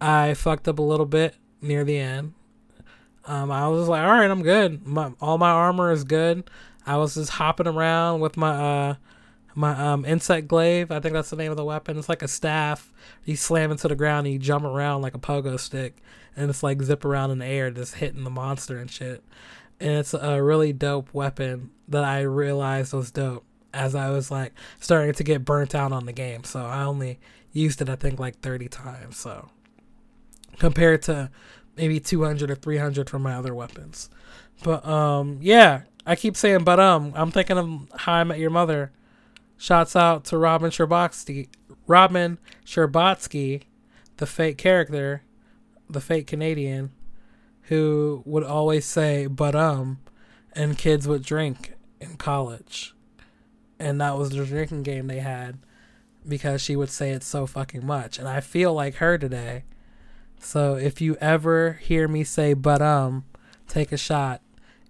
I 0.00 0.34
fucked 0.34 0.68
up 0.68 0.78
a 0.78 0.82
little 0.82 1.06
bit 1.06 1.34
near 1.60 1.84
the 1.84 1.98
end. 1.98 2.34
Um, 3.24 3.50
I 3.50 3.66
was 3.68 3.88
like, 3.88 4.02
all 4.02 4.12
right, 4.12 4.30
I'm 4.30 4.42
good. 4.42 4.86
My 4.86 5.12
all 5.20 5.36
my 5.38 5.50
armor 5.50 5.90
is 5.90 6.04
good. 6.04 6.48
I 6.86 6.96
was 6.96 7.14
just 7.14 7.32
hopping 7.32 7.66
around 7.66 8.20
with 8.20 8.36
my 8.36 8.50
uh 8.50 8.94
my 9.56 9.72
um 9.72 10.04
insect 10.04 10.46
glaive. 10.46 10.92
I 10.92 11.00
think 11.00 11.14
that's 11.14 11.30
the 11.30 11.36
name 11.36 11.50
of 11.50 11.56
the 11.56 11.64
weapon. 11.64 11.98
It's 11.98 12.08
like 12.08 12.22
a 12.22 12.28
staff. 12.28 12.92
You 13.24 13.34
slam 13.36 13.70
into 13.72 13.88
the 13.88 13.96
ground 13.96 14.26
and 14.26 14.34
you 14.34 14.38
jump 14.38 14.64
around 14.64 15.02
like 15.02 15.14
a 15.14 15.18
pogo 15.18 15.58
stick, 15.58 15.96
and 16.36 16.50
it's 16.50 16.62
like 16.62 16.82
zip 16.82 17.04
around 17.04 17.30
in 17.30 17.38
the 17.38 17.46
air, 17.46 17.70
just 17.70 17.96
hitting 17.96 18.22
the 18.22 18.30
monster 18.30 18.78
and 18.78 18.90
shit. 18.90 19.24
And 19.80 19.98
it's 19.98 20.14
a 20.14 20.42
really 20.42 20.72
dope 20.72 21.12
weapon 21.12 21.70
that 21.88 22.04
I 22.04 22.20
realized 22.20 22.92
was 22.92 23.10
dope 23.10 23.44
as 23.74 23.94
I 23.94 24.10
was 24.10 24.30
like 24.30 24.52
starting 24.78 25.14
to 25.14 25.24
get 25.24 25.44
burnt 25.44 25.74
out 25.74 25.92
on 25.92 26.06
the 26.06 26.12
game. 26.12 26.44
So 26.44 26.64
I 26.64 26.82
only 26.84 27.18
used 27.52 27.80
it 27.80 27.88
I 27.88 27.96
think 27.96 28.20
like 28.20 28.40
30 28.40 28.68
times. 28.68 29.16
So 29.16 29.48
compared 30.58 31.02
to 31.02 31.30
maybe 31.76 31.98
200 32.00 32.50
or 32.50 32.54
300 32.54 33.08
for 33.08 33.18
my 33.18 33.34
other 33.34 33.54
weapons. 33.54 34.10
But 34.62 34.86
um 34.86 35.38
yeah, 35.40 35.82
I 36.06 36.16
keep 36.16 36.36
saying 36.36 36.64
but 36.64 36.78
um 36.78 37.12
I'm 37.14 37.30
thinking 37.30 37.58
of 37.58 38.00
How 38.00 38.14
I 38.14 38.24
Met 38.24 38.38
Your 38.38 38.50
Mother. 38.50 38.92
Shouts 39.58 39.96
out 39.96 40.24
to 40.26 40.38
Robin 40.38 40.70
Scherbatsky, 40.70 41.48
Robin 41.86 42.38
Scherbatsky, 42.64 43.62
the 44.18 44.26
fake 44.26 44.58
character, 44.58 45.22
the 45.88 46.00
fake 46.00 46.26
Canadian, 46.26 46.92
who 47.62 48.22
would 48.24 48.44
always 48.44 48.84
say 48.84 49.26
but 49.26 49.54
um, 49.54 49.98
and 50.52 50.78
kids 50.78 51.08
would 51.08 51.22
drink 51.22 51.74
in 52.00 52.16
college, 52.16 52.94
and 53.78 54.00
that 54.00 54.16
was 54.16 54.30
the 54.30 54.44
drinking 54.44 54.82
game 54.82 55.06
they 55.06 55.20
had, 55.20 55.58
because 56.28 56.60
she 56.60 56.76
would 56.76 56.90
say 56.90 57.10
it 57.10 57.22
so 57.22 57.46
fucking 57.46 57.84
much, 57.84 58.18
and 58.18 58.28
I 58.28 58.40
feel 58.40 58.74
like 58.74 58.96
her 58.96 59.16
today. 59.16 59.64
So 60.38 60.76
if 60.76 61.00
you 61.00 61.16
ever 61.20 61.74
hear 61.82 62.08
me 62.08 62.24
say 62.24 62.52
but 62.52 62.82
um, 62.82 63.24
take 63.68 63.90
a 63.90 63.96
shot, 63.96 64.42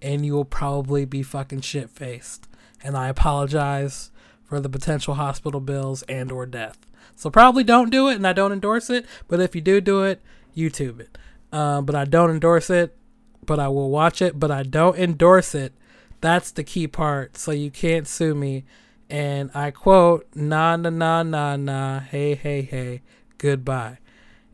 and 0.02 0.26
you 0.26 0.34
will 0.34 0.44
probably 0.44 1.04
be 1.04 1.22
fucking 1.22 1.60
shit 1.60 1.88
faced, 1.88 2.48
and 2.82 2.96
I 2.96 3.08
apologize 3.08 4.10
for 4.46 4.60
the 4.60 4.68
potential 4.68 5.14
hospital 5.14 5.60
bills 5.60 6.02
and 6.02 6.30
or 6.30 6.46
death. 6.46 6.78
So 7.14 7.30
probably 7.30 7.64
don't 7.64 7.90
do 7.90 8.08
it, 8.08 8.16
and 8.16 8.26
I 8.26 8.32
don't 8.32 8.52
endorse 8.52 8.90
it. 8.90 9.06
But 9.28 9.40
if 9.40 9.54
you 9.54 9.60
do 9.60 9.80
do 9.80 10.02
it, 10.02 10.20
YouTube 10.56 11.00
it. 11.00 11.18
Um, 11.52 11.86
but 11.86 11.94
I 11.94 12.04
don't 12.04 12.30
endorse 12.30 12.70
it. 12.70 12.96
But 13.44 13.58
I 13.60 13.68
will 13.68 13.90
watch 13.90 14.20
it. 14.20 14.38
But 14.38 14.50
I 14.50 14.62
don't 14.62 14.98
endorse 14.98 15.54
it. 15.54 15.72
That's 16.20 16.50
the 16.50 16.64
key 16.64 16.86
part. 16.86 17.36
So 17.36 17.52
you 17.52 17.70
can't 17.70 18.06
sue 18.06 18.34
me. 18.34 18.64
And 19.08 19.50
I 19.54 19.70
quote, 19.70 20.26
"Nah, 20.34 20.76
nah, 20.76 20.90
nah, 20.90 21.22
nah, 21.22 21.56
nah. 21.56 22.00
Hey, 22.00 22.34
hey, 22.34 22.62
hey. 22.62 23.02
Goodbye." 23.38 23.98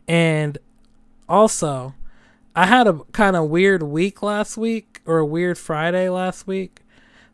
And 0.06 0.58
also, 1.28 1.94
I 2.54 2.66
had 2.66 2.86
a 2.86 3.00
kind 3.12 3.34
of 3.34 3.48
weird 3.48 3.82
week 3.82 4.22
last 4.22 4.56
week, 4.58 5.00
or 5.06 5.18
a 5.18 5.26
weird 5.26 5.56
Friday 5.56 6.08
last 6.10 6.46
week. 6.46 6.81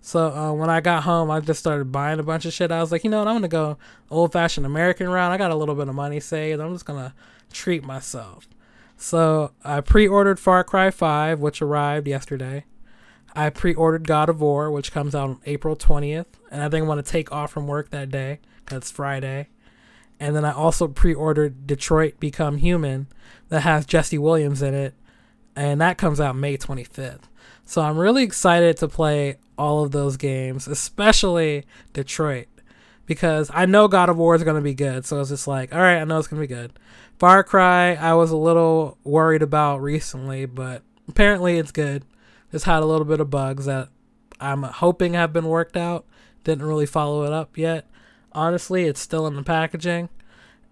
So 0.00 0.28
uh, 0.32 0.52
when 0.52 0.70
I 0.70 0.80
got 0.80 1.02
home, 1.02 1.30
I 1.30 1.40
just 1.40 1.60
started 1.60 1.92
buying 1.92 2.18
a 2.18 2.22
bunch 2.22 2.44
of 2.44 2.52
shit. 2.52 2.70
I 2.70 2.80
was 2.80 2.92
like, 2.92 3.04
you 3.04 3.10
know 3.10 3.18
what, 3.18 3.28
I'm 3.28 3.36
gonna 3.36 3.48
go 3.48 3.78
old 4.10 4.32
fashioned 4.32 4.66
American 4.66 5.08
route. 5.08 5.32
I 5.32 5.36
got 5.36 5.50
a 5.50 5.56
little 5.56 5.74
bit 5.74 5.88
of 5.88 5.94
money 5.94 6.20
saved. 6.20 6.60
I'm 6.60 6.72
just 6.72 6.84
gonna 6.84 7.14
treat 7.52 7.84
myself. 7.84 8.48
So 8.96 9.52
I 9.64 9.80
pre-ordered 9.80 10.40
Far 10.40 10.64
Cry 10.64 10.90
5, 10.90 11.40
which 11.40 11.62
arrived 11.62 12.08
yesterday. 12.08 12.64
I 13.34 13.50
pre-ordered 13.50 14.06
God 14.06 14.28
of 14.28 14.40
War, 14.40 14.70
which 14.70 14.92
comes 14.92 15.14
out 15.14 15.28
on 15.28 15.40
April 15.46 15.76
20th, 15.76 16.26
and 16.50 16.62
I 16.62 16.68
think 16.68 16.82
I'm 16.82 16.88
gonna 16.88 17.02
take 17.02 17.30
off 17.30 17.52
from 17.52 17.66
work 17.66 17.90
that 17.90 18.10
day 18.10 18.40
it's 18.72 18.90
Friday. 18.90 19.48
And 20.20 20.34
then 20.34 20.44
I 20.44 20.52
also 20.52 20.88
pre-ordered 20.88 21.66
Detroit 21.66 22.18
Become 22.18 22.58
Human, 22.58 23.06
that 23.50 23.60
has 23.60 23.86
Jesse 23.86 24.18
Williams 24.18 24.62
in 24.62 24.74
it, 24.74 24.94
and 25.54 25.80
that 25.80 25.98
comes 25.98 26.20
out 26.20 26.36
May 26.36 26.56
25th. 26.56 27.22
So 27.64 27.82
I'm 27.82 27.98
really 27.98 28.24
excited 28.24 28.76
to 28.78 28.88
play 28.88 29.36
all 29.58 29.84
of 29.84 29.90
those 29.90 30.16
games, 30.16 30.66
especially 30.68 31.66
Detroit, 31.92 32.46
because 33.06 33.50
I 33.52 33.66
know 33.66 33.88
God 33.88 34.08
of 34.08 34.16
War 34.16 34.34
is 34.34 34.44
going 34.44 34.56
to 34.56 34.62
be 34.62 34.74
good. 34.74 35.04
So 35.04 35.20
it's 35.20 35.30
just 35.30 35.48
like, 35.48 35.74
all 35.74 35.80
right, 35.80 36.00
I 36.00 36.04
know 36.04 36.18
it's 36.18 36.28
going 36.28 36.40
to 36.40 36.48
be 36.48 36.54
good. 36.54 36.72
Far 37.18 37.42
Cry, 37.42 37.94
I 37.94 38.14
was 38.14 38.30
a 38.30 38.36
little 38.36 38.96
worried 39.02 39.42
about 39.42 39.82
recently, 39.82 40.46
but 40.46 40.82
apparently 41.08 41.58
it's 41.58 41.72
good. 41.72 42.04
Just 42.52 42.64
had 42.64 42.82
a 42.82 42.86
little 42.86 43.04
bit 43.04 43.20
of 43.20 43.28
bugs 43.28 43.64
that 43.66 43.88
I'm 44.40 44.62
hoping 44.62 45.14
have 45.14 45.32
been 45.32 45.46
worked 45.46 45.76
out. 45.76 46.06
Didn't 46.44 46.66
really 46.66 46.86
follow 46.86 47.24
it 47.24 47.32
up 47.32 47.58
yet. 47.58 47.86
Honestly, 48.32 48.84
it's 48.84 49.00
still 49.00 49.26
in 49.26 49.34
the 49.34 49.42
packaging. 49.42 50.08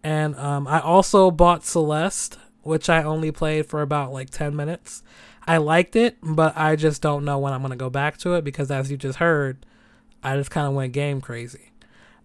And 0.05 0.37
um, 0.37 0.69
I 0.69 0.81
also 0.81 1.33
bought 1.33 1.65
Celeste, 1.65 2.39
which 2.63 2.89
I 2.89 3.03
only 3.03 3.33
played 3.33 3.67
for 3.67 3.83
about 3.83 4.13
like 4.13 4.31
10 4.31 4.55
minutes. 4.55 5.03
I 5.47 5.59
liked 5.59 5.95
it, 5.95 6.17
but 6.23 6.57
I 6.57 6.77
just 6.77 7.03
don't 7.03 7.25
know 7.25 7.39
when 7.39 7.53
I'm 7.53 7.63
gonna 7.63 7.77
go 7.77 7.91
back 7.91 8.19
to 8.19 8.35
it 8.35 8.45
because, 8.45 8.71
as 8.71 8.91
you 8.91 8.97
just 8.97 9.19
heard, 9.19 9.65
I 10.23 10.37
just 10.37 10.51
kind 10.51 10.67
of 10.67 10.75
went 10.75 10.93
game 10.93 11.21
crazy. 11.21 11.71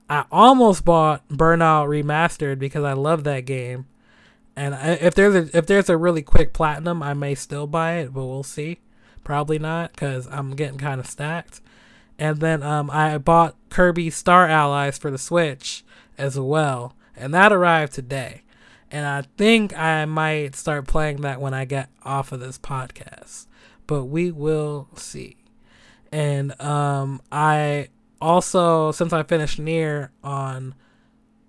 I 0.09 0.25
almost 0.31 0.83
bought 0.83 1.27
Burnout 1.29 1.87
Remastered 1.87 2.59
because 2.59 2.83
I 2.83 2.93
love 2.93 3.23
that 3.25 3.45
game, 3.45 3.85
and 4.55 4.75
if 5.01 5.13
there's 5.13 5.35
a 5.35 5.57
if 5.57 5.67
there's 5.67 5.89
a 5.89 5.97
really 5.97 6.21
quick 6.23 6.53
platinum, 6.53 7.03
I 7.03 7.13
may 7.13 7.35
still 7.35 7.67
buy 7.67 7.97
it, 7.97 8.13
but 8.13 8.25
we'll 8.25 8.43
see. 8.43 8.79
Probably 9.23 9.59
not 9.59 9.93
because 9.93 10.27
I'm 10.27 10.55
getting 10.55 10.79
kind 10.79 10.99
of 10.99 11.05
stacked. 11.05 11.61
And 12.17 12.37
then 12.37 12.61
um, 12.61 12.89
I 12.91 13.17
bought 13.17 13.55
Kirby 13.69 14.09
Star 14.09 14.47
Allies 14.47 14.97
for 14.97 15.09
the 15.09 15.17
Switch 15.17 15.83
as 16.17 16.39
well, 16.39 16.95
and 17.15 17.33
that 17.33 17.51
arrived 17.53 17.93
today 17.93 18.41
and 18.91 19.05
I 19.05 19.23
think 19.37 19.77
I 19.77 20.05
might 20.05 20.55
start 20.55 20.85
playing 20.85 21.21
that 21.21 21.39
when 21.39 21.53
I 21.53 21.63
get 21.63 21.89
off 22.03 22.31
of 22.31 22.41
this 22.41 22.59
podcast. 22.59 23.47
But 23.87 24.05
we 24.05 24.31
will 24.31 24.89
see. 24.95 25.37
And 26.11 26.59
um, 26.61 27.21
I 27.31 27.87
also, 28.21 28.91
since 28.91 29.13
I 29.13 29.23
finished 29.23 29.59
NieR 29.59 30.09
on 30.23 30.75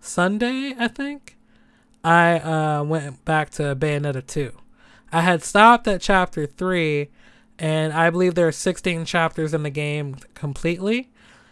Sunday, 0.00 0.74
I 0.78 0.86
think, 0.86 1.36
I 2.04 2.38
uh, 2.38 2.84
went 2.84 3.24
back 3.24 3.50
to 3.50 3.74
Bayonetta 3.74 4.24
2. 4.26 4.52
I 5.12 5.20
had 5.20 5.42
stopped 5.42 5.86
at 5.88 6.00
chapter 6.00 6.46
3, 6.46 7.08
and 7.58 7.92
I 7.92 8.08
believe 8.10 8.34
there 8.34 8.48
are 8.48 8.52
16 8.52 9.04
chapters 9.04 9.52
in 9.52 9.64
the 9.64 9.70
game 9.70 10.16
completely. 10.34 11.10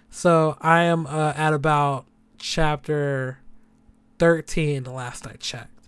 So 0.09 0.57
I 0.61 0.83
am 0.83 1.07
uh, 1.07 1.35
at 1.37 1.53
about 1.53 2.07
chapter 2.39 3.39
13 4.19 4.85
the 4.85 4.93
last 4.93 5.27
I 5.27 5.33
checked. 5.35 5.80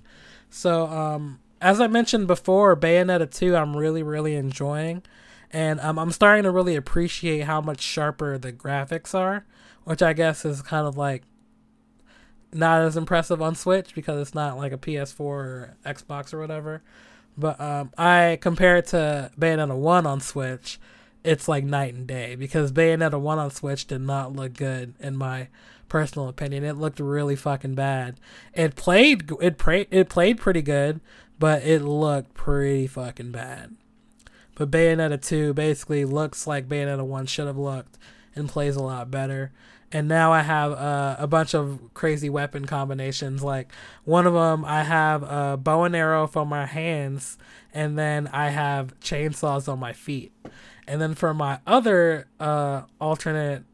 So, 0.53 0.87
um, 0.87 1.41
as 1.63 1.81
I 1.81 1.87
mentioned 1.87 2.27
before, 2.27 2.77
Bayonetta 2.77 3.35
2, 3.35 3.57
I'm 3.57 3.75
really, 3.75 4.03
really 4.03 4.35
enjoying. 4.35 5.03
And 5.51 5.81
um, 5.81 5.99
I'm 5.99 6.13
starting 6.13 6.43
to 6.45 6.51
really 6.51 6.77
appreciate 6.77 7.45
how 7.45 7.63
much 7.63 7.81
sharper 7.81 8.37
the 8.37 8.53
graphics 8.53 9.15
are, 9.15 9.47
which 9.85 10.03
I 10.03 10.13
guess 10.13 10.45
is 10.45 10.61
kind 10.61 10.87
of 10.87 10.99
like 10.99 11.23
not 12.53 12.83
as 12.83 12.99
impressive 12.99 13.41
on 13.41 13.55
Switch 13.55 13.95
because 13.95 14.21
it's 14.21 14.35
not 14.35 14.59
like 14.59 14.73
a 14.73 14.79
PS4 14.79 15.21
or 15.21 15.77
Xbox 15.87 16.35
or 16.35 16.39
whatever. 16.39 16.83
But 17.37 17.59
um, 17.59 17.91
I 17.97 18.39
compare 18.43 18.77
it 18.77 18.89
to 18.89 19.31
Bayonetta 19.39 19.75
1 19.75 20.07
on 20.07 20.21
Switch, 20.21 20.79
it's 21.25 21.49
like 21.49 21.65
night 21.65 21.95
and 21.95 22.07
day 22.07 22.35
because 22.35 22.73
Bayonetta 22.73 23.19
1 23.19 23.39
on 23.39 23.51
Switch 23.51 23.87
did 23.87 24.03
not 24.03 24.37
look 24.37 24.53
good 24.53 24.95
in 25.01 25.17
my 25.17 25.49
personal 25.93 26.27
opinion. 26.27 26.65
It 26.65 26.79
looked 26.79 26.99
really 26.99 27.37
fucking 27.37 27.75
bad. 27.75 28.19
It 28.55 28.77
played 28.77 29.31
it 29.43 29.59
pra- 29.59 29.85
it 29.91 30.09
played 30.09 30.39
pretty 30.39 30.63
good, 30.63 31.03
but 31.39 31.63
it 31.65 31.83
looked 31.83 32.33
pretty 32.33 32.87
fucking 32.87 33.31
bad. 33.31 33.77
But 34.55 34.71
Bayonetta 34.71 35.21
2 35.21 35.53
basically 35.53 36.07
looks 36.07 36.47
like 36.47 36.67
Bayonetta 36.67 37.05
1 37.05 37.27
should 37.27 37.47
have 37.47 37.59
looked 37.59 37.99
and 38.35 38.49
plays 38.49 38.75
a 38.75 38.83
lot 38.83 39.11
better. 39.11 39.53
And 39.93 40.09
now 40.09 40.33
I 40.33 40.41
have 40.41 40.73
uh, 40.73 41.17
a 41.19 41.27
bunch 41.27 41.55
of 41.55 41.93
crazy 41.93 42.31
weapon 42.31 42.65
combinations. 42.65 43.43
Like 43.43 43.71
one 44.05 44.27
of 44.27 44.33
them, 44.33 44.65
I 44.65 44.85
have 44.85 45.23
a 45.23 45.59
bow 45.59 45.85
and 45.85 45.95
arrow 45.95 46.27
for 46.27 46.47
my 46.47 46.65
hands, 46.65 47.37
and 47.75 47.99
then 47.99 48.29
I 48.29 48.49
have 48.49 48.99
chainsaws 49.01 49.71
on 49.71 49.79
my 49.79 49.93
feet. 49.93 50.33
And 50.89 51.03
then 51.03 51.15
for 51.15 51.35
my 51.35 51.59
other 51.67 52.29
uh, 52.41 52.85
alternate 52.99 53.65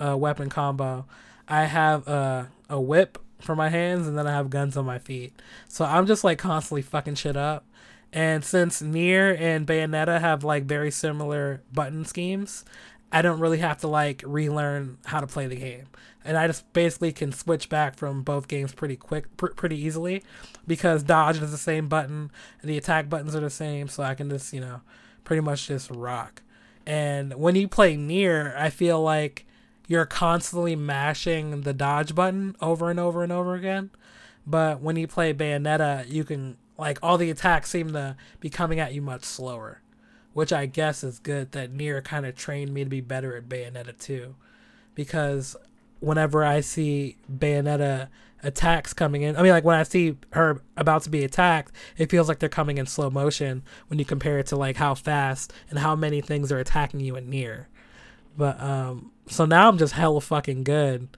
uh, 0.00 0.16
weapon 0.16 0.48
combo, 0.48 1.04
I 1.48 1.64
have 1.64 2.06
a 2.06 2.50
a 2.68 2.80
whip 2.80 3.18
for 3.40 3.56
my 3.56 3.68
hands 3.68 4.06
and 4.06 4.18
then 4.18 4.26
I 4.26 4.32
have 4.32 4.50
guns 4.50 4.76
on 4.76 4.84
my 4.84 4.98
feet. 4.98 5.32
So 5.68 5.84
I'm 5.84 6.06
just 6.06 6.24
like 6.24 6.38
constantly 6.38 6.82
fucking 6.82 7.14
shit 7.14 7.36
up. 7.36 7.64
And 8.12 8.44
since 8.44 8.82
NieR 8.82 9.38
and 9.38 9.66
Bayonetta 9.66 10.20
have 10.20 10.44
like 10.44 10.64
very 10.64 10.90
similar 10.90 11.62
button 11.72 12.04
schemes, 12.04 12.64
I 13.12 13.22
don't 13.22 13.40
really 13.40 13.58
have 13.58 13.78
to 13.78 13.88
like 13.88 14.22
relearn 14.26 14.98
how 15.06 15.20
to 15.20 15.26
play 15.26 15.46
the 15.46 15.56
game. 15.56 15.86
And 16.24 16.36
I 16.36 16.46
just 16.46 16.70
basically 16.72 17.12
can 17.12 17.32
switch 17.32 17.68
back 17.68 17.96
from 17.96 18.22
both 18.22 18.48
games 18.48 18.72
pretty 18.72 18.96
quick, 18.96 19.34
pr- 19.36 19.48
pretty 19.48 19.78
easily 19.78 20.22
because 20.66 21.02
dodge 21.02 21.40
is 21.40 21.50
the 21.50 21.58
same 21.58 21.88
button 21.88 22.30
and 22.60 22.70
the 22.70 22.76
attack 22.76 23.08
buttons 23.08 23.34
are 23.34 23.40
the 23.40 23.50
same. 23.50 23.88
So 23.88 24.02
I 24.02 24.14
can 24.14 24.28
just, 24.28 24.52
you 24.52 24.60
know, 24.60 24.80
pretty 25.24 25.40
much 25.40 25.68
just 25.68 25.90
rock. 25.90 26.42
And 26.86 27.34
when 27.34 27.54
you 27.54 27.68
play 27.68 27.96
NieR, 27.96 28.56
I 28.56 28.70
feel 28.70 29.00
like 29.02 29.46
you're 29.88 30.06
constantly 30.06 30.76
mashing 30.76 31.62
the 31.62 31.72
dodge 31.72 32.14
button 32.14 32.54
over 32.60 32.90
and 32.90 33.00
over 33.00 33.24
and 33.24 33.32
over 33.32 33.54
again. 33.54 33.90
But 34.46 34.80
when 34.80 34.96
you 34.96 35.08
play 35.08 35.34
Bayonetta, 35.34 36.08
you 36.08 36.22
can 36.24 36.58
like 36.78 36.98
all 37.02 37.18
the 37.18 37.30
attacks 37.30 37.70
seem 37.70 37.92
to 37.94 38.16
be 38.38 38.50
coming 38.50 38.78
at 38.78 38.94
you 38.94 39.02
much 39.02 39.24
slower, 39.24 39.82
which 40.32 40.52
I 40.52 40.66
guess 40.66 41.02
is 41.02 41.18
good 41.18 41.52
that 41.52 41.74
NieR 41.74 42.04
kind 42.04 42.24
of 42.24 42.36
trained 42.36 42.72
me 42.72 42.84
to 42.84 42.90
be 42.90 43.00
better 43.00 43.36
at 43.36 43.48
Bayonetta 43.48 43.98
2 43.98 44.36
because 44.94 45.56
whenever 46.00 46.44
I 46.44 46.60
see 46.60 47.16
Bayonetta 47.32 48.08
attacks 48.42 48.92
coming 48.92 49.22
in, 49.22 49.36
I 49.36 49.42
mean, 49.42 49.52
like 49.52 49.64
when 49.64 49.78
I 49.78 49.82
see 49.82 50.16
her 50.30 50.62
about 50.76 51.02
to 51.02 51.10
be 51.10 51.24
attacked, 51.24 51.72
it 51.96 52.10
feels 52.10 52.28
like 52.28 52.38
they're 52.38 52.48
coming 52.48 52.78
in 52.78 52.86
slow 52.86 53.10
motion 53.10 53.62
when 53.88 53.98
you 53.98 54.04
compare 54.04 54.38
it 54.38 54.46
to 54.48 54.56
like 54.56 54.76
how 54.76 54.94
fast 54.94 55.52
and 55.70 55.78
how 55.78 55.96
many 55.96 56.20
things 56.20 56.52
are 56.52 56.58
attacking 56.58 57.00
you 57.00 57.16
in 57.16 57.30
NieR. 57.30 57.66
But 58.36 58.60
um, 58.60 59.12
so 59.26 59.44
now 59.44 59.68
I'm 59.68 59.78
just 59.78 59.94
hella 59.94 60.20
fucking 60.20 60.64
good 60.64 61.08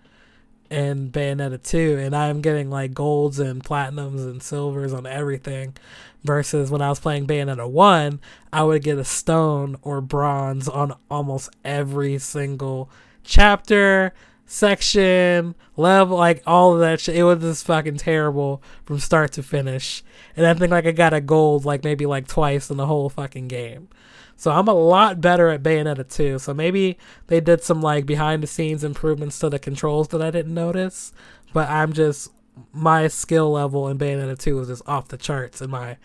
in 0.71 1.11
Bayonetta 1.11 1.63
2, 1.63 1.99
and 1.99 2.15
I'm 2.15 2.41
getting 2.41 2.71
like 2.71 2.95
golds 2.95 3.39
and 3.39 3.63
platinums 3.63 4.25
and 4.25 4.43
silvers 4.43 4.93
on 4.93 5.07
everything. 5.07 5.77
Versus 6.23 6.71
when 6.71 6.83
I 6.83 6.91
was 6.91 7.01
playing 7.01 7.27
Bayonetta 7.27 7.69
1, 7.69 8.21
I 8.53 8.63
would 8.63 8.83
get 8.83 8.99
a 8.99 9.05
stone 9.05 9.77
or 9.81 10.03
bronze 10.03 10.69
on 10.69 10.95
almost 11.11 11.49
every 11.65 12.19
single 12.19 12.91
chapter, 13.25 14.13
section, 14.45 15.55
level, 15.79 16.19
like 16.19 16.43
all 16.47 16.75
of 16.75 16.81
that 16.81 17.01
shit. 17.01 17.17
It 17.17 17.23
was 17.23 17.41
just 17.41 17.65
fucking 17.65 17.97
terrible 17.97 18.63
from 18.85 18.99
start 18.99 19.33
to 19.33 19.43
finish. 19.43 20.03
And 20.37 20.47
I 20.47 20.53
think 20.53 20.73
like 20.73 20.87
I 20.87 20.93
got 20.93 21.15
a 21.15 21.23
gold 21.23 21.65
like 21.65 21.85
maybe 21.85 22.05
like 22.05 22.29
twice 22.29 22.69
in 22.71 22.77
the 22.77 22.87
whole 22.87 23.09
fucking 23.09 23.49
game. 23.49 23.89
So 24.41 24.53
I'm 24.53 24.69
a 24.69 24.73
lot 24.73 25.21
better 25.21 25.51
at 25.51 25.63
Bayonetta 25.63 26.09
2. 26.09 26.39
So 26.39 26.55
maybe 26.55 26.97
they 27.27 27.43
did 27.43 27.63
some 27.63 27.83
like 27.83 28.07
behind 28.07 28.43
the 28.43 28.47
scenes 28.47 28.83
improvements 28.83 29.39
to 29.41 29.51
the 29.51 29.59
controls 29.59 30.09
that 30.09 30.23
I 30.23 30.31
didn't 30.31 30.55
notice. 30.55 31.13
But 31.53 31.69
I'm 31.69 31.93
just 31.93 32.33
my 32.73 33.07
skill 33.07 33.53
level 33.53 33.87
in 33.89 33.99
Bayonetta 33.99 34.39
2 34.39 34.61
is 34.61 34.69
just 34.69 34.89
off 34.89 35.09
the 35.09 35.19
charts 35.19 35.61
in 35.61 35.69
my 35.69 35.99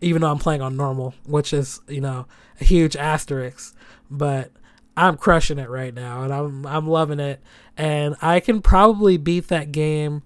even 0.00 0.22
though 0.22 0.30
I'm 0.30 0.38
playing 0.38 0.62
on 0.62 0.74
normal, 0.74 1.12
which 1.26 1.52
is, 1.52 1.82
you 1.86 2.00
know, 2.00 2.26
a 2.62 2.64
huge 2.64 2.96
asterisk. 2.96 3.76
But 4.10 4.52
I'm 4.96 5.18
crushing 5.18 5.58
it 5.58 5.68
right 5.68 5.92
now 5.92 6.22
and 6.22 6.32
I'm 6.32 6.66
I'm 6.66 6.88
loving 6.88 7.20
it. 7.20 7.42
And 7.76 8.16
I 8.22 8.40
can 8.40 8.62
probably 8.62 9.18
beat 9.18 9.48
that 9.48 9.70
game 9.70 10.22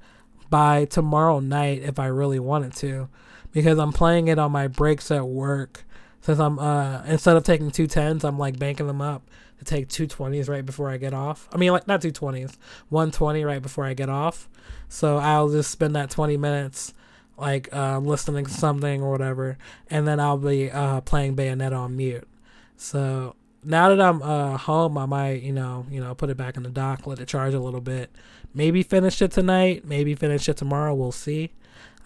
by 0.50 0.84
tomorrow 0.84 1.40
night 1.40 1.82
if 1.82 1.98
I 1.98 2.06
really 2.06 2.38
wanted 2.38 2.74
to. 2.76 3.08
Because 3.50 3.80
I'm 3.80 3.92
playing 3.92 4.28
it 4.28 4.38
on 4.38 4.52
my 4.52 4.68
breaks 4.68 5.10
at 5.10 5.26
work. 5.26 5.84
Since 6.20 6.38
I'm 6.38 6.58
uh 6.58 7.02
instead 7.04 7.36
of 7.36 7.44
taking 7.44 7.70
two 7.70 7.86
tens, 7.86 8.24
I'm 8.24 8.38
like 8.38 8.58
banking 8.58 8.86
them 8.86 9.00
up 9.00 9.22
to 9.58 9.64
take 9.64 9.88
two 9.88 10.06
twenties 10.06 10.48
right 10.48 10.64
before 10.64 10.90
I 10.90 10.96
get 10.96 11.14
off. 11.14 11.48
I 11.52 11.56
mean 11.56 11.72
like 11.72 11.86
not 11.86 12.02
two 12.02 12.12
twenties, 12.12 12.58
one 12.88 13.10
twenty 13.10 13.44
right 13.44 13.62
before 13.62 13.84
I 13.84 13.94
get 13.94 14.08
off. 14.08 14.48
So 14.88 15.18
I'll 15.18 15.48
just 15.48 15.70
spend 15.70 15.96
that 15.96 16.10
twenty 16.10 16.36
minutes 16.36 16.94
like 17.36 17.68
uh, 17.72 17.98
listening 17.98 18.44
to 18.44 18.52
something 18.52 19.02
or 19.02 19.10
whatever, 19.10 19.56
and 19.88 20.06
then 20.06 20.20
I'll 20.20 20.36
be 20.36 20.70
uh, 20.70 21.00
playing 21.00 21.36
Bayonetta 21.36 21.78
on 21.78 21.96
mute. 21.96 22.28
So 22.76 23.34
now 23.64 23.88
that 23.88 24.00
I'm 24.00 24.22
uh, 24.22 24.58
home, 24.58 24.98
I 24.98 25.06
might, 25.06 25.42
you 25.42 25.52
know, 25.52 25.86
you 25.90 26.00
know, 26.02 26.14
put 26.14 26.28
it 26.28 26.36
back 26.36 26.56
in 26.58 26.62
the 26.62 26.70
dock, 26.70 27.06
let 27.06 27.18
it 27.18 27.28
charge 27.28 27.54
a 27.54 27.60
little 27.60 27.80
bit. 27.80 28.10
Maybe 28.52 28.82
finish 28.82 29.22
it 29.22 29.30
tonight. 29.30 29.86
Maybe 29.86 30.14
finish 30.14 30.48
it 30.48 30.56
tomorrow. 30.58 30.94
We'll 30.94 31.12
see. 31.12 31.50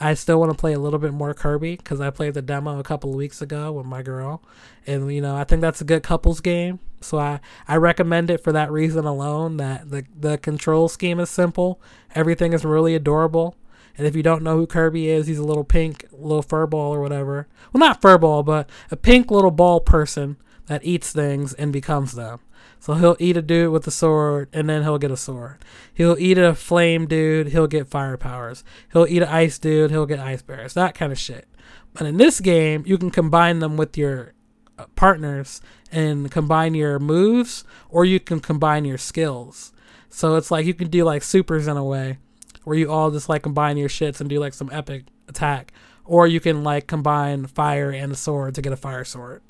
I 0.01 0.15
still 0.15 0.41
want 0.41 0.51
to 0.51 0.59
play 0.59 0.73
a 0.73 0.79
little 0.79 0.99
bit 0.99 1.13
more 1.13 1.35
Kirby 1.35 1.77
because 1.77 2.01
I 2.01 2.11
played 2.11 2.35
the 2.35 2.43
demo 2.43 2.79
a 2.79 2.83
couple 2.83 3.11
of 3.11 3.17
weeks 3.17 3.41
ago 3.41 3.73
with 3.73 3.87
my 3.87 4.03
girl, 4.03 4.43
and 4.87 5.13
you 5.13 5.21
know 5.21 5.37
I 5.37 5.45
think 5.45 5.61
that's 5.61 5.81
a 5.81 5.85
good 5.85 6.03
couples 6.03 6.41
game. 6.41 6.81
So 7.01 7.19
I 7.19 7.41
I 7.69 7.77
recommend 7.77 8.31
it 8.31 8.43
for 8.43 8.53
that 8.53 8.73
reason 8.73 9.05
alone. 9.05 9.57
That 9.59 9.91
the 9.91 10.05
the 10.19 10.39
control 10.39 10.89
scheme 10.89 11.21
is 11.21 11.31
simple. 11.31 11.81
Everything 12.15 12.53
is 12.53 12.65
really 12.65 12.95
adorable. 12.95 13.57
And 13.97 14.07
if 14.07 14.17
you 14.17 14.25
don't 14.25 14.43
know 14.43 14.57
who 14.57 14.67
Kirby 14.67 15.09
is, 15.09 15.29
he's 15.29 15.39
a 15.39 15.45
little 15.45 15.65
pink 15.65 16.07
little 16.11 16.43
fur 16.43 16.67
ball 16.67 16.93
or 16.93 17.01
whatever. 17.01 17.47
Well, 17.73 17.79
not 17.79 18.03
fur 18.03 18.19
ball, 18.19 18.43
but 18.43 18.69
a 18.91 18.97
pink 18.97 19.31
little 19.31 19.53
ball 19.53 19.81
person 19.81 20.37
that 20.67 20.85
eats 20.85 21.13
things 21.13 21.53
and 21.55 21.73
becomes 21.73 22.15
them. 22.15 22.41
So 22.85 22.93
he'll 22.93 23.17
eat 23.19 23.39
a 23.39 23.41
dude 23.41 23.73
with 23.73 23.87
a 23.87 23.91
sword 23.91 24.51
and 24.53 24.69
then 24.69 24.83
he'll 24.83 24.99
get 24.99 25.11
a 25.11 25.17
sword. 25.17 25.57
He'll 25.95 26.19
eat 26.19 26.37
a 26.37 26.55
flame 26.55 27.07
dude, 27.07 27.47
he'll 27.49 27.67
get 27.67 27.89
fire 27.89 28.19
powers. 28.19 28.63
He'll 28.93 29.07
eat 29.07 29.23
an 29.23 29.29
ice 29.29 29.59
dude, 29.59 29.91
he'll 29.91 30.05
get 30.05 30.19
ice 30.19 30.43
bears. 30.43 30.75
That 30.75 30.95
kind 30.95 31.11
of 31.11 31.19
shit. 31.19 31.49
But 31.95 32.07
in 32.07 32.19
this 32.19 32.41
game, 32.41 32.85
you 32.87 32.99
can 32.99 33.11
combine 33.11 33.61
them 33.61 33.79
with 33.79 33.97
your 33.97 34.35
uh, 34.79 34.85
partners 34.97 35.63
and 35.91 36.31
combine 36.31 36.75
your 36.75 36.99
moves 36.99 37.65
or 37.89 38.05
you 38.05 38.21
can 38.21 38.39
combine 38.39 38.85
your 38.85 38.99
skills. 38.99 39.73
So 40.11 40.37
it's 40.37 40.51
like 40.51 40.67
you 40.67 40.75
can 40.75 40.91
do 40.91 41.05
like 41.05 41.23
supers 41.23 41.67
in 41.67 41.79
a 41.79 41.85
way 41.85 42.19
where 42.65 42.77
you 42.77 42.93
all 42.93 43.11
just 43.11 43.31
like 43.31 43.45
combine 43.45 43.79
your 43.79 43.89
shits 43.89 44.21
and 44.21 44.29
do 44.29 44.39
like 44.39 44.53
some 44.53 44.69
epic 44.71 45.05
attack 45.27 45.73
or 46.05 46.27
you 46.27 46.39
can 46.39 46.63
like 46.63 46.87
combine 46.87 47.47
fire 47.47 47.89
and 47.89 48.13
a 48.13 48.15
sword 48.15 48.57
to 48.57 48.61
get 48.61 48.75
a 48.75 48.77
fire 48.77 49.05
sword. 49.05 49.41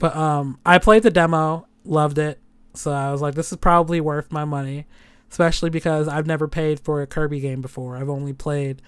But 0.00 0.16
um, 0.16 0.58
I 0.66 0.78
played 0.78 1.04
the 1.04 1.10
demo, 1.12 1.68
loved 1.84 2.18
it, 2.18 2.40
so 2.74 2.92
I 2.92 3.10
was 3.12 3.22
like, 3.22 3.34
this 3.34 3.52
is 3.52 3.58
probably 3.58 4.00
worth 4.00 4.32
my 4.32 4.44
money, 4.44 4.86
especially 5.30 5.70
because 5.70 6.08
I've 6.08 6.26
never 6.26 6.48
paid 6.48 6.80
for 6.80 7.02
a 7.02 7.06
Kirby 7.06 7.40
game 7.40 7.60
before. 7.60 7.96
I've 7.96 8.10
only 8.10 8.32
played 8.32 8.82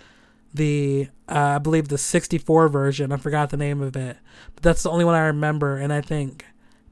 the 0.52 1.08
uh, 1.28 1.56
I 1.56 1.58
believe 1.58 1.88
the 1.88 1.98
64 1.98 2.68
version. 2.68 3.12
I 3.12 3.16
forgot 3.16 3.50
the 3.50 3.56
name 3.56 3.80
of 3.80 3.96
it, 3.96 4.16
but 4.54 4.62
that's 4.62 4.82
the 4.82 4.90
only 4.90 5.04
one 5.04 5.14
I 5.14 5.26
remember. 5.26 5.76
And 5.76 5.92
I 5.92 6.00
think 6.00 6.44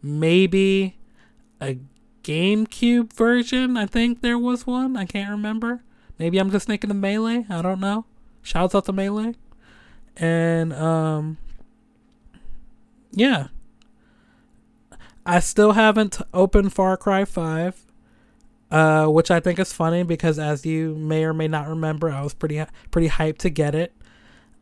maybe 0.02 0.96
a 1.60 1.78
GameCube 2.22 3.12
version. 3.12 3.76
I 3.76 3.86
think 3.86 4.20
there 4.20 4.38
was 4.38 4.66
one. 4.66 4.96
I 4.96 5.04
can't 5.04 5.30
remember. 5.30 5.82
Maybe 6.18 6.38
I'm 6.38 6.50
just 6.50 6.66
thinking 6.66 6.90
of 6.90 6.96
Melee. 6.96 7.46
I 7.48 7.62
don't 7.62 7.80
know. 7.80 8.06
Shouts 8.42 8.74
out 8.74 8.84
to 8.86 8.92
Melee. 8.92 9.34
And 10.16 10.72
um, 10.72 11.38
yeah, 13.12 13.48
I 15.26 15.40
still 15.40 15.72
haven't 15.72 16.20
opened 16.32 16.72
Far 16.72 16.96
Cry 16.96 17.24
5, 17.24 17.86
uh, 18.70 19.06
which 19.06 19.30
I 19.30 19.40
think 19.40 19.58
is 19.58 19.72
funny 19.72 20.02
because, 20.02 20.38
as 20.38 20.66
you 20.66 20.94
may 20.94 21.24
or 21.24 21.32
may 21.32 21.48
not 21.48 21.68
remember, 21.68 22.10
I 22.10 22.22
was 22.22 22.34
pretty 22.34 22.62
pretty 22.90 23.08
hyped 23.08 23.38
to 23.38 23.50
get 23.50 23.74
it. 23.74 23.92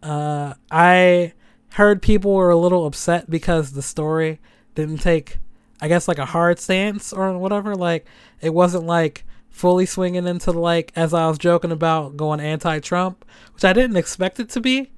Uh, 0.02 0.54
I 0.70 1.32
heard 1.70 2.02
people 2.02 2.34
were 2.34 2.50
a 2.50 2.56
little 2.56 2.86
upset 2.86 3.30
because 3.30 3.72
the 3.72 3.82
story 3.82 4.40
didn't 4.74 4.98
take, 4.98 5.38
I 5.80 5.88
guess, 5.88 6.06
like 6.06 6.18
a 6.18 6.26
hard 6.26 6.58
stance 6.58 7.12
or 7.12 7.36
whatever. 7.38 7.74
Like 7.74 8.06
it 8.40 8.54
wasn't 8.54 8.84
like 8.84 9.24
fully 9.50 9.86
swinging 9.86 10.26
into 10.26 10.52
like 10.52 10.92
as 10.96 11.12
I 11.12 11.28
was 11.28 11.38
joking 11.38 11.72
about 11.72 12.16
going 12.16 12.40
anti-Trump, 12.40 13.24
which 13.54 13.64
I 13.64 13.72
didn't 13.72 13.96
expect 13.96 14.38
it 14.38 14.48
to 14.50 14.60
be. 14.60 14.92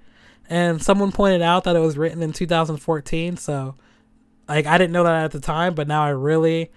And 0.49 0.83
someone 0.83 1.11
pointed 1.11 1.41
out 1.41 1.65
that 1.65 1.75
it 1.77 1.81
was 1.81 1.97
written 1.97 2.23
in 2.23 2.33
2014, 2.35 3.39
so 3.39 3.77
like 4.49 4.67
I 4.67 4.79
didn't 4.79 4.93
know 4.93 5.05
that 5.05 5.25
at 5.25 5.31
the 5.33 5.41
time, 5.41 5.75
but 5.75 5.89
now 5.89 6.03
I 6.05 6.11
really 6.11 6.71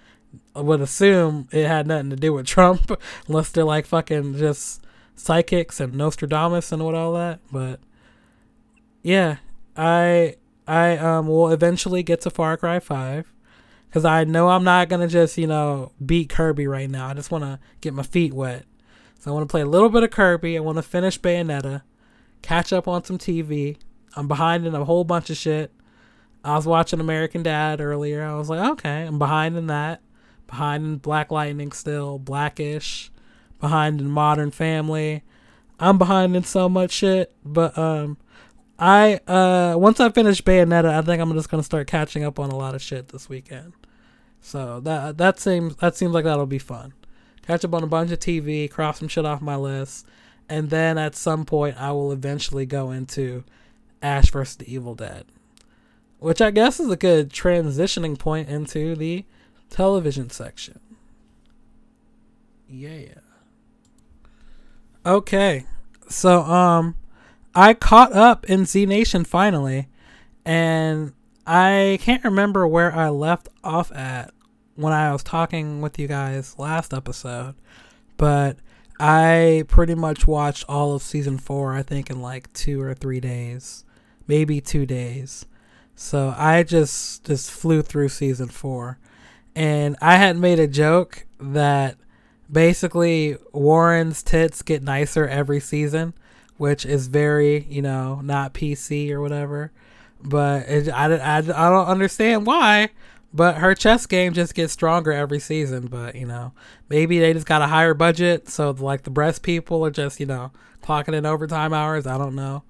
would 0.54 0.80
assume 0.80 1.48
it 1.52 1.66
had 1.66 1.86
nothing 1.86 2.10
to 2.10 2.16
do 2.16 2.32
with 2.32 2.46
Trump, 2.54 3.00
unless 3.26 3.50
they're 3.50 3.64
like 3.64 3.86
fucking 3.86 4.36
just 4.36 4.84
psychics 5.14 5.80
and 5.80 5.94
Nostradamus 5.94 6.72
and 6.72 6.84
what 6.84 6.94
all 6.94 7.12
that. 7.14 7.40
But 7.50 7.80
yeah, 9.02 9.36
I 9.76 10.36
I 10.66 10.96
um 10.98 11.28
will 11.28 11.48
eventually 11.50 12.02
get 12.02 12.20
to 12.22 12.30
Far 12.30 12.56
Cry 12.56 12.80
Five 12.80 13.32
because 13.88 14.04
I 14.04 14.24
know 14.24 14.48
I'm 14.48 14.64
not 14.64 14.88
gonna 14.88 15.08
just 15.08 15.38
you 15.38 15.46
know 15.46 15.92
beat 16.04 16.28
Kirby 16.28 16.66
right 16.66 16.90
now. 16.90 17.08
I 17.08 17.14
just 17.14 17.30
want 17.30 17.44
to 17.44 17.58
get 17.80 17.94
my 17.94 18.02
feet 18.02 18.32
wet. 18.32 18.64
So 19.18 19.30
I 19.30 19.34
want 19.34 19.48
to 19.48 19.50
play 19.50 19.62
a 19.62 19.66
little 19.66 19.88
bit 19.88 20.02
of 20.04 20.10
Kirby. 20.10 20.56
I 20.56 20.60
want 20.60 20.76
to 20.76 20.82
finish 20.82 21.20
Bayonetta, 21.20 21.82
catch 22.42 22.72
up 22.72 22.86
on 22.86 23.04
some 23.04 23.18
TV. 23.18 23.76
I'm 24.14 24.28
behind 24.28 24.66
in 24.66 24.74
a 24.74 24.84
whole 24.84 25.04
bunch 25.04 25.30
of 25.30 25.36
shit. 25.36 25.72
I 26.48 26.56
was 26.56 26.66
watching 26.66 26.98
American 26.98 27.42
Dad 27.42 27.78
earlier. 27.78 28.24
I 28.24 28.34
was 28.36 28.48
like, 28.48 28.70
okay, 28.72 29.02
I'm 29.02 29.18
behind 29.18 29.58
in 29.58 29.66
that. 29.66 30.00
Behind 30.46 30.82
in 30.82 30.96
Black 30.96 31.30
Lightning 31.30 31.72
still, 31.72 32.18
Blackish, 32.18 33.10
behind 33.60 34.00
in 34.00 34.08
Modern 34.08 34.50
Family. 34.50 35.24
I'm 35.78 35.98
behind 35.98 36.34
in 36.34 36.44
so 36.44 36.66
much 36.66 36.90
shit, 36.90 37.34
but 37.44 37.76
um 37.76 38.16
I 38.78 39.20
uh 39.26 39.74
once 39.76 40.00
I 40.00 40.08
finish 40.08 40.40
Bayonetta, 40.40 40.88
I 40.88 41.02
think 41.02 41.20
I'm 41.20 41.34
just 41.34 41.50
gonna 41.50 41.62
start 41.62 41.86
catching 41.86 42.24
up 42.24 42.38
on 42.38 42.48
a 42.50 42.56
lot 42.56 42.74
of 42.74 42.80
shit 42.80 43.08
this 43.08 43.28
weekend. 43.28 43.74
So 44.40 44.80
that 44.80 45.18
that 45.18 45.38
seems 45.38 45.76
that 45.76 45.96
seems 45.96 46.14
like 46.14 46.24
that'll 46.24 46.46
be 46.46 46.58
fun. 46.58 46.94
Catch 47.46 47.66
up 47.66 47.74
on 47.74 47.82
a 47.82 47.86
bunch 47.86 48.10
of 48.10 48.20
TV, 48.20 48.70
cross 48.70 49.00
some 49.00 49.08
shit 49.08 49.26
off 49.26 49.42
my 49.42 49.56
list, 49.56 50.06
and 50.48 50.70
then 50.70 50.96
at 50.96 51.14
some 51.14 51.44
point 51.44 51.78
I 51.78 51.92
will 51.92 52.10
eventually 52.10 52.64
go 52.64 52.90
into 52.90 53.44
Ash 54.00 54.30
vs. 54.30 54.56
the 54.56 54.72
Evil 54.72 54.94
Dead 54.94 55.26
which 56.18 56.40
I 56.40 56.50
guess 56.50 56.80
is 56.80 56.90
a 56.90 56.96
good 56.96 57.30
transitioning 57.30 58.18
point 58.18 58.48
into 58.48 58.94
the 58.96 59.24
television 59.70 60.30
section. 60.30 60.80
Yeah. 62.68 63.20
Okay. 65.06 65.64
So 66.08 66.42
um 66.42 66.96
I 67.54 67.74
caught 67.74 68.12
up 68.12 68.44
in 68.46 68.66
Z 68.66 68.86
Nation 68.86 69.24
finally 69.24 69.88
and 70.44 71.12
I 71.46 71.98
can't 72.02 72.24
remember 72.24 72.66
where 72.66 72.94
I 72.94 73.08
left 73.08 73.48
off 73.64 73.90
at 73.92 74.32
when 74.74 74.92
I 74.92 75.12
was 75.12 75.22
talking 75.22 75.80
with 75.80 75.98
you 75.98 76.06
guys 76.06 76.58
last 76.58 76.92
episode, 76.92 77.54
but 78.16 78.58
I 79.00 79.64
pretty 79.66 79.94
much 79.94 80.26
watched 80.26 80.64
all 80.68 80.94
of 80.94 81.02
season 81.02 81.38
4 81.38 81.74
I 81.74 81.82
think 81.82 82.10
in 82.10 82.20
like 82.20 82.52
2 82.52 82.80
or 82.80 82.94
3 82.94 83.20
days, 83.20 83.84
maybe 84.26 84.60
2 84.60 84.84
days. 84.86 85.46
So 86.00 86.32
I 86.38 86.62
just 86.62 87.24
just 87.24 87.50
flew 87.50 87.82
through 87.82 88.10
season 88.10 88.46
four, 88.46 88.98
and 89.56 89.96
I 90.00 90.14
had 90.14 90.36
made 90.36 90.60
a 90.60 90.68
joke 90.68 91.26
that 91.40 91.96
basically 92.50 93.36
Warren's 93.52 94.22
tits 94.22 94.62
get 94.62 94.80
nicer 94.80 95.26
every 95.26 95.58
season, 95.58 96.14
which 96.56 96.86
is 96.86 97.08
very 97.08 97.64
you 97.68 97.82
know 97.82 98.20
not 98.22 98.54
PC 98.54 99.10
or 99.10 99.20
whatever. 99.20 99.72
But 100.22 100.68
it, 100.68 100.88
I, 100.88 101.12
I, 101.16 101.38
I 101.38 101.40
don't 101.40 101.88
understand 101.88 102.46
why. 102.46 102.90
But 103.34 103.56
her 103.56 103.74
chess 103.74 104.06
game 104.06 104.32
just 104.34 104.54
gets 104.54 104.72
stronger 104.72 105.10
every 105.10 105.40
season. 105.40 105.88
But 105.88 106.14
you 106.14 106.26
know, 106.26 106.52
maybe 106.88 107.18
they 107.18 107.32
just 107.32 107.44
got 107.44 107.60
a 107.60 107.66
higher 107.66 107.92
budget, 107.92 108.48
so 108.48 108.70
like 108.70 109.02
the 109.02 109.10
breast 109.10 109.42
people 109.42 109.84
are 109.84 109.90
just 109.90 110.20
you 110.20 110.26
know 110.26 110.52
clocking 110.80 111.14
in 111.14 111.26
overtime 111.26 111.72
hours. 111.72 112.06
I 112.06 112.18
don't 112.18 112.36
know. 112.36 112.62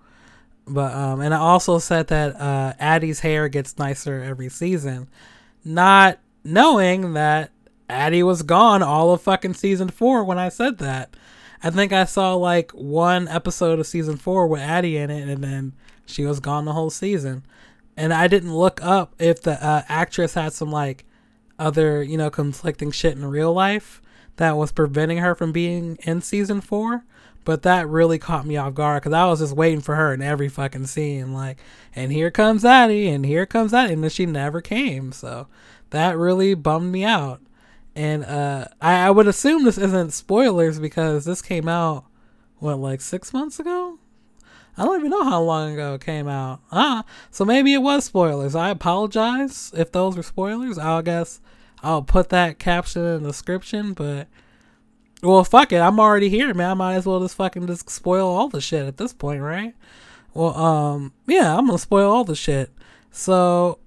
But 0.69 0.95
um, 0.95 1.21
and 1.21 1.35
I 1.35 1.39
also 1.39 1.79
said 1.79 2.09
that 2.09 2.37
uh, 2.41 2.75
Addie's 2.79 3.21
hair 3.21 3.49
gets 3.49 3.79
nicer 3.79 4.23
every 4.23 4.49
season, 4.49 5.09
not 5.65 6.19
knowing 6.45 7.15
that 7.15 7.51
Addie 7.89 8.23
was 8.23 8.43
gone 8.43 8.83
all 8.83 9.13
of 9.13 9.23
fucking 9.23 9.55
season 9.55 9.89
four 9.89 10.25
when 10.25 10.39
I 10.39 10.49
said 10.49 10.79
that. 10.79 11.15
I 11.63 11.71
think 11.71 11.93
I 11.93 12.05
saw 12.05 12.35
like 12.35 12.71
one 12.73 13.27
episode 13.29 13.81
of 13.81 13.87
season 13.87 14.17
four 14.17 14.47
with 14.47 14.61
Addie 14.61 14.97
in 14.97 15.11
it, 15.11 15.29
and 15.29 15.43
then 15.43 15.73
she 16.07 16.25
was 16.25 16.41
gone 16.41 16.65
the 16.65 16.73
whole 16.73 16.91
season 16.91 17.45
and 17.99 18.15
I 18.15 18.29
didn't 18.29 18.55
look 18.55 18.81
up 18.83 19.13
if 19.19 19.43
the 19.43 19.63
uh, 19.63 19.83
actress 19.89 20.35
had 20.35 20.53
some 20.53 20.71
like 20.71 21.05
other 21.59 22.03
you 22.03 22.17
know 22.17 22.31
conflicting 22.31 22.93
shit 22.93 23.17
in 23.17 23.27
real 23.27 23.53
life 23.53 24.01
that 24.39 24.57
was 24.57 24.73
preventing 24.73 25.19
her 25.19 25.35
from 25.35 25.53
being 25.53 25.99
in 26.03 26.21
season 26.23 26.61
four. 26.61 27.05
But 27.45 27.63
that 27.63 27.89
really 27.89 28.19
caught 28.19 28.47
me 28.47 28.57
off 28.57 28.75
guard 28.75 29.03
because 29.03 29.15
I 29.15 29.25
was 29.27 29.39
just 29.39 29.57
waiting 29.57 29.81
for 29.81 29.95
her 29.95 30.13
in 30.13 30.21
every 30.21 30.49
fucking 30.49 30.87
scene, 30.87 31.33
like, 31.33 31.57
and 31.97 32.13
here 32.13 32.31
comes 32.31 32.63
Addie, 32.63 33.09
and 33.09 33.25
here 33.25 33.47
comes 33.47 33.73
Addie, 33.73 33.95
and 33.95 34.03
then 34.03 34.11
she 34.11 34.27
never 34.27 34.61
came. 34.61 35.13
So 35.13 35.47
that 35.91 36.19
really 36.19 36.53
bummed 36.55 36.93
me 36.93 37.05
out. 37.05 37.41
And 37.95 38.25
uh, 38.25 38.67
I, 38.83 39.07
I 39.07 39.11
would 39.11 39.29
assume 39.29 39.65
this 39.65 39.79
isn't 39.79 40.13
spoilers 40.13 40.79
because 40.79 41.25
this 41.25 41.41
came 41.41 41.69
out 41.69 42.05
what 42.59 42.79
like 42.79 43.01
six 43.01 43.33
months 43.33 43.59
ago 43.59 43.99
I 44.79 44.85
don't 44.85 45.01
even 45.01 45.11
know 45.11 45.25
how 45.25 45.43
long 45.43 45.73
ago 45.73 45.95
it 45.95 46.03
came 46.03 46.29
out. 46.29 46.61
Ah, 46.71 47.05
so 47.33 47.45
maybe 47.45 47.75
it 47.75 47.83
was 47.83 48.05
spoilers. 48.05 48.55
I 48.55 48.71
apologize 48.71 49.73
if 49.77 49.91
those 49.91 50.17
were 50.17 50.23
spoilers. 50.23 50.79
I'll 50.79 51.03
guess 51.03 51.41
I'll 51.83 52.03
put 52.03 52.31
that 52.31 52.59
caption 52.59 53.05
in 53.05 53.23
the 53.23 53.31
description, 53.31 53.93
but 53.93 54.29
well, 55.23 55.45
fuck 55.45 55.73
it. 55.73 55.81
I'm 55.81 55.99
already 55.99 56.29
here, 56.29 56.55
man. 56.55 56.71
I 56.71 56.75
might 56.75 56.95
as 56.95 57.07
well 57.07 57.21
just 57.21 57.37
fucking 57.37 57.67
just 57.67 57.91
spoil 57.91 58.29
all 58.29 58.49
the 58.49 58.61
shit 58.61 58.87
at 58.87 58.97
this 58.97 59.13
point, 59.13 59.43
right? 59.43 59.75
Well, 60.35 60.57
um, 60.57 61.13
yeah, 61.27 61.57
I'm 61.57 61.67
gonna 61.67 61.79
spoil 61.79 62.11
all 62.11 62.25
the 62.25 62.37
shit. 62.37 62.71
So 63.11 63.79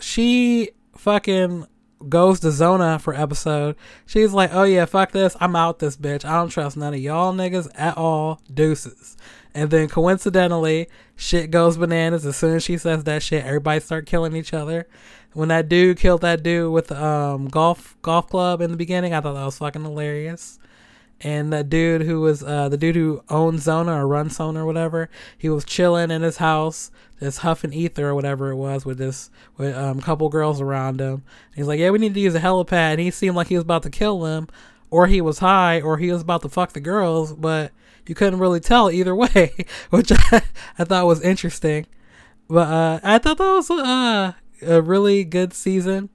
she 0.00 0.70
fucking 0.96 1.66
goes 2.08 2.40
to 2.40 2.50
Zona 2.50 2.98
for 2.98 3.14
episode. 3.14 3.76
She's 4.06 4.32
like, 4.32 4.50
oh 4.52 4.64
yeah, 4.64 4.84
fuck 4.84 5.12
this. 5.12 5.36
I'm 5.40 5.56
out 5.56 5.78
this 5.78 5.96
bitch. 5.96 6.24
I 6.24 6.38
don't 6.38 6.48
trust 6.48 6.76
none 6.76 6.94
of 6.94 7.00
y'all 7.00 7.34
niggas 7.34 7.68
at 7.74 7.96
all. 7.96 8.40
Deuces. 8.52 9.16
And 9.54 9.70
then 9.70 9.88
coincidentally, 9.88 10.88
shit 11.14 11.50
goes 11.50 11.76
bananas. 11.76 12.26
As 12.26 12.36
soon 12.36 12.56
as 12.56 12.64
she 12.64 12.76
says 12.76 13.04
that 13.04 13.22
shit, 13.22 13.44
everybody 13.44 13.80
start 13.80 14.06
killing 14.06 14.34
each 14.34 14.52
other. 14.52 14.88
When 15.34 15.48
that 15.48 15.68
dude 15.68 15.98
killed 15.98 16.22
that 16.22 16.42
dude 16.42 16.72
with 16.72 16.90
um, 16.92 17.48
golf 17.48 17.96
golf 18.02 18.28
club 18.28 18.60
in 18.60 18.70
the 18.70 18.76
beginning, 18.76 19.12
I 19.12 19.20
thought 19.20 19.34
that 19.34 19.44
was 19.44 19.58
fucking 19.58 19.82
hilarious. 19.82 20.58
And 21.20 21.52
the 21.52 21.64
dude 21.64 22.02
who 22.02 22.20
was 22.20 22.42
uh, 22.42 22.68
the 22.68 22.76
dude 22.76 22.96
who 22.96 23.22
owns 23.28 23.62
Zona 23.62 23.92
or 23.92 24.06
runs 24.06 24.36
Zona 24.36 24.62
or 24.62 24.66
whatever, 24.66 25.08
he 25.36 25.48
was 25.48 25.64
chilling 25.64 26.10
in 26.10 26.22
his 26.22 26.36
house, 26.36 26.90
just 27.18 27.38
huffing 27.38 27.72
ether 27.72 28.08
or 28.08 28.14
whatever 28.14 28.50
it 28.50 28.56
was 28.56 28.84
with 28.84 28.98
this 28.98 29.30
with 29.56 29.76
um 29.76 30.00
couple 30.00 30.28
girls 30.28 30.60
around 30.60 31.00
him. 31.00 31.12
And 31.14 31.56
he's 31.56 31.66
like, 31.66 31.80
"Yeah, 31.80 31.90
we 31.90 31.98
need 31.98 32.14
to 32.14 32.20
use 32.20 32.34
a 32.34 32.40
helipad." 32.40 32.72
And 32.72 33.00
he 33.00 33.10
seemed 33.10 33.36
like 33.36 33.48
he 33.48 33.56
was 33.56 33.64
about 33.64 33.82
to 33.84 33.90
kill 33.90 34.20
them, 34.20 34.48
or 34.90 35.06
he 35.06 35.20
was 35.20 35.38
high, 35.40 35.80
or 35.80 35.98
he 35.98 36.12
was 36.12 36.22
about 36.22 36.42
to 36.42 36.48
fuck 36.48 36.72
the 36.72 36.80
girls, 36.80 37.32
but 37.32 37.72
you 38.06 38.14
couldn't 38.14 38.38
really 38.38 38.60
tell 38.60 38.90
either 38.90 39.14
way, 39.14 39.52
which 39.90 40.12
I, 40.12 40.42
I 40.78 40.84
thought 40.84 41.06
was 41.06 41.22
interesting. 41.22 41.86
But 42.48 42.68
uh, 42.68 43.00
I 43.02 43.18
thought 43.18 43.38
that 43.38 43.52
was 43.52 43.70
uh, 43.70 44.32
a 44.62 44.80
really 44.80 45.24
good 45.24 45.52
season, 45.52 46.10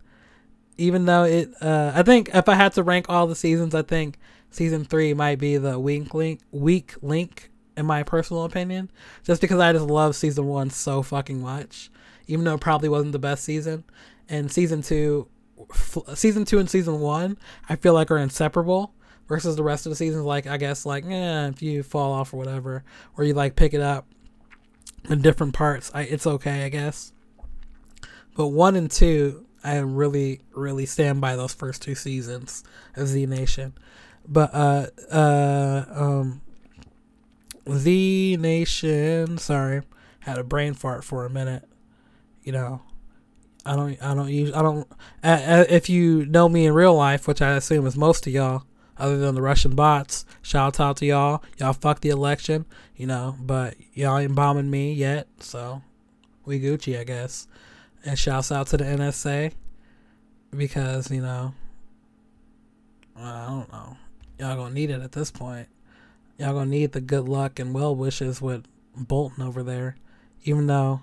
even 0.77 1.05
though 1.05 1.23
it. 1.23 1.53
Uh, 1.61 1.91
I 1.95 2.03
think 2.03 2.29
if 2.33 2.47
I 2.49 2.55
had 2.55 2.73
to 2.73 2.83
rank 2.83 3.07
all 3.09 3.27
the 3.27 3.35
seasons, 3.35 3.73
I 3.75 3.81
think 3.81 4.17
season 4.49 4.85
three 4.85 5.13
might 5.13 5.39
be 5.39 5.57
the 5.57 5.79
weak 5.79 6.13
link. 6.13 6.41
Weak 6.51 6.95
link, 7.01 7.49
in 7.77 7.85
my 7.85 8.03
personal 8.03 8.43
opinion, 8.43 8.91
just 9.23 9.41
because 9.41 9.59
I 9.59 9.73
just 9.73 9.85
love 9.85 10.15
season 10.15 10.45
one 10.45 10.69
so 10.69 11.01
fucking 11.01 11.41
much, 11.41 11.89
even 12.27 12.45
though 12.45 12.55
it 12.55 12.61
probably 12.61 12.89
wasn't 12.89 13.13
the 13.13 13.19
best 13.19 13.43
season. 13.43 13.83
And 14.27 14.51
season 14.51 14.81
two, 14.81 15.27
season 16.13 16.45
two 16.45 16.59
and 16.59 16.69
season 16.69 16.99
one, 16.99 17.37
I 17.67 17.75
feel 17.75 17.93
like 17.93 18.11
are 18.11 18.17
inseparable 18.17 18.93
versus 19.29 19.55
the 19.55 19.63
rest 19.63 19.85
of 19.85 19.91
the 19.91 19.95
seasons 19.95 20.25
like 20.25 20.47
i 20.47 20.57
guess 20.57 20.85
like 20.85 21.05
eh, 21.05 21.47
if 21.47 21.61
you 21.61 21.83
fall 21.83 22.11
off 22.11 22.33
or 22.33 22.37
whatever 22.37 22.83
or 23.15 23.23
you 23.23 23.33
like 23.33 23.55
pick 23.55 23.73
it 23.73 23.79
up 23.79 24.07
in 25.07 25.21
different 25.21 25.53
parts 25.53 25.91
I, 25.93 26.01
it's 26.01 26.27
okay 26.27 26.65
i 26.65 26.69
guess 26.69 27.13
but 28.39 28.47
one 28.47 28.77
and 28.77 28.89
two 28.89 29.45
i 29.65 29.75
really 29.79 30.39
really 30.55 30.85
stand 30.85 31.19
by 31.19 31.35
those 31.35 31.53
first 31.53 31.81
two 31.81 31.93
seasons 31.93 32.63
of 32.95 33.05
z 33.05 33.25
nation 33.25 33.73
but 34.25 34.49
uh 34.53 34.87
uh 35.11 35.83
um 35.93 36.39
z 37.69 38.37
nation 38.39 39.37
sorry 39.37 39.81
had 40.21 40.37
a 40.37 40.43
brain 40.45 40.73
fart 40.73 41.03
for 41.03 41.25
a 41.25 41.29
minute 41.29 41.67
you 42.41 42.53
know 42.53 42.81
I 43.65 43.75
don't, 43.75 44.01
I 44.01 44.15
don't 44.15 44.29
use, 44.29 44.53
I 44.53 44.61
don't. 44.61 44.87
Uh, 45.21 45.65
if 45.69 45.89
you 45.89 46.25
know 46.25 46.47
me 46.47 46.65
in 46.65 46.73
real 46.73 46.95
life, 46.95 47.27
which 47.27 47.41
I 47.41 47.51
assume 47.51 47.85
is 47.85 47.97
most 47.97 48.25
of 48.25 48.33
y'all, 48.33 48.63
other 48.97 49.17
than 49.17 49.35
the 49.35 49.41
Russian 49.41 49.75
bots. 49.75 50.25
Shout 50.41 50.79
out 50.79 50.97
to 50.97 51.05
y'all. 51.05 51.43
Y'all 51.57 51.73
fucked 51.73 52.01
the 52.01 52.09
election, 52.09 52.65
you 52.95 53.05
know, 53.05 53.35
but 53.39 53.75
y'all 53.93 54.17
ain't 54.17 54.33
bombing 54.33 54.71
me 54.71 54.93
yet, 54.93 55.27
so 55.39 55.83
we 56.45 56.59
Gucci, 56.59 56.97
I 56.97 57.03
guess. 57.03 57.47
And 58.05 58.17
shouts 58.17 58.51
out 58.51 58.67
to 58.67 58.77
the 58.77 58.85
NSA 58.85 59.51
because, 60.55 61.11
you 61.11 61.21
know, 61.21 61.53
I 63.15 63.45
don't 63.47 63.71
know. 63.71 63.97
Y'all 64.39 64.55
gonna 64.55 64.73
need 64.73 64.89
it 64.89 65.01
at 65.01 65.11
this 65.11 65.31
point. 65.31 65.67
Y'all 66.37 66.53
gonna 66.53 66.69
need 66.69 66.93
the 66.93 67.01
good 67.01 67.27
luck 67.27 67.59
and 67.59 67.73
well 67.73 67.93
wishes 67.93 68.41
with 68.41 68.65
Bolton 68.95 69.43
over 69.43 69.63
there. 69.63 69.97
Even 70.45 70.67
though, 70.67 71.01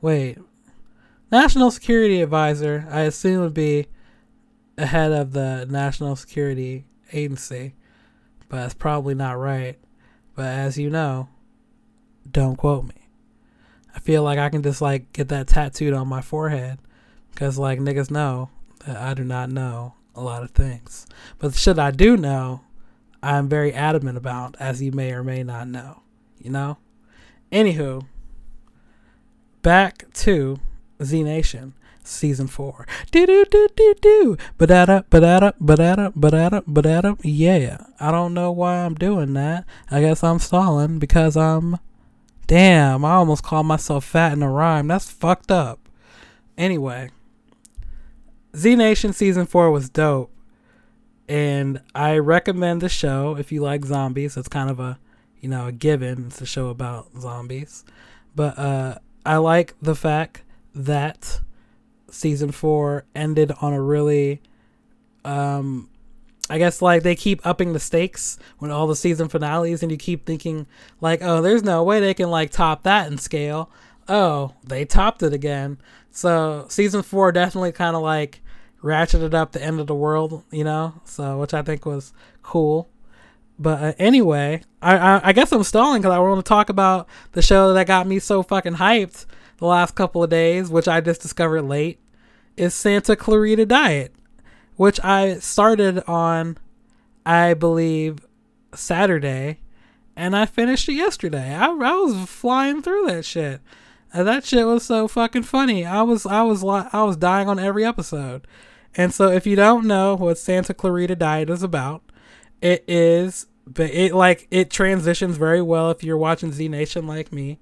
wait, 0.00 0.38
National 1.30 1.70
Security 1.70 2.22
Advisor, 2.22 2.86
I 2.90 3.02
assume 3.02 3.42
would 3.42 3.54
be 3.54 3.86
ahead 4.78 5.12
of 5.12 5.32
the 5.32 5.66
National 5.68 6.16
Security 6.16 6.86
agency, 7.12 7.74
but 8.48 8.56
that's 8.56 8.74
probably 8.74 9.14
not 9.14 9.38
right. 9.38 9.78
But 10.34 10.46
as 10.46 10.78
you 10.78 10.88
know, 10.88 11.28
don't 12.30 12.56
quote 12.56 12.84
me. 12.84 12.99
I 13.94 13.98
feel 14.00 14.22
like 14.22 14.38
I 14.38 14.48
can 14.48 14.62
just 14.62 14.80
like 14.80 15.12
get 15.12 15.28
that 15.28 15.48
tattooed 15.48 15.94
on 15.94 16.08
my 16.08 16.20
forehead 16.20 16.78
because 17.30 17.58
like 17.58 17.78
niggas 17.78 18.10
know 18.10 18.50
that 18.86 18.96
I 18.96 19.14
do 19.14 19.24
not 19.24 19.50
know 19.50 19.94
a 20.14 20.22
lot 20.22 20.42
of 20.42 20.50
things. 20.50 21.06
But 21.38 21.52
the 21.52 21.58
shit 21.58 21.78
I 21.78 21.90
do 21.90 22.16
know, 22.16 22.62
I'm 23.22 23.48
very 23.48 23.72
adamant 23.72 24.16
about, 24.16 24.56
as 24.58 24.82
you 24.82 24.92
may 24.92 25.12
or 25.12 25.22
may 25.22 25.42
not 25.42 25.68
know. 25.68 26.02
You 26.38 26.50
know? 26.50 26.78
Anywho, 27.52 28.06
back 29.62 30.12
to 30.14 30.58
Z 31.02 31.22
Nation 31.22 31.74
season 32.04 32.46
four. 32.46 32.86
Do 33.10 33.26
do 33.26 33.44
do 33.50 33.68
do 33.76 33.94
do. 34.00 34.36
Badada 34.58 35.04
badada 35.10 35.54
badada 35.60 36.12
badada 36.14 36.62
badada. 36.64 37.18
Yeah. 37.22 37.84
I 37.98 38.10
don't 38.10 38.34
know 38.34 38.50
why 38.50 38.78
I'm 38.78 38.94
doing 38.94 39.34
that. 39.34 39.64
I 39.90 40.00
guess 40.00 40.24
I'm 40.24 40.38
stalling 40.38 40.98
because 40.98 41.36
I'm. 41.36 41.78
Damn, 42.50 43.04
I 43.04 43.12
almost 43.12 43.44
called 43.44 43.66
myself 43.66 44.04
fat 44.04 44.32
in 44.32 44.42
a 44.42 44.50
rhyme. 44.50 44.88
That's 44.88 45.08
fucked 45.08 45.52
up. 45.52 45.88
Anyway, 46.58 47.10
Z 48.56 48.74
Nation 48.74 49.12
season 49.12 49.46
four 49.46 49.70
was 49.70 49.88
dope, 49.88 50.32
and 51.28 51.80
I 51.94 52.18
recommend 52.18 52.80
the 52.80 52.88
show 52.88 53.36
if 53.36 53.52
you 53.52 53.62
like 53.62 53.84
zombies. 53.84 54.36
It's 54.36 54.48
kind 54.48 54.68
of 54.68 54.80
a, 54.80 54.98
you 55.40 55.48
know, 55.48 55.68
a 55.68 55.72
given. 55.72 56.26
It's 56.26 56.40
a 56.40 56.46
show 56.46 56.70
about 56.70 57.10
zombies, 57.16 57.84
but 58.34 58.58
uh, 58.58 58.98
I 59.24 59.36
like 59.36 59.76
the 59.80 59.94
fact 59.94 60.42
that 60.74 61.42
season 62.10 62.50
four 62.50 63.04
ended 63.14 63.52
on 63.60 63.74
a 63.74 63.80
really 63.80 64.42
um 65.24 65.88
I 66.50 66.58
guess 66.58 66.82
like 66.82 67.04
they 67.04 67.14
keep 67.14 67.46
upping 67.46 67.72
the 67.72 67.80
stakes 67.80 68.36
when 68.58 68.72
all 68.72 68.88
the 68.88 68.96
season 68.96 69.28
finales 69.28 69.82
and 69.82 69.92
you 69.92 69.96
keep 69.96 70.26
thinking 70.26 70.66
like, 71.00 71.20
oh, 71.22 71.40
there's 71.40 71.62
no 71.62 71.84
way 71.84 72.00
they 72.00 72.12
can 72.12 72.28
like 72.28 72.50
top 72.50 72.82
that 72.82 73.10
in 73.10 73.18
scale. 73.18 73.70
Oh, 74.08 74.54
they 74.64 74.84
topped 74.84 75.22
it 75.22 75.32
again. 75.32 75.78
So 76.10 76.66
season 76.68 77.02
four 77.02 77.30
definitely 77.30 77.70
kind 77.70 77.94
of 77.94 78.02
like 78.02 78.40
ratcheted 78.82 79.32
up 79.32 79.52
the 79.52 79.62
end 79.62 79.78
of 79.78 79.86
the 79.86 79.94
world, 79.94 80.42
you 80.50 80.64
know. 80.64 80.94
So 81.04 81.38
which 81.38 81.54
I 81.54 81.62
think 81.62 81.86
was 81.86 82.12
cool. 82.42 82.90
But 83.56 83.82
uh, 83.82 83.92
anyway, 83.98 84.62
I, 84.82 84.96
I, 84.96 85.20
I 85.28 85.32
guess 85.32 85.52
I'm 85.52 85.62
stalling 85.62 86.02
because 86.02 86.14
I 86.14 86.18
want 86.18 86.44
to 86.44 86.48
talk 86.48 86.68
about 86.68 87.06
the 87.32 87.42
show 87.42 87.72
that 87.74 87.86
got 87.86 88.08
me 88.08 88.18
so 88.18 88.42
fucking 88.42 88.74
hyped 88.74 89.26
the 89.58 89.66
last 89.66 89.94
couple 89.94 90.24
of 90.24 90.30
days, 90.30 90.68
which 90.68 90.88
I 90.88 91.00
just 91.00 91.20
discovered 91.20 91.62
late, 91.62 92.00
is 92.56 92.74
Santa 92.74 93.14
Clarita 93.14 93.66
Diet, 93.66 94.14
which 94.80 94.98
I 95.04 95.34
started 95.40 96.02
on, 96.08 96.56
I 97.26 97.52
believe, 97.52 98.26
Saturday, 98.74 99.58
and 100.16 100.34
I 100.34 100.46
finished 100.46 100.88
it 100.88 100.94
yesterday. 100.94 101.54
I, 101.54 101.66
I 101.66 101.72
was 101.72 102.26
flying 102.30 102.80
through 102.80 103.04
that 103.08 103.26
shit. 103.26 103.60
And 104.10 104.26
that 104.26 104.46
shit 104.46 104.66
was 104.66 104.82
so 104.82 105.06
fucking 105.06 105.42
funny. 105.42 105.84
I 105.84 106.00
was 106.00 106.24
I 106.24 106.40
was 106.44 106.64
I 106.64 107.02
was 107.02 107.18
dying 107.18 107.46
on 107.46 107.58
every 107.58 107.84
episode. 107.84 108.46
And 108.96 109.12
so 109.12 109.28
if 109.28 109.46
you 109.46 109.54
don't 109.54 109.86
know 109.86 110.14
what 110.14 110.38
Santa 110.38 110.72
Clarita 110.72 111.14
Diet 111.14 111.50
is 111.50 111.62
about, 111.62 112.02
it 112.62 112.82
is 112.88 113.48
but 113.66 113.90
it 113.90 114.14
like 114.14 114.48
it 114.50 114.70
transitions 114.70 115.36
very 115.36 115.60
well 115.60 115.90
if 115.90 116.02
you're 116.02 116.16
watching 116.16 116.52
Z 116.52 116.70
Nation 116.70 117.06
like 117.06 117.34
me 117.34 117.58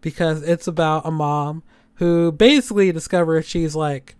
because 0.00 0.42
it's 0.42 0.66
about 0.66 1.06
a 1.06 1.12
mom 1.12 1.62
who 1.94 2.32
basically 2.32 2.90
discovers 2.90 3.46
she's 3.46 3.76
like 3.76 4.16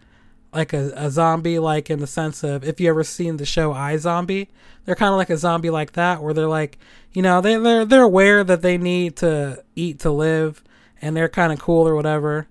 like 0.53 0.73
a, 0.73 0.93
a 0.97 1.11
zombie 1.11 1.59
like 1.59 1.91
in 1.91 1.99
the 1.99 2.07
sense 2.07 2.43
of 2.43 2.65
if 2.65 2.81
you 2.81 2.89
ever 2.89 3.05
seen 3.05 3.37
the 3.37 3.47
show 3.47 3.73
iZombie, 3.73 4.49
they're 4.85 4.95
kind 4.95 5.13
of 5.13 5.19
like 5.19 5.31
a 5.31 5.37
zombie 5.37 5.71
like 5.71 5.93
that 5.93 6.23
where 6.23 6.33
they're 6.33 6.49
like, 6.49 6.79
you 7.13 7.23
know, 7.23 7.41
they 7.41 7.57
they're 7.57 7.85
they're 7.85 8.03
aware 8.03 8.45
that 8.45 8.63
they 8.63 8.79
need 8.79 9.17
to 9.17 9.63
eat 9.75 10.01
to 10.01 10.11
live 10.11 10.63
and 11.03 11.17
they're 11.17 11.29
kind 11.29 11.53
of 11.53 11.59
cool 11.59 11.87
or 11.87 11.95
whatever. 11.95 12.49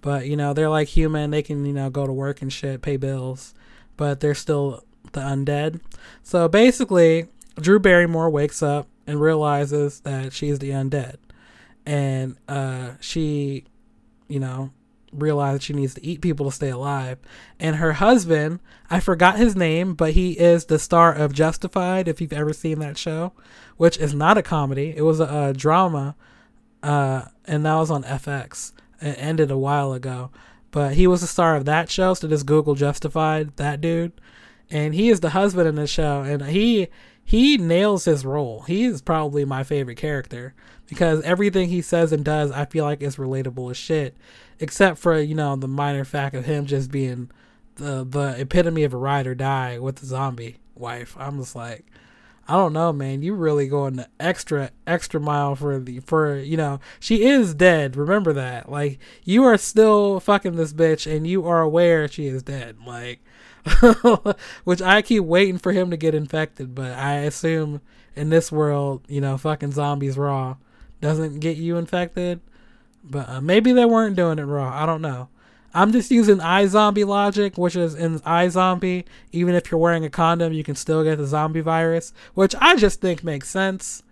But 0.00 0.26
you 0.26 0.36
know, 0.36 0.52
they're 0.52 0.70
like 0.70 0.88
human. 0.88 1.30
They 1.30 1.42
can 1.42 1.64
you 1.64 1.72
know 1.72 1.90
go 1.90 2.06
to 2.06 2.12
work 2.12 2.42
and 2.42 2.52
shit, 2.52 2.82
pay 2.82 2.96
bills, 2.96 3.54
but 3.96 4.20
they're 4.20 4.34
still 4.34 4.84
the 5.12 5.20
undead. 5.20 5.80
So 6.22 6.48
basically, 6.48 7.28
Drew 7.56 7.78
Barrymore 7.78 8.30
wakes 8.30 8.62
up 8.62 8.88
and 9.06 9.20
realizes 9.20 10.00
that 10.00 10.32
she's 10.32 10.58
the 10.58 10.70
undead, 10.70 11.16
and 11.84 12.36
uh, 12.48 12.92
she, 13.00 13.64
you 14.28 14.40
know, 14.40 14.70
realizes 15.20 15.62
she 15.62 15.72
needs 15.72 15.94
to 15.94 16.04
eat 16.04 16.20
people 16.20 16.46
to 16.46 16.52
stay 16.54 16.70
alive. 16.70 17.18
And 17.58 17.76
her 17.76 17.94
husband, 17.94 18.60
I 18.90 19.00
forgot 19.00 19.38
his 19.38 19.56
name, 19.56 19.94
but 19.94 20.12
he 20.12 20.32
is 20.32 20.66
the 20.66 20.78
star 20.78 21.12
of 21.12 21.32
Justified. 21.32 22.08
If 22.08 22.20
you've 22.20 22.32
ever 22.32 22.52
seen 22.52 22.78
that 22.80 22.98
show, 22.98 23.32
which 23.76 23.98
is 23.98 24.14
not 24.14 24.38
a 24.38 24.42
comedy, 24.42 24.94
it 24.96 25.02
was 25.02 25.20
a, 25.20 25.48
a 25.48 25.52
drama 25.52 26.16
uh, 26.86 27.24
and 27.46 27.66
that 27.66 27.74
was 27.74 27.90
on 27.90 28.04
FX. 28.04 28.72
It 29.00 29.16
ended 29.18 29.50
a 29.50 29.58
while 29.58 29.92
ago, 29.92 30.30
but 30.70 30.94
he 30.94 31.06
was 31.06 31.20
the 31.20 31.26
star 31.26 31.56
of 31.56 31.64
that 31.64 31.90
show. 31.90 32.14
So 32.14 32.28
just 32.28 32.46
Google 32.46 32.74
Justified 32.74 33.56
that 33.56 33.80
dude, 33.80 34.12
and 34.70 34.94
he 34.94 35.08
is 35.08 35.20
the 35.20 35.30
husband 35.30 35.68
in 35.68 35.74
the 35.74 35.86
show, 35.86 36.22
and 36.22 36.42
he 36.46 36.88
he 37.24 37.58
nails 37.58 38.04
his 38.04 38.24
role. 38.24 38.62
He 38.62 38.84
is 38.84 39.02
probably 39.02 39.44
my 39.44 39.64
favorite 39.64 39.96
character 39.96 40.54
because 40.86 41.22
everything 41.22 41.68
he 41.68 41.82
says 41.82 42.12
and 42.12 42.24
does, 42.24 42.50
I 42.50 42.64
feel 42.64 42.84
like 42.84 43.02
is 43.02 43.16
relatable 43.16 43.70
as 43.70 43.76
shit, 43.76 44.16
except 44.58 44.98
for 44.98 45.18
you 45.18 45.34
know 45.34 45.56
the 45.56 45.68
minor 45.68 46.04
fact 46.04 46.34
of 46.34 46.44
him 46.44 46.66
just 46.66 46.90
being 46.90 47.30
the 47.76 48.04
the 48.08 48.40
epitome 48.40 48.84
of 48.84 48.94
a 48.94 48.96
ride 48.96 49.26
or 49.26 49.34
die 49.34 49.78
with 49.78 49.96
the 49.96 50.06
zombie 50.06 50.58
wife. 50.74 51.16
I'm 51.18 51.38
just 51.38 51.56
like, 51.56 51.84
I 52.48 52.54
don't 52.54 52.72
know, 52.72 52.92
man. 52.92 53.22
You 53.22 53.34
really 53.34 53.68
going 53.68 53.96
the 53.96 54.08
extra 54.20 54.70
extra 54.86 55.20
mile 55.20 55.56
for 55.56 55.78
the 55.78 56.00
for 56.00 56.38
you 56.38 56.56
know 56.56 56.80
she 57.00 57.24
is 57.24 57.54
dead. 57.54 57.96
Remember 57.96 58.32
that. 58.32 58.70
Like 58.70 58.98
you 59.24 59.44
are 59.44 59.58
still 59.58 60.20
fucking 60.20 60.56
this 60.56 60.72
bitch, 60.72 61.10
and 61.10 61.26
you 61.26 61.46
are 61.46 61.60
aware 61.60 62.06
she 62.06 62.26
is 62.26 62.42
dead. 62.42 62.76
Like, 62.86 63.20
which 64.64 64.80
I 64.80 65.02
keep 65.02 65.24
waiting 65.24 65.58
for 65.58 65.72
him 65.72 65.90
to 65.90 65.96
get 65.96 66.14
infected, 66.14 66.74
but 66.74 66.92
I 66.92 67.16
assume 67.16 67.80
in 68.14 68.30
this 68.30 68.50
world, 68.52 69.02
you 69.08 69.20
know, 69.20 69.36
fucking 69.36 69.72
zombies 69.72 70.16
raw 70.16 70.56
doesn't 71.00 71.40
get 71.40 71.56
you 71.56 71.76
infected. 71.76 72.40
But 73.04 73.28
uh, 73.28 73.40
maybe 73.40 73.72
they 73.72 73.84
weren't 73.84 74.16
doing 74.16 74.38
it 74.38 74.44
raw. 74.44 74.82
I 74.82 74.86
don't 74.86 75.02
know. 75.02 75.28
I'm 75.72 75.92
just 75.92 76.10
using 76.10 76.38
iZombie 76.38 77.06
logic, 77.06 77.58
which 77.58 77.76
is 77.76 77.94
in 77.94 78.18
iZombie, 78.20 79.04
even 79.32 79.54
if 79.54 79.70
you're 79.70 79.78
wearing 79.78 80.04
a 80.06 80.10
condom, 80.10 80.52
you 80.52 80.64
can 80.64 80.74
still 80.74 81.04
get 81.04 81.18
the 81.18 81.26
zombie 81.26 81.60
virus, 81.60 82.14
which 82.32 82.54
I 82.58 82.76
just 82.76 83.00
think 83.00 83.22
makes 83.22 83.50
sense. 83.50 84.02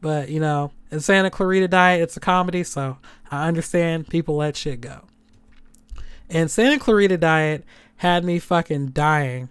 But, 0.00 0.30
you 0.30 0.40
know, 0.40 0.72
in 0.90 1.00
Santa 1.00 1.30
Clarita 1.30 1.68
Diet, 1.68 2.00
it's 2.00 2.16
a 2.16 2.20
comedy, 2.20 2.64
so 2.64 2.96
I 3.30 3.48
understand 3.48 4.08
people 4.08 4.36
let 4.36 4.56
shit 4.56 4.80
go. 4.80 5.02
And 6.30 6.50
Santa 6.50 6.78
Clarita 6.78 7.18
Diet 7.18 7.64
had 7.96 8.24
me 8.24 8.38
fucking 8.38 8.88
dying 8.88 9.50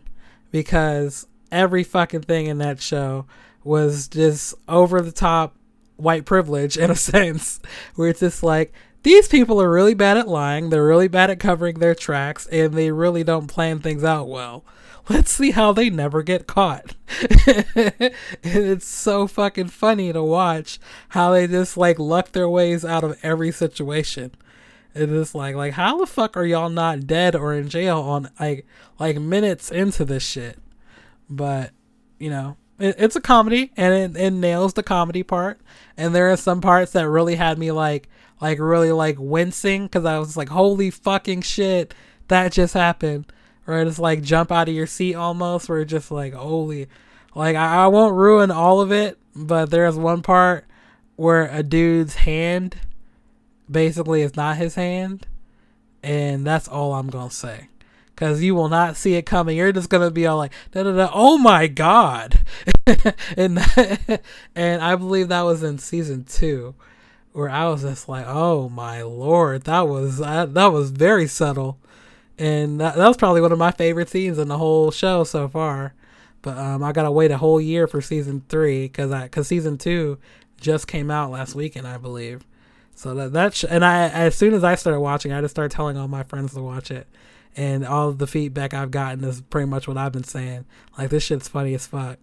because 0.50 1.28
every 1.52 1.84
fucking 1.84 2.22
thing 2.22 2.48
in 2.48 2.58
that 2.58 2.82
show 2.82 3.28
was 3.64 4.08
just 4.08 4.56
over 4.68 5.02
the 5.02 5.12
top 5.12 5.56
white 6.00 6.26
privilege 6.26 6.78
in 6.78 6.92
a 6.92 6.96
sense, 7.12 7.60
where 7.96 8.10
it's 8.10 8.20
just 8.22 8.44
like, 8.44 8.74
these 9.04 9.28
people 9.28 9.62
are 9.62 9.72
really 9.72 9.94
bad 9.94 10.18
at 10.18 10.28
lying, 10.28 10.70
they're 10.70 10.86
really 10.86 11.08
bad 11.08 11.30
at 11.30 11.40
covering 11.40 11.80
their 11.80 11.96
tracks, 11.96 12.48
and 12.48 12.74
they 12.74 12.92
really 12.92 13.24
don't 13.24 13.48
plan 13.48 13.80
things 13.80 14.04
out 14.04 14.28
well. 14.28 14.66
Let's 15.10 15.32
see 15.32 15.52
how 15.52 15.72
they 15.74 15.90
never 15.90 16.22
get 16.22 16.46
caught. 16.48 16.96
and 17.48 18.14
it's 18.44 18.86
so 18.86 19.26
fucking 19.26 19.70
funny 19.70 20.14
to 20.14 20.22
watch 20.22 20.80
how 21.10 21.32
they 21.32 21.48
just 21.48 21.78
like 21.78 21.98
luck 21.98 22.32
their 22.32 22.50
ways 22.50 22.86
out 22.86 23.04
of 23.04 23.18
every 23.24 23.52
situation. 23.52 24.32
It 24.94 25.10
is 25.10 25.34
like 25.34 25.56
like 25.56 25.74
how 25.74 25.98
the 25.98 26.06
fuck 26.06 26.36
are 26.36 26.46
y'all 26.46 26.70
not 26.70 27.08
dead 27.08 27.36
or 27.36 27.54
in 27.54 27.70
jail 27.70 28.00
on 28.00 28.30
like 28.40 28.68
like 29.00 29.20
minutes 29.20 29.72
into 29.72 30.06
this 30.06 30.24
shit? 30.24 30.60
But 31.30 31.72
you 32.20 32.30
know, 32.30 32.58
it, 32.80 32.96
it's 32.98 33.16
a 33.16 33.22
comedy 33.22 33.72
and 33.78 34.16
it, 34.16 34.22
it 34.22 34.32
nails 34.32 34.74
the 34.74 34.84
comedy 34.84 35.24
part. 35.24 35.60
And 35.98 36.16
there 36.16 36.32
are 36.32 36.38
some 36.38 36.62
parts 36.62 36.94
that 36.94 37.08
really 37.08 37.36
had 37.36 37.58
me 37.58 37.72
like 37.72 38.10
like 38.42 38.60
really 38.60 38.92
like 38.92 39.18
wincing 39.20 39.86
because 39.86 40.06
I 40.06 40.20
was 40.20 40.38
like, 40.38 40.50
holy 40.50 40.92
fucking 40.92 41.42
shit, 41.42 41.94
that 42.30 42.52
just 42.52 42.74
happened. 42.74 43.32
Or 43.68 43.80
it's 43.82 44.00
like 44.00 44.24
jump 44.24 44.52
out 44.52 44.70
of 44.70 44.76
your 44.76 44.88
seat 44.88 45.16
almost, 45.16 45.70
where 45.70 45.82
it's 45.82 45.92
just 45.92 46.10
like, 46.10 46.34
holy. 46.34 46.88
Like, 47.36 47.56
I, 47.56 47.84
I 47.84 47.88
won't 47.88 48.16
ruin 48.16 48.50
all 48.50 48.82
of 48.82 48.92
it, 48.92 49.20
but 49.36 49.70
there's 49.70 49.96
one 49.96 50.24
part 50.24 50.66
where 51.16 51.48
a 51.52 51.62
dude's 51.62 52.16
hand 52.16 52.78
basically 53.70 54.24
is 54.24 54.36
not 54.36 54.58
his 54.58 54.76
hand. 54.76 55.28
And 56.02 56.46
that's 56.46 56.68
all 56.68 56.94
I'm 56.94 57.10
going 57.10 57.30
to 57.30 57.36
say. 57.36 57.68
Because 58.20 58.44
you 58.44 58.54
will 58.54 58.68
not 58.68 58.98
see 58.98 59.14
it 59.14 59.26
coming. 59.26 59.56
You're 59.56 59.72
just 59.72 59.90
to 59.90 60.12
be 60.12 60.28
all 60.28 60.36
like, 60.36 60.52
da 60.74 60.84
da 60.84 60.92
da, 60.92 61.10
oh 61.14 61.38
my 61.38 61.68
god. 61.68 62.40
and, 63.38 63.58
and 64.56 64.82
I 64.82 64.96
believe 64.98 65.30
that 65.30 65.44
was 65.44 65.64
in 65.64 65.78
season 65.78 66.26
two 66.26 66.76
where 67.32 67.50
I 67.50 67.70
was 67.70 67.84
just 67.84 68.10
like, 68.10 68.26
"Oh 68.28 68.68
my 68.68 69.02
lord, 69.04 69.64
that 69.64 69.88
was 69.88 70.20
uh, 70.20 70.46
that 70.48 70.68
was 70.68 70.92
very 70.92 71.26
subtle," 71.28 71.80
and 72.38 72.82
that, 72.82 72.98
that 72.98 73.08
was 73.08 73.16
probably 73.16 73.40
one 73.40 73.54
of 73.54 73.58
my 73.58 73.72
favorite 73.72 74.10
scenes 74.10 74.38
in 74.38 74.50
the 74.50 74.58
whole 74.58 74.92
show 74.92 75.24
so 75.24 75.48
far. 75.48 75.94
But 76.42 76.58
um, 76.58 76.84
I 76.84 76.92
gotta 76.92 77.12
wait 77.12 77.32
a 77.32 77.38
whole 77.38 77.62
year 77.62 77.88
for 77.88 78.02
season 78.02 78.44
three 78.50 78.88
because 78.88 79.12
I 79.12 79.24
because 79.24 79.48
season 79.48 79.78
two 79.78 80.18
just 80.60 80.88
came 80.88 81.10
out 81.10 81.32
last 81.32 81.56
weekend, 81.56 81.88
I 81.88 81.98
believe. 81.98 82.46
So 82.96 83.16
that 83.16 83.32
that 83.32 83.54
sh- 83.54 83.66
and 83.70 83.86
I 83.86 84.10
as 84.10 84.36
soon 84.36 84.54
as 84.54 84.66
I 84.66 84.76
started 84.76 85.00
watching, 85.00 85.32
I 85.32 85.40
just 85.40 85.54
started 85.54 85.74
telling 85.74 85.96
all 85.96 86.10
my 86.10 86.24
friends 86.24 86.54
to 86.56 86.62
watch 86.62 86.92
it, 86.92 87.08
and 87.60 87.86
all 87.86 88.14
the 88.14 88.26
feedback 88.26 88.74
I've 88.74 88.90
gotten 88.90 89.22
is 89.26 89.42
pretty 89.42 89.68
much 89.68 89.86
what 89.86 89.98
I've 89.98 90.14
been 90.14 90.24
saying. 90.24 90.64
Like 90.98 91.10
this 91.10 91.24
shit's 91.24 91.50
funny 91.50 91.74
as 91.74 91.86
fuck. 91.86 92.18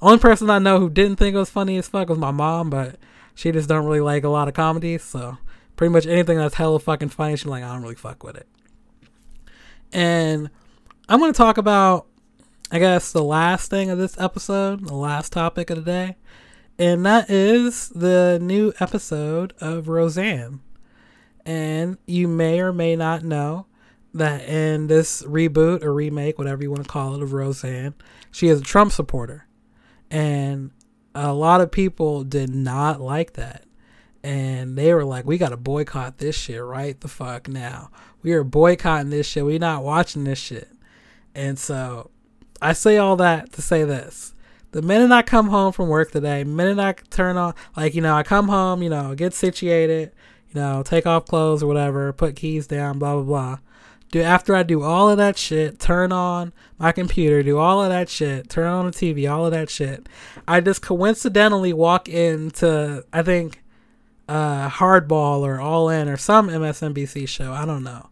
Only 0.00 0.18
person 0.18 0.48
I 0.50 0.60
know 0.60 0.78
who 0.78 0.88
didn't 0.88 1.16
think 1.16 1.34
it 1.34 1.38
was 1.38 1.50
funny 1.50 1.76
as 1.78 1.88
fuck 1.88 2.08
was 2.08 2.16
my 2.16 2.30
mom, 2.30 2.70
but 2.70 2.94
she 3.34 3.50
just 3.50 3.68
don't 3.68 3.84
really 3.84 4.00
like 4.00 4.22
a 4.22 4.28
lot 4.28 4.46
of 4.46 4.54
comedies, 4.54 5.02
so 5.02 5.36
pretty 5.74 5.92
much 5.92 6.06
anything 6.06 6.38
that's 6.38 6.54
hella 6.54 6.78
fucking 6.78 7.08
funny, 7.08 7.34
she's 7.34 7.46
like, 7.46 7.64
I 7.64 7.72
don't 7.72 7.82
really 7.82 7.96
fuck 7.96 8.22
with 8.22 8.36
it. 8.36 8.46
And 9.92 10.48
I'm 11.08 11.18
gonna 11.18 11.32
talk 11.32 11.58
about, 11.58 12.06
I 12.70 12.78
guess, 12.78 13.10
the 13.10 13.24
last 13.24 13.70
thing 13.70 13.90
of 13.90 13.98
this 13.98 14.16
episode, 14.20 14.86
the 14.86 14.94
last 14.94 15.32
topic 15.32 15.70
of 15.70 15.84
the 15.84 15.90
day, 15.90 16.16
and 16.78 17.04
that 17.04 17.28
is 17.28 17.88
the 17.88 18.38
new 18.40 18.72
episode 18.78 19.54
of 19.60 19.88
Roseanne. 19.88 20.60
And 21.44 21.98
you 22.06 22.28
may 22.28 22.60
or 22.60 22.72
may 22.72 22.94
not 22.94 23.24
know 23.24 23.66
that 24.14 24.48
in 24.48 24.86
this 24.86 25.22
reboot 25.22 25.82
or 25.82 25.92
remake, 25.92 26.38
whatever 26.38 26.62
you 26.62 26.70
want 26.70 26.84
to 26.84 26.88
call 26.88 27.14
it, 27.14 27.22
of 27.22 27.32
Roseanne, 27.32 27.94
she 28.30 28.48
is 28.48 28.60
a 28.60 28.64
Trump 28.64 28.92
supporter. 28.92 29.46
And 30.10 30.70
a 31.14 31.32
lot 31.32 31.60
of 31.60 31.70
people 31.70 32.24
did 32.24 32.54
not 32.54 33.00
like 33.00 33.34
that. 33.34 33.64
And 34.22 34.76
they 34.76 34.92
were 34.92 35.04
like, 35.04 35.24
we 35.24 35.38
got 35.38 35.50
to 35.50 35.56
boycott 35.56 36.18
this 36.18 36.36
shit 36.36 36.62
right 36.62 36.98
the 37.00 37.08
fuck 37.08 37.48
now. 37.48 37.90
We 38.22 38.32
are 38.32 38.44
boycotting 38.44 39.10
this 39.10 39.26
shit. 39.26 39.44
we 39.44 39.58
not 39.58 39.84
watching 39.84 40.24
this 40.24 40.38
shit. 40.38 40.68
And 41.34 41.58
so 41.58 42.10
I 42.60 42.72
say 42.72 42.98
all 42.98 43.16
that 43.16 43.52
to 43.52 43.62
say 43.62 43.84
this. 43.84 44.34
The 44.72 44.82
minute 44.82 45.12
I 45.12 45.22
come 45.22 45.48
home 45.48 45.72
from 45.72 45.88
work 45.88 46.10
today, 46.10 46.44
minute 46.44 46.78
I 46.78 46.92
turn 47.10 47.36
on, 47.36 47.54
like, 47.76 47.94
you 47.94 48.02
know, 48.02 48.14
I 48.14 48.22
come 48.22 48.48
home, 48.48 48.82
you 48.82 48.90
know, 48.90 49.14
get 49.14 49.32
situated, 49.32 50.12
you 50.48 50.60
know, 50.60 50.82
take 50.82 51.06
off 51.06 51.26
clothes 51.26 51.62
or 51.62 51.66
whatever, 51.68 52.12
put 52.12 52.36
keys 52.36 52.66
down, 52.66 52.98
blah, 52.98 53.14
blah, 53.14 53.22
blah 53.22 53.58
do 54.10 54.22
after 54.22 54.54
I 54.54 54.62
do 54.62 54.82
all 54.82 55.10
of 55.10 55.18
that 55.18 55.36
shit, 55.36 55.78
turn 55.78 56.12
on 56.12 56.52
my 56.78 56.92
computer, 56.92 57.42
do 57.42 57.58
all 57.58 57.82
of 57.82 57.90
that 57.90 58.08
shit, 58.08 58.48
turn 58.48 58.66
on 58.66 58.86
the 58.86 58.92
TV, 58.92 59.30
all 59.30 59.44
of 59.44 59.52
that 59.52 59.70
shit. 59.70 60.08
I 60.46 60.60
just 60.60 60.82
coincidentally 60.82 61.72
walk 61.72 62.08
into 62.08 63.04
I 63.12 63.22
think 63.22 63.62
uh, 64.28 64.68
Hardball 64.68 65.40
or 65.40 65.60
All 65.60 65.88
In 65.88 66.08
or 66.08 66.16
some 66.16 66.48
MSNBC 66.48 67.28
show. 67.28 67.52
I 67.52 67.64
don't 67.64 67.82
know. 67.82 68.10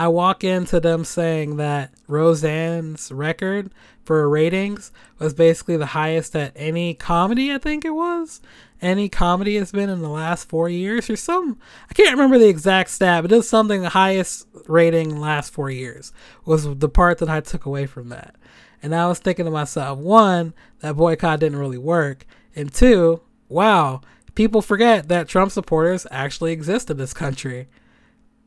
I 0.00 0.06
walk 0.08 0.44
into 0.44 0.78
them 0.78 1.04
saying 1.04 1.56
that 1.56 1.92
Roseanne's 2.06 3.10
record 3.10 3.72
for 4.08 4.26
ratings 4.26 4.90
was 5.18 5.34
basically 5.34 5.76
the 5.76 5.84
highest 5.84 6.32
that 6.32 6.50
any 6.56 6.94
comedy, 6.94 7.52
I 7.52 7.58
think 7.58 7.84
it 7.84 7.90
was, 7.90 8.40
any 8.80 9.10
comedy 9.10 9.56
has 9.56 9.70
been 9.70 9.90
in 9.90 10.00
the 10.00 10.08
last 10.08 10.48
four 10.48 10.70
years 10.70 11.10
or 11.10 11.16
some. 11.16 11.58
I 11.90 11.92
can't 11.92 12.12
remember 12.12 12.38
the 12.38 12.48
exact 12.48 12.88
stat, 12.88 13.22
but 13.22 13.30
it 13.30 13.36
was 13.36 13.48
something 13.50 13.82
the 13.82 13.90
highest 13.90 14.48
rating 14.66 15.20
last 15.20 15.52
four 15.52 15.70
years 15.70 16.14
was 16.46 16.78
the 16.78 16.88
part 16.88 17.18
that 17.18 17.28
I 17.28 17.40
took 17.40 17.66
away 17.66 17.84
from 17.84 18.08
that. 18.08 18.34
And 18.82 18.94
I 18.94 19.06
was 19.08 19.18
thinking 19.18 19.44
to 19.44 19.50
myself, 19.50 19.98
one, 19.98 20.54
that 20.80 20.96
boycott 20.96 21.40
didn't 21.40 21.58
really 21.58 21.76
work, 21.76 22.24
and 22.56 22.72
two, 22.72 23.20
wow, 23.50 24.00
people 24.34 24.62
forget 24.62 25.08
that 25.08 25.28
Trump 25.28 25.52
supporters 25.52 26.06
actually 26.10 26.52
exist 26.52 26.88
in 26.88 26.96
this 26.96 27.12
country. 27.12 27.68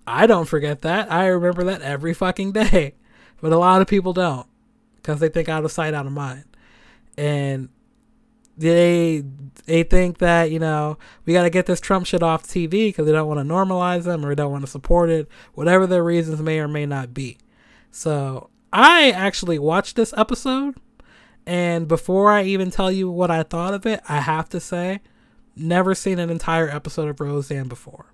I 0.08 0.26
don't 0.26 0.48
forget 0.48 0.82
that. 0.82 1.12
I 1.12 1.28
remember 1.28 1.64
that 1.66 1.84
every 1.84 2.16
fucking 2.16 2.52
day. 2.54 2.96
But 3.42 3.54
a 3.54 3.58
lot 3.58 3.82
of 3.82 3.88
people 3.88 4.14
don't 4.14 4.48
because 5.02 5.20
they 5.20 5.30
think 5.30 5.50
out 5.50 5.66
of 5.66 5.72
sight, 5.72 5.94
out 5.94 6.06
of 6.06 6.12
mind. 6.12 6.46
And 7.18 7.70
they 8.58 9.24
they 9.66 9.84
think 9.84 10.20
that, 10.20 10.52
you 10.52 10.60
know, 10.60 10.98
we 11.26 11.34
got 11.34 11.44
to 11.44 11.50
get 11.50 11.66
this 11.66 11.80
Trump 11.80 12.06
shit 12.06 12.24
off 12.24 12.44
TV 12.44 12.90
because 12.90 13.06
they 13.06 13.12
don't 13.12 13.28
want 13.28 13.40
to 13.40 13.54
normalize 13.54 14.04
them 14.04 14.26
or 14.26 14.30
they 14.30 14.36
don't 14.36 14.52
want 14.52 14.64
to 14.66 14.72
support 14.72 15.10
it, 15.10 15.28
whatever 15.54 15.88
their 15.88 16.04
reasons 16.04 16.42
may 16.42 16.60
or 16.60 16.68
may 16.68 16.86
not 16.86 17.14
be. 17.14 17.38
So 17.92 18.50
I 18.72 19.12
actually 19.12 19.60
watched 19.60 19.96
this 19.96 20.14
episode. 20.18 20.76
And 21.46 21.88
before 21.88 22.32
I 22.32 22.44
even 22.44 22.70
tell 22.70 22.92
you 22.92 23.10
what 23.10 23.32
I 23.32 23.44
thought 23.44 23.74
of 23.74 23.86
it, 23.86 24.02
I 24.08 24.20
have 24.22 24.48
to 24.50 24.60
say, 24.60 25.02
never 25.56 25.96
seen 25.96 26.20
an 26.20 26.30
entire 26.30 26.70
episode 26.70 27.10
of 27.10 27.20
Roseanne 27.20 27.68
before. 27.68 28.14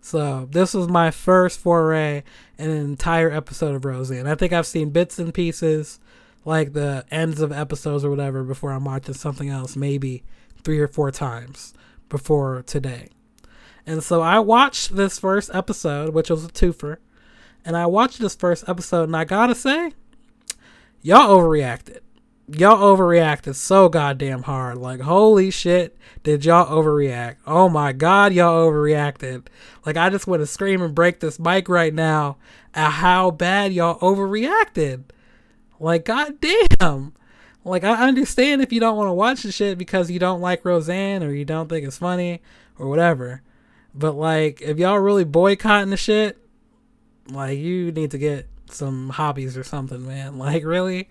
So 0.00 0.48
this 0.50 0.72
was 0.72 0.88
my 0.88 1.10
first 1.10 1.60
foray 1.60 2.22
in 2.58 2.70
an 2.70 2.78
entire 2.78 3.30
episode 3.30 3.74
of 3.74 3.84
Roseanne. 3.84 4.26
I 4.26 4.34
think 4.34 4.52
I've 4.52 4.66
seen 4.66 4.90
bits 4.90 5.18
and 5.18 5.34
pieces, 5.34 6.00
like 6.44 6.72
the 6.72 7.04
ends 7.10 7.40
of 7.40 7.52
episodes 7.52 8.04
or 8.04 8.10
whatever, 8.10 8.42
before 8.42 8.72
I'm 8.72 8.84
watching 8.84 9.14
something 9.14 9.48
else, 9.48 9.76
maybe 9.76 10.22
three 10.62 10.78
or 10.78 10.88
four 10.88 11.10
times 11.10 11.74
before 12.08 12.62
today. 12.66 13.08
And 13.86 14.02
so 14.02 14.20
I 14.20 14.38
watched 14.38 14.96
this 14.96 15.18
first 15.18 15.50
episode, 15.54 16.14
which 16.14 16.30
was 16.30 16.44
a 16.44 16.48
twofer, 16.48 16.98
and 17.64 17.76
I 17.76 17.86
watched 17.86 18.20
this 18.20 18.34
first 18.34 18.68
episode, 18.68 19.04
and 19.04 19.16
I 19.16 19.24
gotta 19.24 19.54
say, 19.54 19.92
y'all 21.02 21.36
overreacted 21.36 22.00
y'all 22.58 22.96
overreacted 22.96 23.54
so 23.54 23.88
goddamn 23.88 24.42
hard. 24.42 24.78
Like, 24.78 25.00
holy 25.00 25.50
shit, 25.50 25.96
did 26.22 26.44
y'all 26.44 26.66
overreact? 26.66 27.36
Oh 27.46 27.68
my 27.68 27.92
god, 27.92 28.32
y'all 28.32 28.68
overreacted. 28.68 29.46
Like, 29.86 29.96
I 29.96 30.10
just 30.10 30.26
want 30.26 30.40
to 30.40 30.46
scream 30.46 30.82
and 30.82 30.94
break 30.94 31.20
this 31.20 31.38
mic 31.38 31.68
right 31.68 31.94
now 31.94 32.36
at 32.74 32.90
how 32.90 33.30
bad 33.30 33.72
y'all 33.72 33.98
overreacted. 34.00 35.04
Like, 35.80 36.04
goddamn. 36.04 37.14
Like, 37.64 37.82
I 37.82 38.06
understand 38.06 38.62
if 38.62 38.72
you 38.72 38.78
don't 38.80 38.96
want 38.96 39.08
to 39.08 39.12
watch 39.12 39.42
the 39.42 39.50
shit 39.50 39.76
because 39.78 40.10
you 40.10 40.18
don't 40.18 40.40
like 40.40 40.64
Roseanne 40.64 41.24
or 41.24 41.32
you 41.32 41.44
don't 41.44 41.68
think 41.68 41.86
it's 41.86 41.98
funny 41.98 42.40
or 42.78 42.88
whatever. 42.88 43.42
But, 43.94 44.12
like, 44.12 44.60
if 44.60 44.78
y'all 44.78 44.98
really 44.98 45.24
boycotting 45.24 45.90
the 45.90 45.96
shit, 45.96 46.38
like, 47.28 47.58
you 47.58 47.90
need 47.90 48.12
to 48.12 48.18
get 48.18 48.46
some 48.70 49.08
hobbies 49.10 49.56
or 49.56 49.64
something, 49.64 50.06
man. 50.06 50.38
Like, 50.38 50.64
really? 50.64 51.08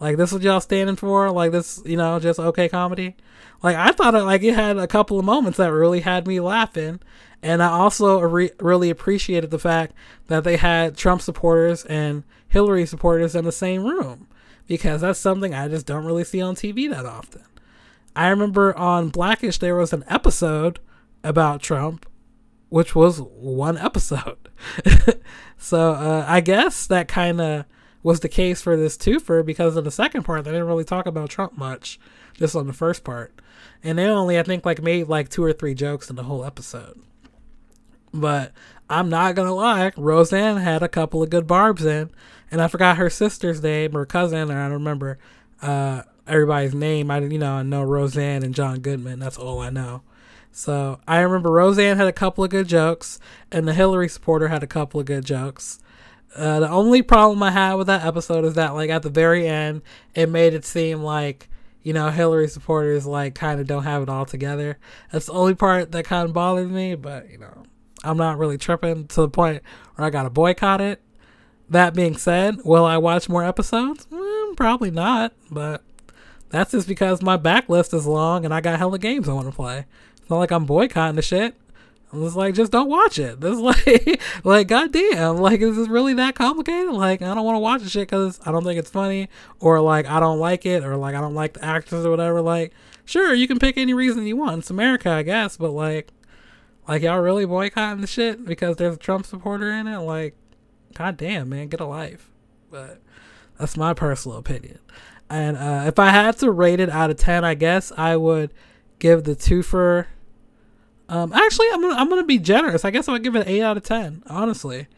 Like 0.00 0.16
this 0.16 0.32
is 0.32 0.42
y'all 0.42 0.60
standing 0.60 0.96
for? 0.96 1.30
Like 1.30 1.52
this, 1.52 1.82
you 1.84 1.96
know, 1.96 2.18
just 2.20 2.38
okay 2.38 2.68
comedy? 2.68 3.16
Like 3.62 3.76
I 3.76 3.90
thought 3.92 4.14
it 4.14 4.22
like 4.22 4.42
it 4.42 4.54
had 4.54 4.76
a 4.76 4.86
couple 4.86 5.18
of 5.18 5.24
moments 5.24 5.58
that 5.58 5.72
really 5.72 6.00
had 6.00 6.26
me 6.26 6.40
laughing, 6.40 7.00
and 7.42 7.62
I 7.62 7.68
also 7.68 8.20
re- 8.20 8.50
really 8.60 8.90
appreciated 8.90 9.50
the 9.50 9.58
fact 9.58 9.92
that 10.26 10.44
they 10.44 10.56
had 10.56 10.96
Trump 10.96 11.22
supporters 11.22 11.84
and 11.84 12.24
Hillary 12.48 12.86
supporters 12.86 13.34
in 13.34 13.44
the 13.44 13.52
same 13.52 13.84
room 13.84 14.26
because 14.66 15.00
that's 15.00 15.18
something 15.18 15.54
I 15.54 15.68
just 15.68 15.86
don't 15.86 16.04
really 16.04 16.24
see 16.24 16.40
on 16.40 16.54
TV 16.54 16.90
that 16.90 17.06
often. 17.06 17.42
I 18.16 18.28
remember 18.28 18.76
on 18.76 19.10
Blackish 19.10 19.58
there 19.58 19.76
was 19.76 19.92
an 19.92 20.04
episode 20.08 20.80
about 21.22 21.62
Trump, 21.62 22.06
which 22.68 22.94
was 22.94 23.20
one 23.20 23.78
episode. 23.78 24.48
so 25.56 25.92
uh, 25.92 26.24
I 26.26 26.40
guess 26.40 26.86
that 26.86 27.08
kind 27.08 27.40
of 27.40 27.64
was 28.02 28.20
the 28.20 28.28
case 28.28 28.62
for 28.62 28.76
this 28.76 28.96
twofer 28.96 29.44
because 29.44 29.76
in 29.76 29.84
the 29.84 29.90
second 29.90 30.22
part. 30.22 30.44
They 30.44 30.50
didn't 30.50 30.66
really 30.66 30.84
talk 30.84 31.06
about 31.06 31.30
Trump 31.30 31.56
much, 31.56 31.98
just 32.34 32.56
on 32.56 32.66
the 32.66 32.72
first 32.72 33.04
part. 33.04 33.32
And 33.82 33.98
they 33.98 34.06
only, 34.06 34.38
I 34.38 34.42
think, 34.42 34.64
like 34.64 34.82
made 34.82 35.08
like 35.08 35.28
two 35.28 35.44
or 35.44 35.52
three 35.52 35.74
jokes 35.74 36.10
in 36.10 36.16
the 36.16 36.24
whole 36.24 36.44
episode. 36.44 37.00
But 38.12 38.52
I'm 38.88 39.08
not 39.08 39.34
gonna 39.34 39.54
lie, 39.54 39.92
Roseanne 39.96 40.58
had 40.58 40.82
a 40.82 40.88
couple 40.88 41.22
of 41.22 41.30
good 41.30 41.46
barbs 41.46 41.84
in, 41.84 42.10
and 42.50 42.62
I 42.62 42.68
forgot 42.68 42.96
her 42.96 43.10
sister's 43.10 43.62
name 43.62 43.96
or 43.96 44.06
cousin, 44.06 44.50
or 44.50 44.58
I 44.58 44.64
don't 44.64 44.72
remember 44.72 45.18
uh, 45.60 46.02
everybody's 46.26 46.74
name. 46.74 47.10
I 47.10 47.18
you 47.20 47.38
know 47.38 47.52
I 47.52 47.62
know 47.62 47.82
Roseanne 47.82 48.42
and 48.42 48.54
John 48.54 48.80
Goodman. 48.80 49.18
That's 49.18 49.38
all 49.38 49.60
I 49.60 49.70
know. 49.70 50.02
So 50.50 50.98
I 51.06 51.20
remember 51.20 51.50
Roseanne 51.50 51.98
had 51.98 52.08
a 52.08 52.12
couple 52.12 52.42
of 52.42 52.50
good 52.50 52.66
jokes, 52.68 53.20
and 53.52 53.68
the 53.68 53.74
Hillary 53.74 54.08
supporter 54.08 54.48
had 54.48 54.62
a 54.62 54.66
couple 54.66 54.98
of 54.98 55.06
good 55.06 55.24
jokes. 55.24 55.78
Uh, 56.34 56.60
the 56.60 56.68
only 56.68 57.02
problem 57.02 57.42
I 57.42 57.50
had 57.50 57.74
with 57.74 57.86
that 57.86 58.04
episode 58.04 58.44
is 58.44 58.54
that, 58.54 58.74
like, 58.74 58.90
at 58.90 59.02
the 59.02 59.10
very 59.10 59.46
end, 59.46 59.82
it 60.14 60.28
made 60.28 60.54
it 60.54 60.64
seem 60.64 61.02
like, 61.02 61.48
you 61.82 61.92
know, 61.92 62.10
Hillary 62.10 62.48
supporters, 62.48 63.06
like, 63.06 63.34
kind 63.34 63.60
of 63.60 63.66
don't 63.66 63.84
have 63.84 64.02
it 64.02 64.08
all 64.08 64.24
together. 64.24 64.78
That's 65.12 65.26
the 65.26 65.32
only 65.32 65.54
part 65.54 65.92
that 65.92 66.04
kind 66.04 66.28
of 66.28 66.34
bothered 66.34 66.70
me, 66.70 66.94
but, 66.94 67.30
you 67.30 67.38
know, 67.38 67.64
I'm 68.04 68.16
not 68.16 68.38
really 68.38 68.58
tripping 68.58 69.06
to 69.08 69.22
the 69.22 69.28
point 69.28 69.62
where 69.94 70.06
I 70.06 70.10
gotta 70.10 70.30
boycott 70.30 70.80
it. 70.80 71.00
That 71.70 71.94
being 71.94 72.16
said, 72.16 72.64
will 72.64 72.84
I 72.84 72.96
watch 72.96 73.28
more 73.28 73.44
episodes? 73.44 74.06
Mm, 74.06 74.56
probably 74.56 74.90
not, 74.90 75.34
but 75.50 75.82
that's 76.48 76.72
just 76.72 76.88
because 76.88 77.22
my 77.22 77.36
backlist 77.36 77.92
is 77.92 78.06
long 78.06 78.44
and 78.44 78.54
I 78.54 78.60
got 78.60 78.78
hella 78.78 78.98
games 78.98 79.28
I 79.28 79.34
want 79.34 79.48
to 79.48 79.54
play. 79.54 79.84
It's 80.16 80.30
not 80.30 80.38
like 80.38 80.50
I'm 80.50 80.64
boycotting 80.64 81.16
the 81.16 81.22
shit. 81.22 81.54
I'm 82.12 82.22
just 82.22 82.36
like, 82.36 82.54
just 82.54 82.72
don't 82.72 82.88
watch 82.88 83.18
it. 83.18 83.38
This 83.48 83.52
is 83.52 83.60
like, 83.60 84.22
like, 84.44 84.68
goddamn, 84.68 85.36
like, 85.36 85.60
is 85.60 85.76
this 85.76 85.88
really 85.88 86.14
that 86.14 86.34
complicated? 86.34 86.92
Like, 86.92 87.20
I 87.20 87.34
don't 87.34 87.44
want 87.44 87.56
to 87.56 87.60
watch 87.60 87.82
the 87.82 87.90
shit 87.90 88.08
because 88.08 88.40
I 88.46 88.52
don't 88.52 88.64
think 88.64 88.78
it's 88.78 88.90
funny, 88.90 89.28
or 89.60 89.80
like, 89.80 90.06
I 90.06 90.20
don't 90.20 90.38
like 90.38 90.64
it, 90.64 90.84
or 90.84 90.96
like, 90.96 91.14
I 91.14 91.20
don't 91.20 91.34
like 91.34 91.54
the 91.54 91.64
actors 91.64 92.06
or 92.06 92.10
whatever. 92.10 92.40
Like, 92.40 92.72
sure, 93.04 93.34
you 93.34 93.46
can 93.46 93.58
pick 93.58 93.76
any 93.76 93.92
reason 93.92 94.26
you 94.26 94.36
want. 94.36 94.60
It's 94.60 94.70
America, 94.70 95.10
I 95.10 95.22
guess, 95.22 95.58
but 95.58 95.72
like, 95.72 96.10
like, 96.88 97.02
y'all 97.02 97.20
really 97.20 97.44
boycotting 97.46 98.00
the 98.00 98.06
shit 98.06 98.44
because 98.44 98.76
there's 98.76 98.96
a 98.96 98.98
Trump 98.98 99.26
supporter 99.26 99.70
in 99.70 99.86
it? 99.86 99.98
Like, 99.98 100.34
goddamn, 100.94 101.50
man, 101.50 101.68
get 101.68 101.80
a 101.80 101.86
life. 101.86 102.30
But 102.70 103.00
that's 103.58 103.76
my 103.76 103.94
personal 103.94 104.38
opinion. 104.38 104.78
And 105.30 105.56
uh, 105.56 105.84
if 105.86 105.98
I 105.98 106.10
had 106.10 106.38
to 106.38 106.50
rate 106.50 106.80
it 106.80 106.88
out 106.88 107.10
of 107.10 107.18
10, 107.18 107.44
I 107.44 107.54
guess 107.54 107.92
I 107.96 108.16
would 108.16 108.52
give 108.98 109.24
the 109.24 109.36
twofer 109.36 110.06
um, 111.08 111.32
actually, 111.32 111.68
I'm 111.72 111.80
gonna, 111.80 111.94
I'm 111.94 112.08
gonna 112.08 112.24
be 112.24 112.38
generous. 112.38 112.84
I 112.84 112.90
guess 112.90 113.08
I 113.08 113.12
would 113.12 113.22
give 113.22 113.34
it 113.34 113.46
an 113.46 113.48
eight 113.48 113.62
out 113.62 113.76
of 113.76 113.82
ten, 113.82 114.22
honestly, 114.26 114.88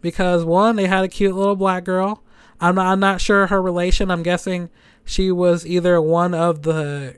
because 0.00 0.44
one, 0.44 0.76
they 0.76 0.86
had 0.86 1.04
a 1.04 1.08
cute 1.08 1.34
little 1.34 1.56
black 1.56 1.84
girl. 1.84 2.22
I'm 2.60 2.74
not, 2.74 2.86
I'm 2.86 3.00
not 3.00 3.20
sure 3.20 3.46
her 3.46 3.62
relation. 3.62 4.10
I'm 4.10 4.22
guessing 4.22 4.68
she 5.04 5.32
was 5.32 5.66
either 5.66 6.00
one 6.00 6.34
of 6.34 6.62
the 6.62 7.16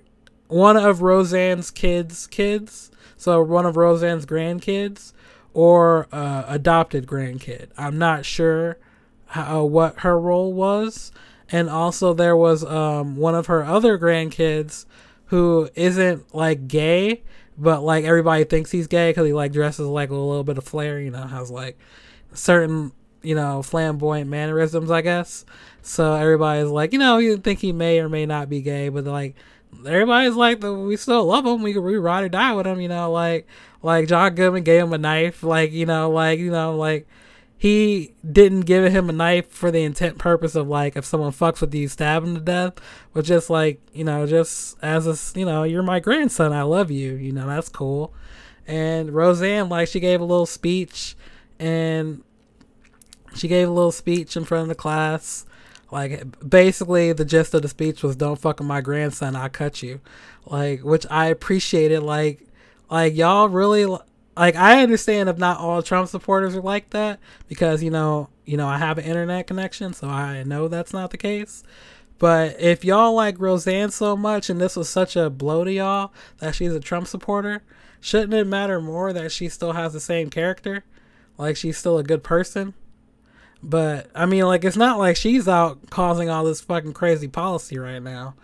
one 0.49 0.77
of 0.77 1.03
Roseanne's 1.03 1.71
kids' 1.71 2.27
kids, 2.27 2.91
so 3.17 3.43
one 3.43 3.67
of 3.67 3.77
Roseanne's 3.77 4.27
grandkids, 4.27 5.13
or 5.55 6.07
uh, 6.13 6.45
adopted 6.47 7.07
grandkid. 7.07 7.69
I'm 7.79 7.99
not 7.99 8.25
sure 8.25 8.79
how, 9.27 9.65
what 9.65 10.01
her 10.01 10.19
role 10.19 10.53
was. 10.53 11.13
And 11.51 11.71
also, 11.71 12.13
there 12.13 12.37
was 12.37 12.65
um, 12.65 13.17
one 13.17 13.35
of 13.35 13.47
her 13.47 13.65
other 13.65 13.99
grandkids 13.99 14.85
who 15.27 15.69
isn't 15.75 16.35
like 16.35 16.69
gay, 16.69 17.23
but 17.57 17.83
like 17.83 18.05
everybody 18.05 18.45
thinks 18.45 18.71
he's 18.71 18.87
gay 18.87 19.11
because 19.11 19.27
he 19.27 19.33
like 19.33 19.53
dresses 19.53 19.87
like 19.87 20.11
a 20.11 20.15
little 20.15 20.45
bit 20.45 20.59
of 20.59 20.65
flair, 20.65 21.01
you 21.01 21.11
know, 21.11 21.27
has 21.27 21.51
like 21.51 21.79
certain 22.33 22.93
you 23.23 23.35
know 23.35 23.63
flamboyant 23.63 24.29
mannerisms, 24.31 24.91
I 24.91 25.01
guess. 25.01 25.45
So 25.83 26.15
everybody's 26.15 26.69
like, 26.69 26.93
you 26.93 26.99
know, 26.99 27.19
you 27.19 27.37
think 27.37 27.61
he 27.61 27.73
may 27.73 28.01
or 28.01 28.09
may 28.09 28.27
not 28.27 28.49
be 28.49 28.61
gay, 28.61 28.89
but 28.89 29.05
like 29.05 29.37
everybody's 29.85 30.35
like, 30.35 30.63
we 30.63 30.97
still 30.97 31.25
love 31.25 31.47
him. 31.47 31.63
We 31.63 31.77
we 31.79 31.97
ride 31.97 32.25
or 32.25 32.29
die 32.29 32.53
with 32.55 32.67
him, 32.67 32.81
you 32.81 32.89
know, 32.89 33.11
like 33.11 33.47
like 33.83 34.09
John 34.09 34.35
Goodman 34.35 34.65
gave 34.65 34.83
him 34.85 34.93
a 34.93 34.99
knife, 34.99 35.43
like 35.43 35.73
you 35.73 35.87
know, 35.87 36.11
like 36.11 36.39
you 36.39 36.51
know, 36.51 36.77
like 36.77 37.07
he 37.59 38.15
didn't 38.31 38.63
give 38.63 38.93
him 38.93 39.09
a 39.09 39.13
knife 39.13 39.51
for 39.51 39.71
the 39.71 39.83
intent 39.83 40.19
purpose 40.19 40.55
of 40.55 40.69
like 40.69 40.97
if 40.97 41.05
someone 41.05 41.33
fucks 41.33 41.61
with 41.61 41.75
you, 41.75 41.89
stab 41.89 42.23
him 42.25 42.35
to 42.35 42.41
death, 42.41 42.75
but 43.13 43.25
just 43.25 43.49
like 43.51 43.81
you 43.93 44.05
know, 44.05 44.27
just 44.27 44.77
as 44.83 45.07
a 45.07 45.39
you 45.39 45.47
know, 45.47 45.63
you're 45.63 45.83
my 45.83 46.01
grandson, 46.01 46.53
I 46.53 46.63
love 46.63 46.91
you, 46.91 47.15
you 47.15 47.33
know, 47.33 47.47
that's 47.47 47.69
cool. 47.69 48.13
And 48.67 49.13
Roseanne, 49.13 49.69
like, 49.69 49.89
she 49.89 50.01
gave 50.01 50.21
a 50.21 50.25
little 50.25 50.47
speech, 50.47 51.17
and 51.59 52.23
she 53.35 53.49
gave 53.49 53.69
a 53.69 53.73
little 53.73 53.93
speech 53.93 54.37
in 54.37 54.45
front 54.45 54.63
of 54.63 54.69
the 54.69 54.75
class. 54.75 55.46
Like, 55.91 56.49
basically, 56.49 57.13
the 57.13 57.25
gist 57.25 57.55
of 57.55 57.63
the 57.63 57.69
speech 57.69 58.03
was, 58.03 58.17
"Don't 58.17 58.41
fuck 58.41 58.59
with 58.59 58.67
my 58.69 58.81
grandson, 58.81 59.37
I'll 59.37 59.49
cut 59.49 59.83
you." 59.83 60.01
Like, 60.47 60.83
which 60.83 61.07
I 61.11 61.27
appreciated. 61.27 62.01
Like, 62.03 62.43
Like 62.91 63.17
y'all 63.17 63.49
really 63.49 63.85
like 64.37 64.55
I 64.55 64.83
understand 64.83 65.29
if 65.29 65.39
not 65.39 65.59
all 65.59 65.83
Trump 65.83 66.09
supporters 66.09 66.55
are 66.57 66.61
like 66.63 66.91
that 66.91 67.19
because 67.49 67.83
you 67.83 67.91
know, 67.91 68.29
you 68.45 68.57
know 68.57 68.69
I 68.69 68.79
have 68.79 68.99
an 68.99 69.05
internet 69.05 69.47
connection, 69.47 69.93
so 69.93 70.09
I 70.09 70.43
know 70.45 70.69
that's 70.69 70.93
not 70.93 71.11
the 71.11 71.17
case. 71.19 71.65
But 72.19 72.61
if 72.61 72.85
y'all 72.85 73.13
like 73.15 73.39
Roseanne 73.41 73.91
so 73.91 74.17
much 74.17 74.49
and 74.49 74.61
this 74.61 74.77
was 74.77 74.89
such 74.89 75.17
a 75.17 75.29
blow 75.31 75.65
to 75.65 75.73
y'all 75.73 76.13
that 76.39 76.55
she's 76.55 76.75
a 76.75 76.81
Trump 76.81 77.07
supporter, 77.09 77.63
shouldn't 78.01 78.35
it 78.35 78.47
matter 78.47 78.81
more 78.81 79.13
that 79.13 79.33
she 79.33 79.49
still 79.49 79.73
has 79.73 79.93
the 79.93 80.01
same 80.01 80.31
character? 80.31 80.85
Like 81.39 81.57
she's 81.57 81.77
still 81.77 81.99
a 81.99 82.03
good 82.05 82.23
person? 82.23 82.75
But 83.67 84.11
I 84.15 84.27
mean 84.27 84.45
like 84.45 84.65
it's 84.65 84.77
not 84.77 84.97
like 84.97 85.17
she's 85.17 85.49
out 85.49 85.91
causing 85.91 86.31
all 86.31 86.45
this 86.45 86.61
fucking 86.61 86.93
crazy 86.93 87.27
policy 87.27 87.77
right 87.79 88.01
now. 88.01 88.37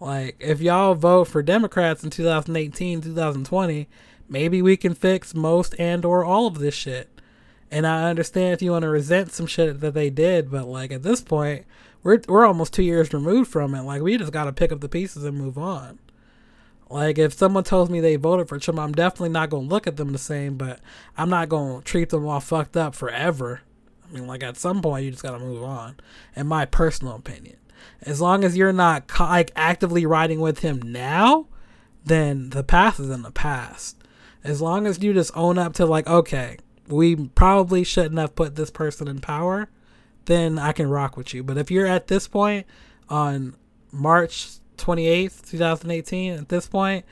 Like 0.00 0.36
if 0.38 0.60
y'all 0.60 0.94
vote 0.94 1.28
for 1.28 1.42
Democrats 1.42 2.04
in 2.04 2.10
2018, 2.10 3.00
2020, 3.00 3.88
maybe 4.28 4.60
we 4.60 4.76
can 4.76 4.94
fix 4.94 5.34
most 5.34 5.74
and 5.78 6.04
or 6.04 6.26
all 6.26 6.46
of 6.46 6.58
this 6.58 6.74
shit. 6.74 7.08
And 7.70 7.86
I 7.86 8.10
understand 8.10 8.52
if 8.52 8.60
you 8.60 8.72
want 8.72 8.82
to 8.82 8.90
resent 8.90 9.32
some 9.32 9.46
shit 9.46 9.80
that 9.80 9.94
they 9.94 10.10
did, 10.10 10.50
but 10.50 10.68
like 10.68 10.92
at 10.92 11.02
this 11.02 11.22
point, 11.22 11.64
we're 12.02 12.20
we're 12.28 12.44
almost 12.44 12.74
two 12.74 12.82
years 12.82 13.14
removed 13.14 13.50
from 13.50 13.74
it. 13.74 13.82
Like 13.82 14.02
we 14.02 14.18
just 14.18 14.32
got 14.32 14.44
to 14.44 14.52
pick 14.52 14.72
up 14.72 14.80
the 14.80 14.90
pieces 14.90 15.24
and 15.24 15.38
move 15.38 15.56
on. 15.56 15.98
Like 16.90 17.16
if 17.16 17.32
someone 17.32 17.64
tells 17.64 17.88
me 17.88 18.00
they 18.00 18.16
voted 18.16 18.50
for 18.50 18.58
Trump, 18.58 18.78
I'm 18.78 18.92
definitely 18.92 19.30
not 19.30 19.48
gonna 19.48 19.66
look 19.66 19.86
at 19.86 19.96
them 19.96 20.12
the 20.12 20.18
same, 20.18 20.58
but 20.58 20.80
I'm 21.16 21.30
not 21.30 21.48
gonna 21.48 21.80
treat 21.80 22.10
them 22.10 22.26
all 22.26 22.40
fucked 22.40 22.76
up 22.76 22.94
forever. 22.94 23.62
I 24.08 24.14
mean, 24.14 24.26
like 24.26 24.42
at 24.42 24.56
some 24.56 24.82
point 24.82 25.04
you 25.04 25.10
just 25.10 25.22
gotta 25.22 25.38
move 25.38 25.62
on. 25.62 25.96
In 26.34 26.46
my 26.46 26.64
personal 26.64 27.14
opinion, 27.14 27.56
as 28.02 28.20
long 28.20 28.44
as 28.44 28.56
you're 28.56 28.72
not 28.72 29.04
like 29.18 29.52
actively 29.56 30.06
riding 30.06 30.40
with 30.40 30.60
him 30.60 30.80
now, 30.80 31.46
then 32.04 32.50
the 32.50 32.64
past 32.64 33.00
is 33.00 33.10
in 33.10 33.22
the 33.22 33.30
past. 33.30 33.96
As 34.44 34.62
long 34.62 34.86
as 34.86 35.02
you 35.02 35.12
just 35.12 35.36
own 35.36 35.58
up 35.58 35.72
to 35.74 35.86
like, 35.86 36.06
okay, 36.06 36.58
we 36.86 37.16
probably 37.16 37.82
shouldn't 37.82 38.18
have 38.18 38.36
put 38.36 38.54
this 38.54 38.70
person 38.70 39.08
in 39.08 39.20
power 39.20 39.68
then 40.26 40.58
I 40.58 40.72
can 40.72 40.90
rock 40.90 41.16
with 41.16 41.32
you. 41.32 41.42
But 41.42 41.56
if 41.56 41.70
you're 41.70 41.86
at 41.86 42.08
this 42.08 42.28
point 42.28 42.66
on 43.08 43.56
March 43.90 44.50
28th, 44.76 45.48
2018, 45.48 46.34
at 46.34 46.48
this 46.48 46.68
point, 46.68 47.04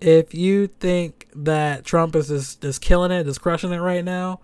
if 0.00 0.34
you 0.34 0.66
think 0.66 1.28
that 1.36 1.84
Trump 1.84 2.16
is 2.16 2.28
just, 2.28 2.60
just 2.60 2.80
killing 2.80 3.12
it, 3.12 3.24
just 3.24 3.40
crushing 3.40 3.72
it 3.72 3.78
right 3.78 4.04
now, 4.04 4.40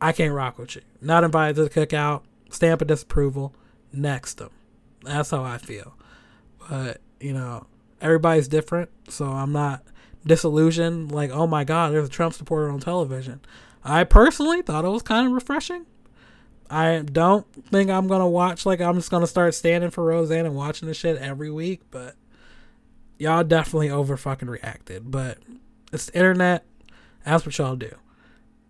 I 0.00 0.12
can't 0.12 0.34
rock 0.34 0.58
with 0.58 0.76
you. 0.76 0.82
Not 1.00 1.24
invited 1.24 1.56
to 1.56 1.64
the 1.64 1.70
cookout, 1.70 2.22
stamp 2.50 2.80
of 2.80 2.88
disapproval, 2.88 3.54
next 3.92 4.34
them. 4.34 4.50
That's 5.02 5.30
how 5.30 5.42
I 5.42 5.58
feel. 5.58 5.94
But, 6.68 7.00
you 7.20 7.32
know, 7.32 7.66
everybody's 8.00 8.48
different, 8.48 8.90
so 9.08 9.26
I'm 9.26 9.52
not 9.52 9.82
disillusioned 10.24 11.12
like, 11.12 11.30
oh 11.30 11.46
my 11.46 11.64
god, 11.64 11.92
there's 11.92 12.08
a 12.08 12.10
Trump 12.10 12.34
supporter 12.34 12.70
on 12.70 12.80
television. 12.80 13.40
I 13.82 14.04
personally 14.04 14.62
thought 14.62 14.84
it 14.84 14.88
was 14.88 15.02
kind 15.02 15.26
of 15.26 15.32
refreshing. 15.32 15.86
I 16.70 17.00
don't 17.00 17.46
think 17.70 17.90
I'm 17.90 18.06
gonna 18.06 18.28
watch 18.28 18.64
like 18.64 18.80
I'm 18.80 18.94
just 18.94 19.10
gonna 19.10 19.26
start 19.26 19.54
standing 19.54 19.90
for 19.90 20.04
Roseanne 20.04 20.46
and 20.46 20.54
watching 20.54 20.86
the 20.86 20.94
shit 20.94 21.16
every 21.16 21.50
week, 21.50 21.80
but 21.90 22.14
y'all 23.18 23.42
definitely 23.42 23.90
over 23.90 24.16
fucking 24.16 24.48
reacted. 24.48 25.10
But 25.10 25.38
it's 25.92 26.06
the 26.06 26.16
internet. 26.16 26.64
That's 27.24 27.44
what 27.44 27.58
y'all 27.58 27.74
do. 27.74 27.92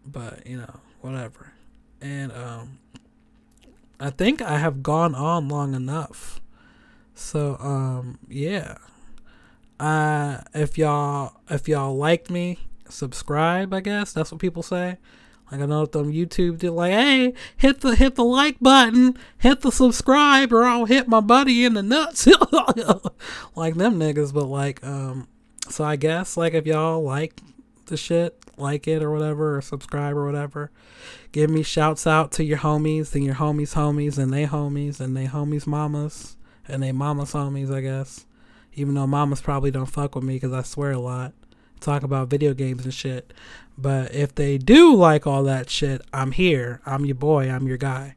But 0.06 0.46
you 0.46 0.56
know, 0.56 0.80
whatever. 1.00 1.52
And 2.00 2.32
um, 2.32 2.78
I 3.98 4.10
think 4.10 4.40
I 4.40 4.58
have 4.58 4.82
gone 4.82 5.14
on 5.14 5.48
long 5.48 5.74
enough. 5.74 6.40
So 7.14 7.56
um, 7.60 8.18
yeah. 8.28 8.78
Uh, 9.78 10.42
if 10.54 10.76
y'all 10.76 11.34
if 11.48 11.68
y'all 11.68 11.96
liked 11.96 12.30
me, 12.30 12.58
subscribe. 12.88 13.72
I 13.72 13.80
guess 13.80 14.12
that's 14.12 14.30
what 14.32 14.40
people 14.40 14.62
say. 14.62 14.98
Like 15.50 15.60
I 15.62 15.66
know 15.66 15.84
them 15.84 16.12
YouTube 16.12 16.58
did 16.58 16.70
like, 16.70 16.92
hey, 16.92 17.34
hit 17.56 17.80
the 17.80 17.96
hit 17.96 18.14
the 18.14 18.24
like 18.24 18.60
button, 18.60 19.18
hit 19.38 19.62
the 19.62 19.72
subscribe, 19.72 20.52
or 20.52 20.64
I'll 20.64 20.84
hit 20.84 21.08
my 21.08 21.20
buddy 21.20 21.64
in 21.64 21.74
the 21.74 21.82
nuts. 21.82 22.26
like 23.56 23.74
them 23.74 23.98
niggas, 23.98 24.32
but 24.32 24.44
like, 24.44 24.84
um, 24.84 25.26
so 25.68 25.84
I 25.84 25.96
guess 25.96 26.36
like 26.36 26.54
if 26.54 26.66
y'all 26.66 27.02
like 27.02 27.40
the 27.90 27.96
shit, 27.96 28.42
like 28.56 28.88
it 28.88 29.02
or 29.02 29.10
whatever, 29.10 29.58
or 29.58 29.62
subscribe 29.62 30.16
or 30.16 30.24
whatever, 30.24 30.70
give 31.32 31.50
me 31.50 31.62
shouts 31.62 32.06
out 32.06 32.32
to 32.32 32.44
your 32.44 32.58
homies 32.58 33.14
and 33.14 33.24
your 33.24 33.34
homies 33.34 33.74
homies 33.74 34.18
and 34.18 34.32
they 34.32 34.46
homies 34.46 35.00
and 35.00 35.16
they 35.16 35.26
homies 35.26 35.66
mamas 35.66 36.36
and 36.66 36.82
they 36.82 36.92
mamas 36.92 37.32
homies, 37.32 37.72
I 37.72 37.82
guess. 37.82 38.24
Even 38.74 38.94
though 38.94 39.06
mamas 39.06 39.40
probably 39.40 39.70
don't 39.70 39.86
fuck 39.86 40.14
with 40.14 40.24
me 40.24 40.36
because 40.36 40.52
I 40.52 40.62
swear 40.62 40.92
a 40.92 40.98
lot 40.98 41.34
talk 41.80 42.02
about 42.02 42.28
video 42.28 42.54
games 42.54 42.84
and 42.84 42.94
shit. 42.94 43.32
But 43.76 44.14
if 44.14 44.34
they 44.34 44.58
do 44.58 44.94
like 44.94 45.26
all 45.26 45.42
that 45.44 45.70
shit, 45.70 46.02
I'm 46.12 46.32
here. 46.32 46.80
I'm 46.86 47.04
your 47.04 47.14
boy. 47.14 47.50
I'm 47.50 47.66
your 47.66 47.78
guy. 47.78 48.14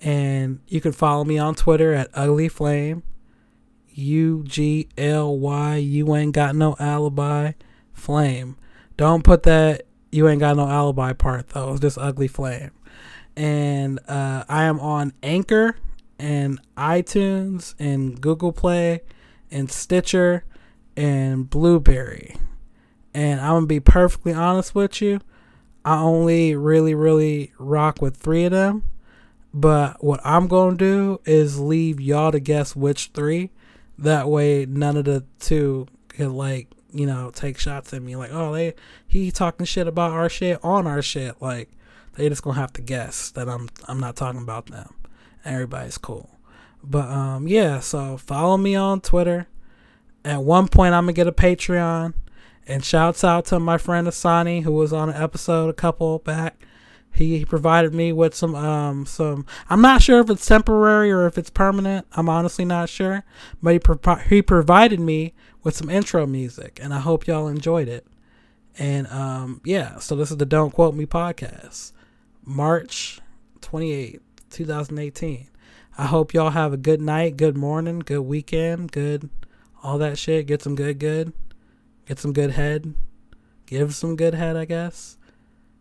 And 0.00 0.60
you 0.66 0.80
can 0.80 0.92
follow 0.92 1.24
me 1.24 1.38
on 1.38 1.54
Twitter 1.54 1.92
at 1.92 2.10
Ugly 2.14 2.48
Flame. 2.48 3.02
U 3.94 4.44
G 4.46 4.88
L 4.98 5.38
Y. 5.38 5.76
You 5.76 6.14
ain't 6.16 6.34
got 6.34 6.56
no 6.56 6.76
alibi. 6.78 7.52
Flame. 7.92 8.56
Don't 8.96 9.24
put 9.24 9.42
that 9.44 9.86
you 10.10 10.28
ain't 10.28 10.40
got 10.40 10.56
no 10.56 10.66
alibi 10.66 11.12
part 11.12 11.50
though. 11.50 11.72
It's 11.72 11.80
just 11.80 11.98
Ugly 11.98 12.28
Flame. 12.28 12.70
And 13.36 13.98
uh, 14.08 14.44
I 14.48 14.64
am 14.64 14.80
on 14.80 15.12
Anchor 15.22 15.76
and 16.18 16.58
iTunes 16.76 17.74
and 17.78 18.20
Google 18.20 18.52
Play 18.52 19.02
and 19.50 19.70
Stitcher 19.70 20.44
and 20.96 21.50
Blubrry. 21.50 22.36
And 23.12 23.40
I'm 23.40 23.56
gonna 23.56 23.66
be 23.66 23.80
perfectly 23.80 24.32
honest 24.32 24.74
with 24.74 25.02
you. 25.02 25.20
I 25.84 26.00
only 26.00 26.56
really, 26.56 26.94
really 26.94 27.52
rock 27.58 28.00
with 28.00 28.16
three 28.16 28.44
of 28.44 28.52
them. 28.52 28.84
But 29.52 30.02
what 30.02 30.20
I'm 30.24 30.48
gonna 30.48 30.76
do 30.76 31.20
is 31.24 31.60
leave 31.60 32.00
y'all 32.00 32.32
to 32.32 32.40
guess 32.40 32.74
which 32.74 33.10
three. 33.14 33.50
That 33.98 34.28
way, 34.28 34.66
none 34.66 34.96
of 34.96 35.04
the 35.04 35.24
two 35.38 35.86
can 36.08 36.34
like 36.34 36.68
you 36.98 37.06
know 37.06 37.30
take 37.34 37.58
shots 37.58 37.92
at 37.92 38.02
me 38.02 38.16
like, 38.16 38.30
oh 38.32 38.52
they 38.52 38.74
he 39.06 39.30
talking 39.30 39.66
shit 39.66 39.86
about 39.86 40.12
our 40.12 40.28
shit 40.28 40.58
on 40.62 40.86
our 40.86 41.02
shit. 41.02 41.40
Like 41.40 41.70
they 42.14 42.28
just 42.28 42.42
gonna 42.42 42.58
have 42.58 42.72
to 42.74 42.82
guess 42.82 43.30
that 43.32 43.48
I'm 43.48 43.68
I'm 43.86 44.00
not 44.00 44.16
talking 44.16 44.42
about 44.42 44.66
them. 44.66 44.94
Everybody's 45.44 45.98
cool. 45.98 46.30
But 46.82 47.08
um 47.08 47.46
yeah, 47.46 47.80
so 47.80 48.16
follow 48.16 48.56
me 48.56 48.74
on 48.74 49.00
Twitter. 49.00 49.46
At 50.24 50.42
one 50.42 50.68
point, 50.68 50.94
I'm 50.94 51.04
gonna 51.04 51.12
get 51.12 51.28
a 51.28 51.32
Patreon. 51.32 52.14
And 52.68 52.84
shouts 52.84 53.22
out 53.22 53.44
to 53.46 53.60
my 53.60 53.78
friend 53.78 54.08
Asani 54.08 54.64
who 54.64 54.72
was 54.72 54.92
on 54.92 55.08
an 55.08 55.22
episode 55.22 55.68
a 55.68 55.72
couple 55.72 56.18
back. 56.18 56.60
He, 57.12 57.38
he 57.38 57.44
provided 57.44 57.94
me 57.94 58.12
with 58.12 58.34
some 58.34 58.54
um 58.54 59.06
some 59.06 59.46
I'm 59.70 59.80
not 59.80 60.02
sure 60.02 60.20
if 60.20 60.28
it's 60.28 60.44
temporary 60.44 61.12
or 61.12 61.26
if 61.26 61.38
it's 61.38 61.48
permanent. 61.50 62.06
I'm 62.12 62.28
honestly 62.28 62.64
not 62.64 62.88
sure, 62.88 63.24
but 63.62 63.72
he 63.72 63.78
pro- 63.78 64.16
he 64.16 64.42
provided 64.42 64.98
me 64.98 65.32
with 65.66 65.76
some 65.76 65.90
intro 65.90 66.24
music 66.28 66.78
and 66.80 66.94
I 66.94 67.00
hope 67.00 67.26
y'all 67.26 67.48
enjoyed 67.48 67.88
it. 67.88 68.06
And 68.78 69.08
um 69.08 69.60
yeah, 69.64 69.98
so 69.98 70.14
this 70.14 70.30
is 70.30 70.36
the 70.36 70.46
Don't 70.46 70.70
Quote 70.70 70.94
Me 70.94 71.06
podcast. 71.06 71.90
March 72.44 73.18
28th, 73.62 74.20
2018. 74.50 75.48
I 75.98 76.06
hope 76.06 76.32
y'all 76.32 76.50
have 76.50 76.72
a 76.72 76.76
good 76.76 77.00
night, 77.00 77.36
good 77.36 77.56
morning, 77.56 77.98
good 77.98 78.20
weekend, 78.20 78.92
good 78.92 79.28
all 79.82 79.98
that 79.98 80.18
shit. 80.18 80.46
Get 80.46 80.62
some 80.62 80.76
good 80.76 81.00
good. 81.00 81.32
Get 82.06 82.20
some 82.20 82.32
good 82.32 82.52
head. 82.52 82.94
Give 83.66 83.92
some 83.92 84.14
good 84.14 84.34
head, 84.34 84.56
I 84.56 84.66
guess. 84.66 85.18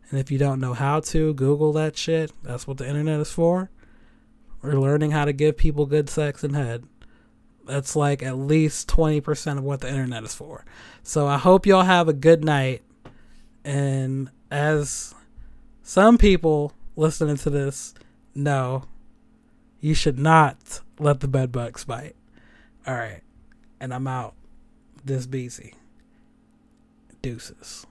And 0.10 0.20
if 0.20 0.32
you 0.32 0.40
don't 0.40 0.60
know 0.60 0.74
how 0.74 1.00
to, 1.02 1.36
Google 1.36 1.74
that 1.74 1.96
shit. 1.96 2.32
That's 2.42 2.66
what 2.66 2.78
the 2.78 2.88
internet 2.88 3.20
is 3.20 3.32
for. 3.32 3.70
We're 4.64 4.80
learning 4.80 5.12
how 5.12 5.26
to 5.26 5.34
give 5.34 5.58
people 5.58 5.86
good 5.86 6.10
sex 6.10 6.44
and 6.44 6.56
head. 6.56 6.86
That's 7.66 7.96
like 7.96 8.22
at 8.22 8.38
least 8.38 8.88
20% 8.90 9.58
of 9.58 9.64
what 9.64 9.82
the 9.82 9.90
internet 9.90 10.24
is 10.24 10.36
for. 10.36 10.64
So 11.04 11.28
I 11.28 11.38
hope 11.38 11.66
y'all 11.66 11.84
have 11.84 12.08
a 12.08 12.14
good 12.14 12.44
night. 12.44 12.84
And 13.64 14.30
as 14.52 15.16
some 15.82 16.18
people 16.18 16.74
listening 16.96 17.38
to 17.38 17.50
this 17.50 17.94
know, 18.34 18.86
you 19.80 19.94
should 19.94 20.20
not 20.20 20.82
let 21.00 21.20
the 21.20 21.28
bed 21.28 21.52
bugs 21.52 21.84
bite. 21.86 22.16
All 22.88 22.96
right. 22.96 23.22
And 23.80 23.94
I'm 23.94 24.08
out. 24.08 24.36
This 25.04 25.26
busy. 25.26 25.74
Deuces. 27.22 27.86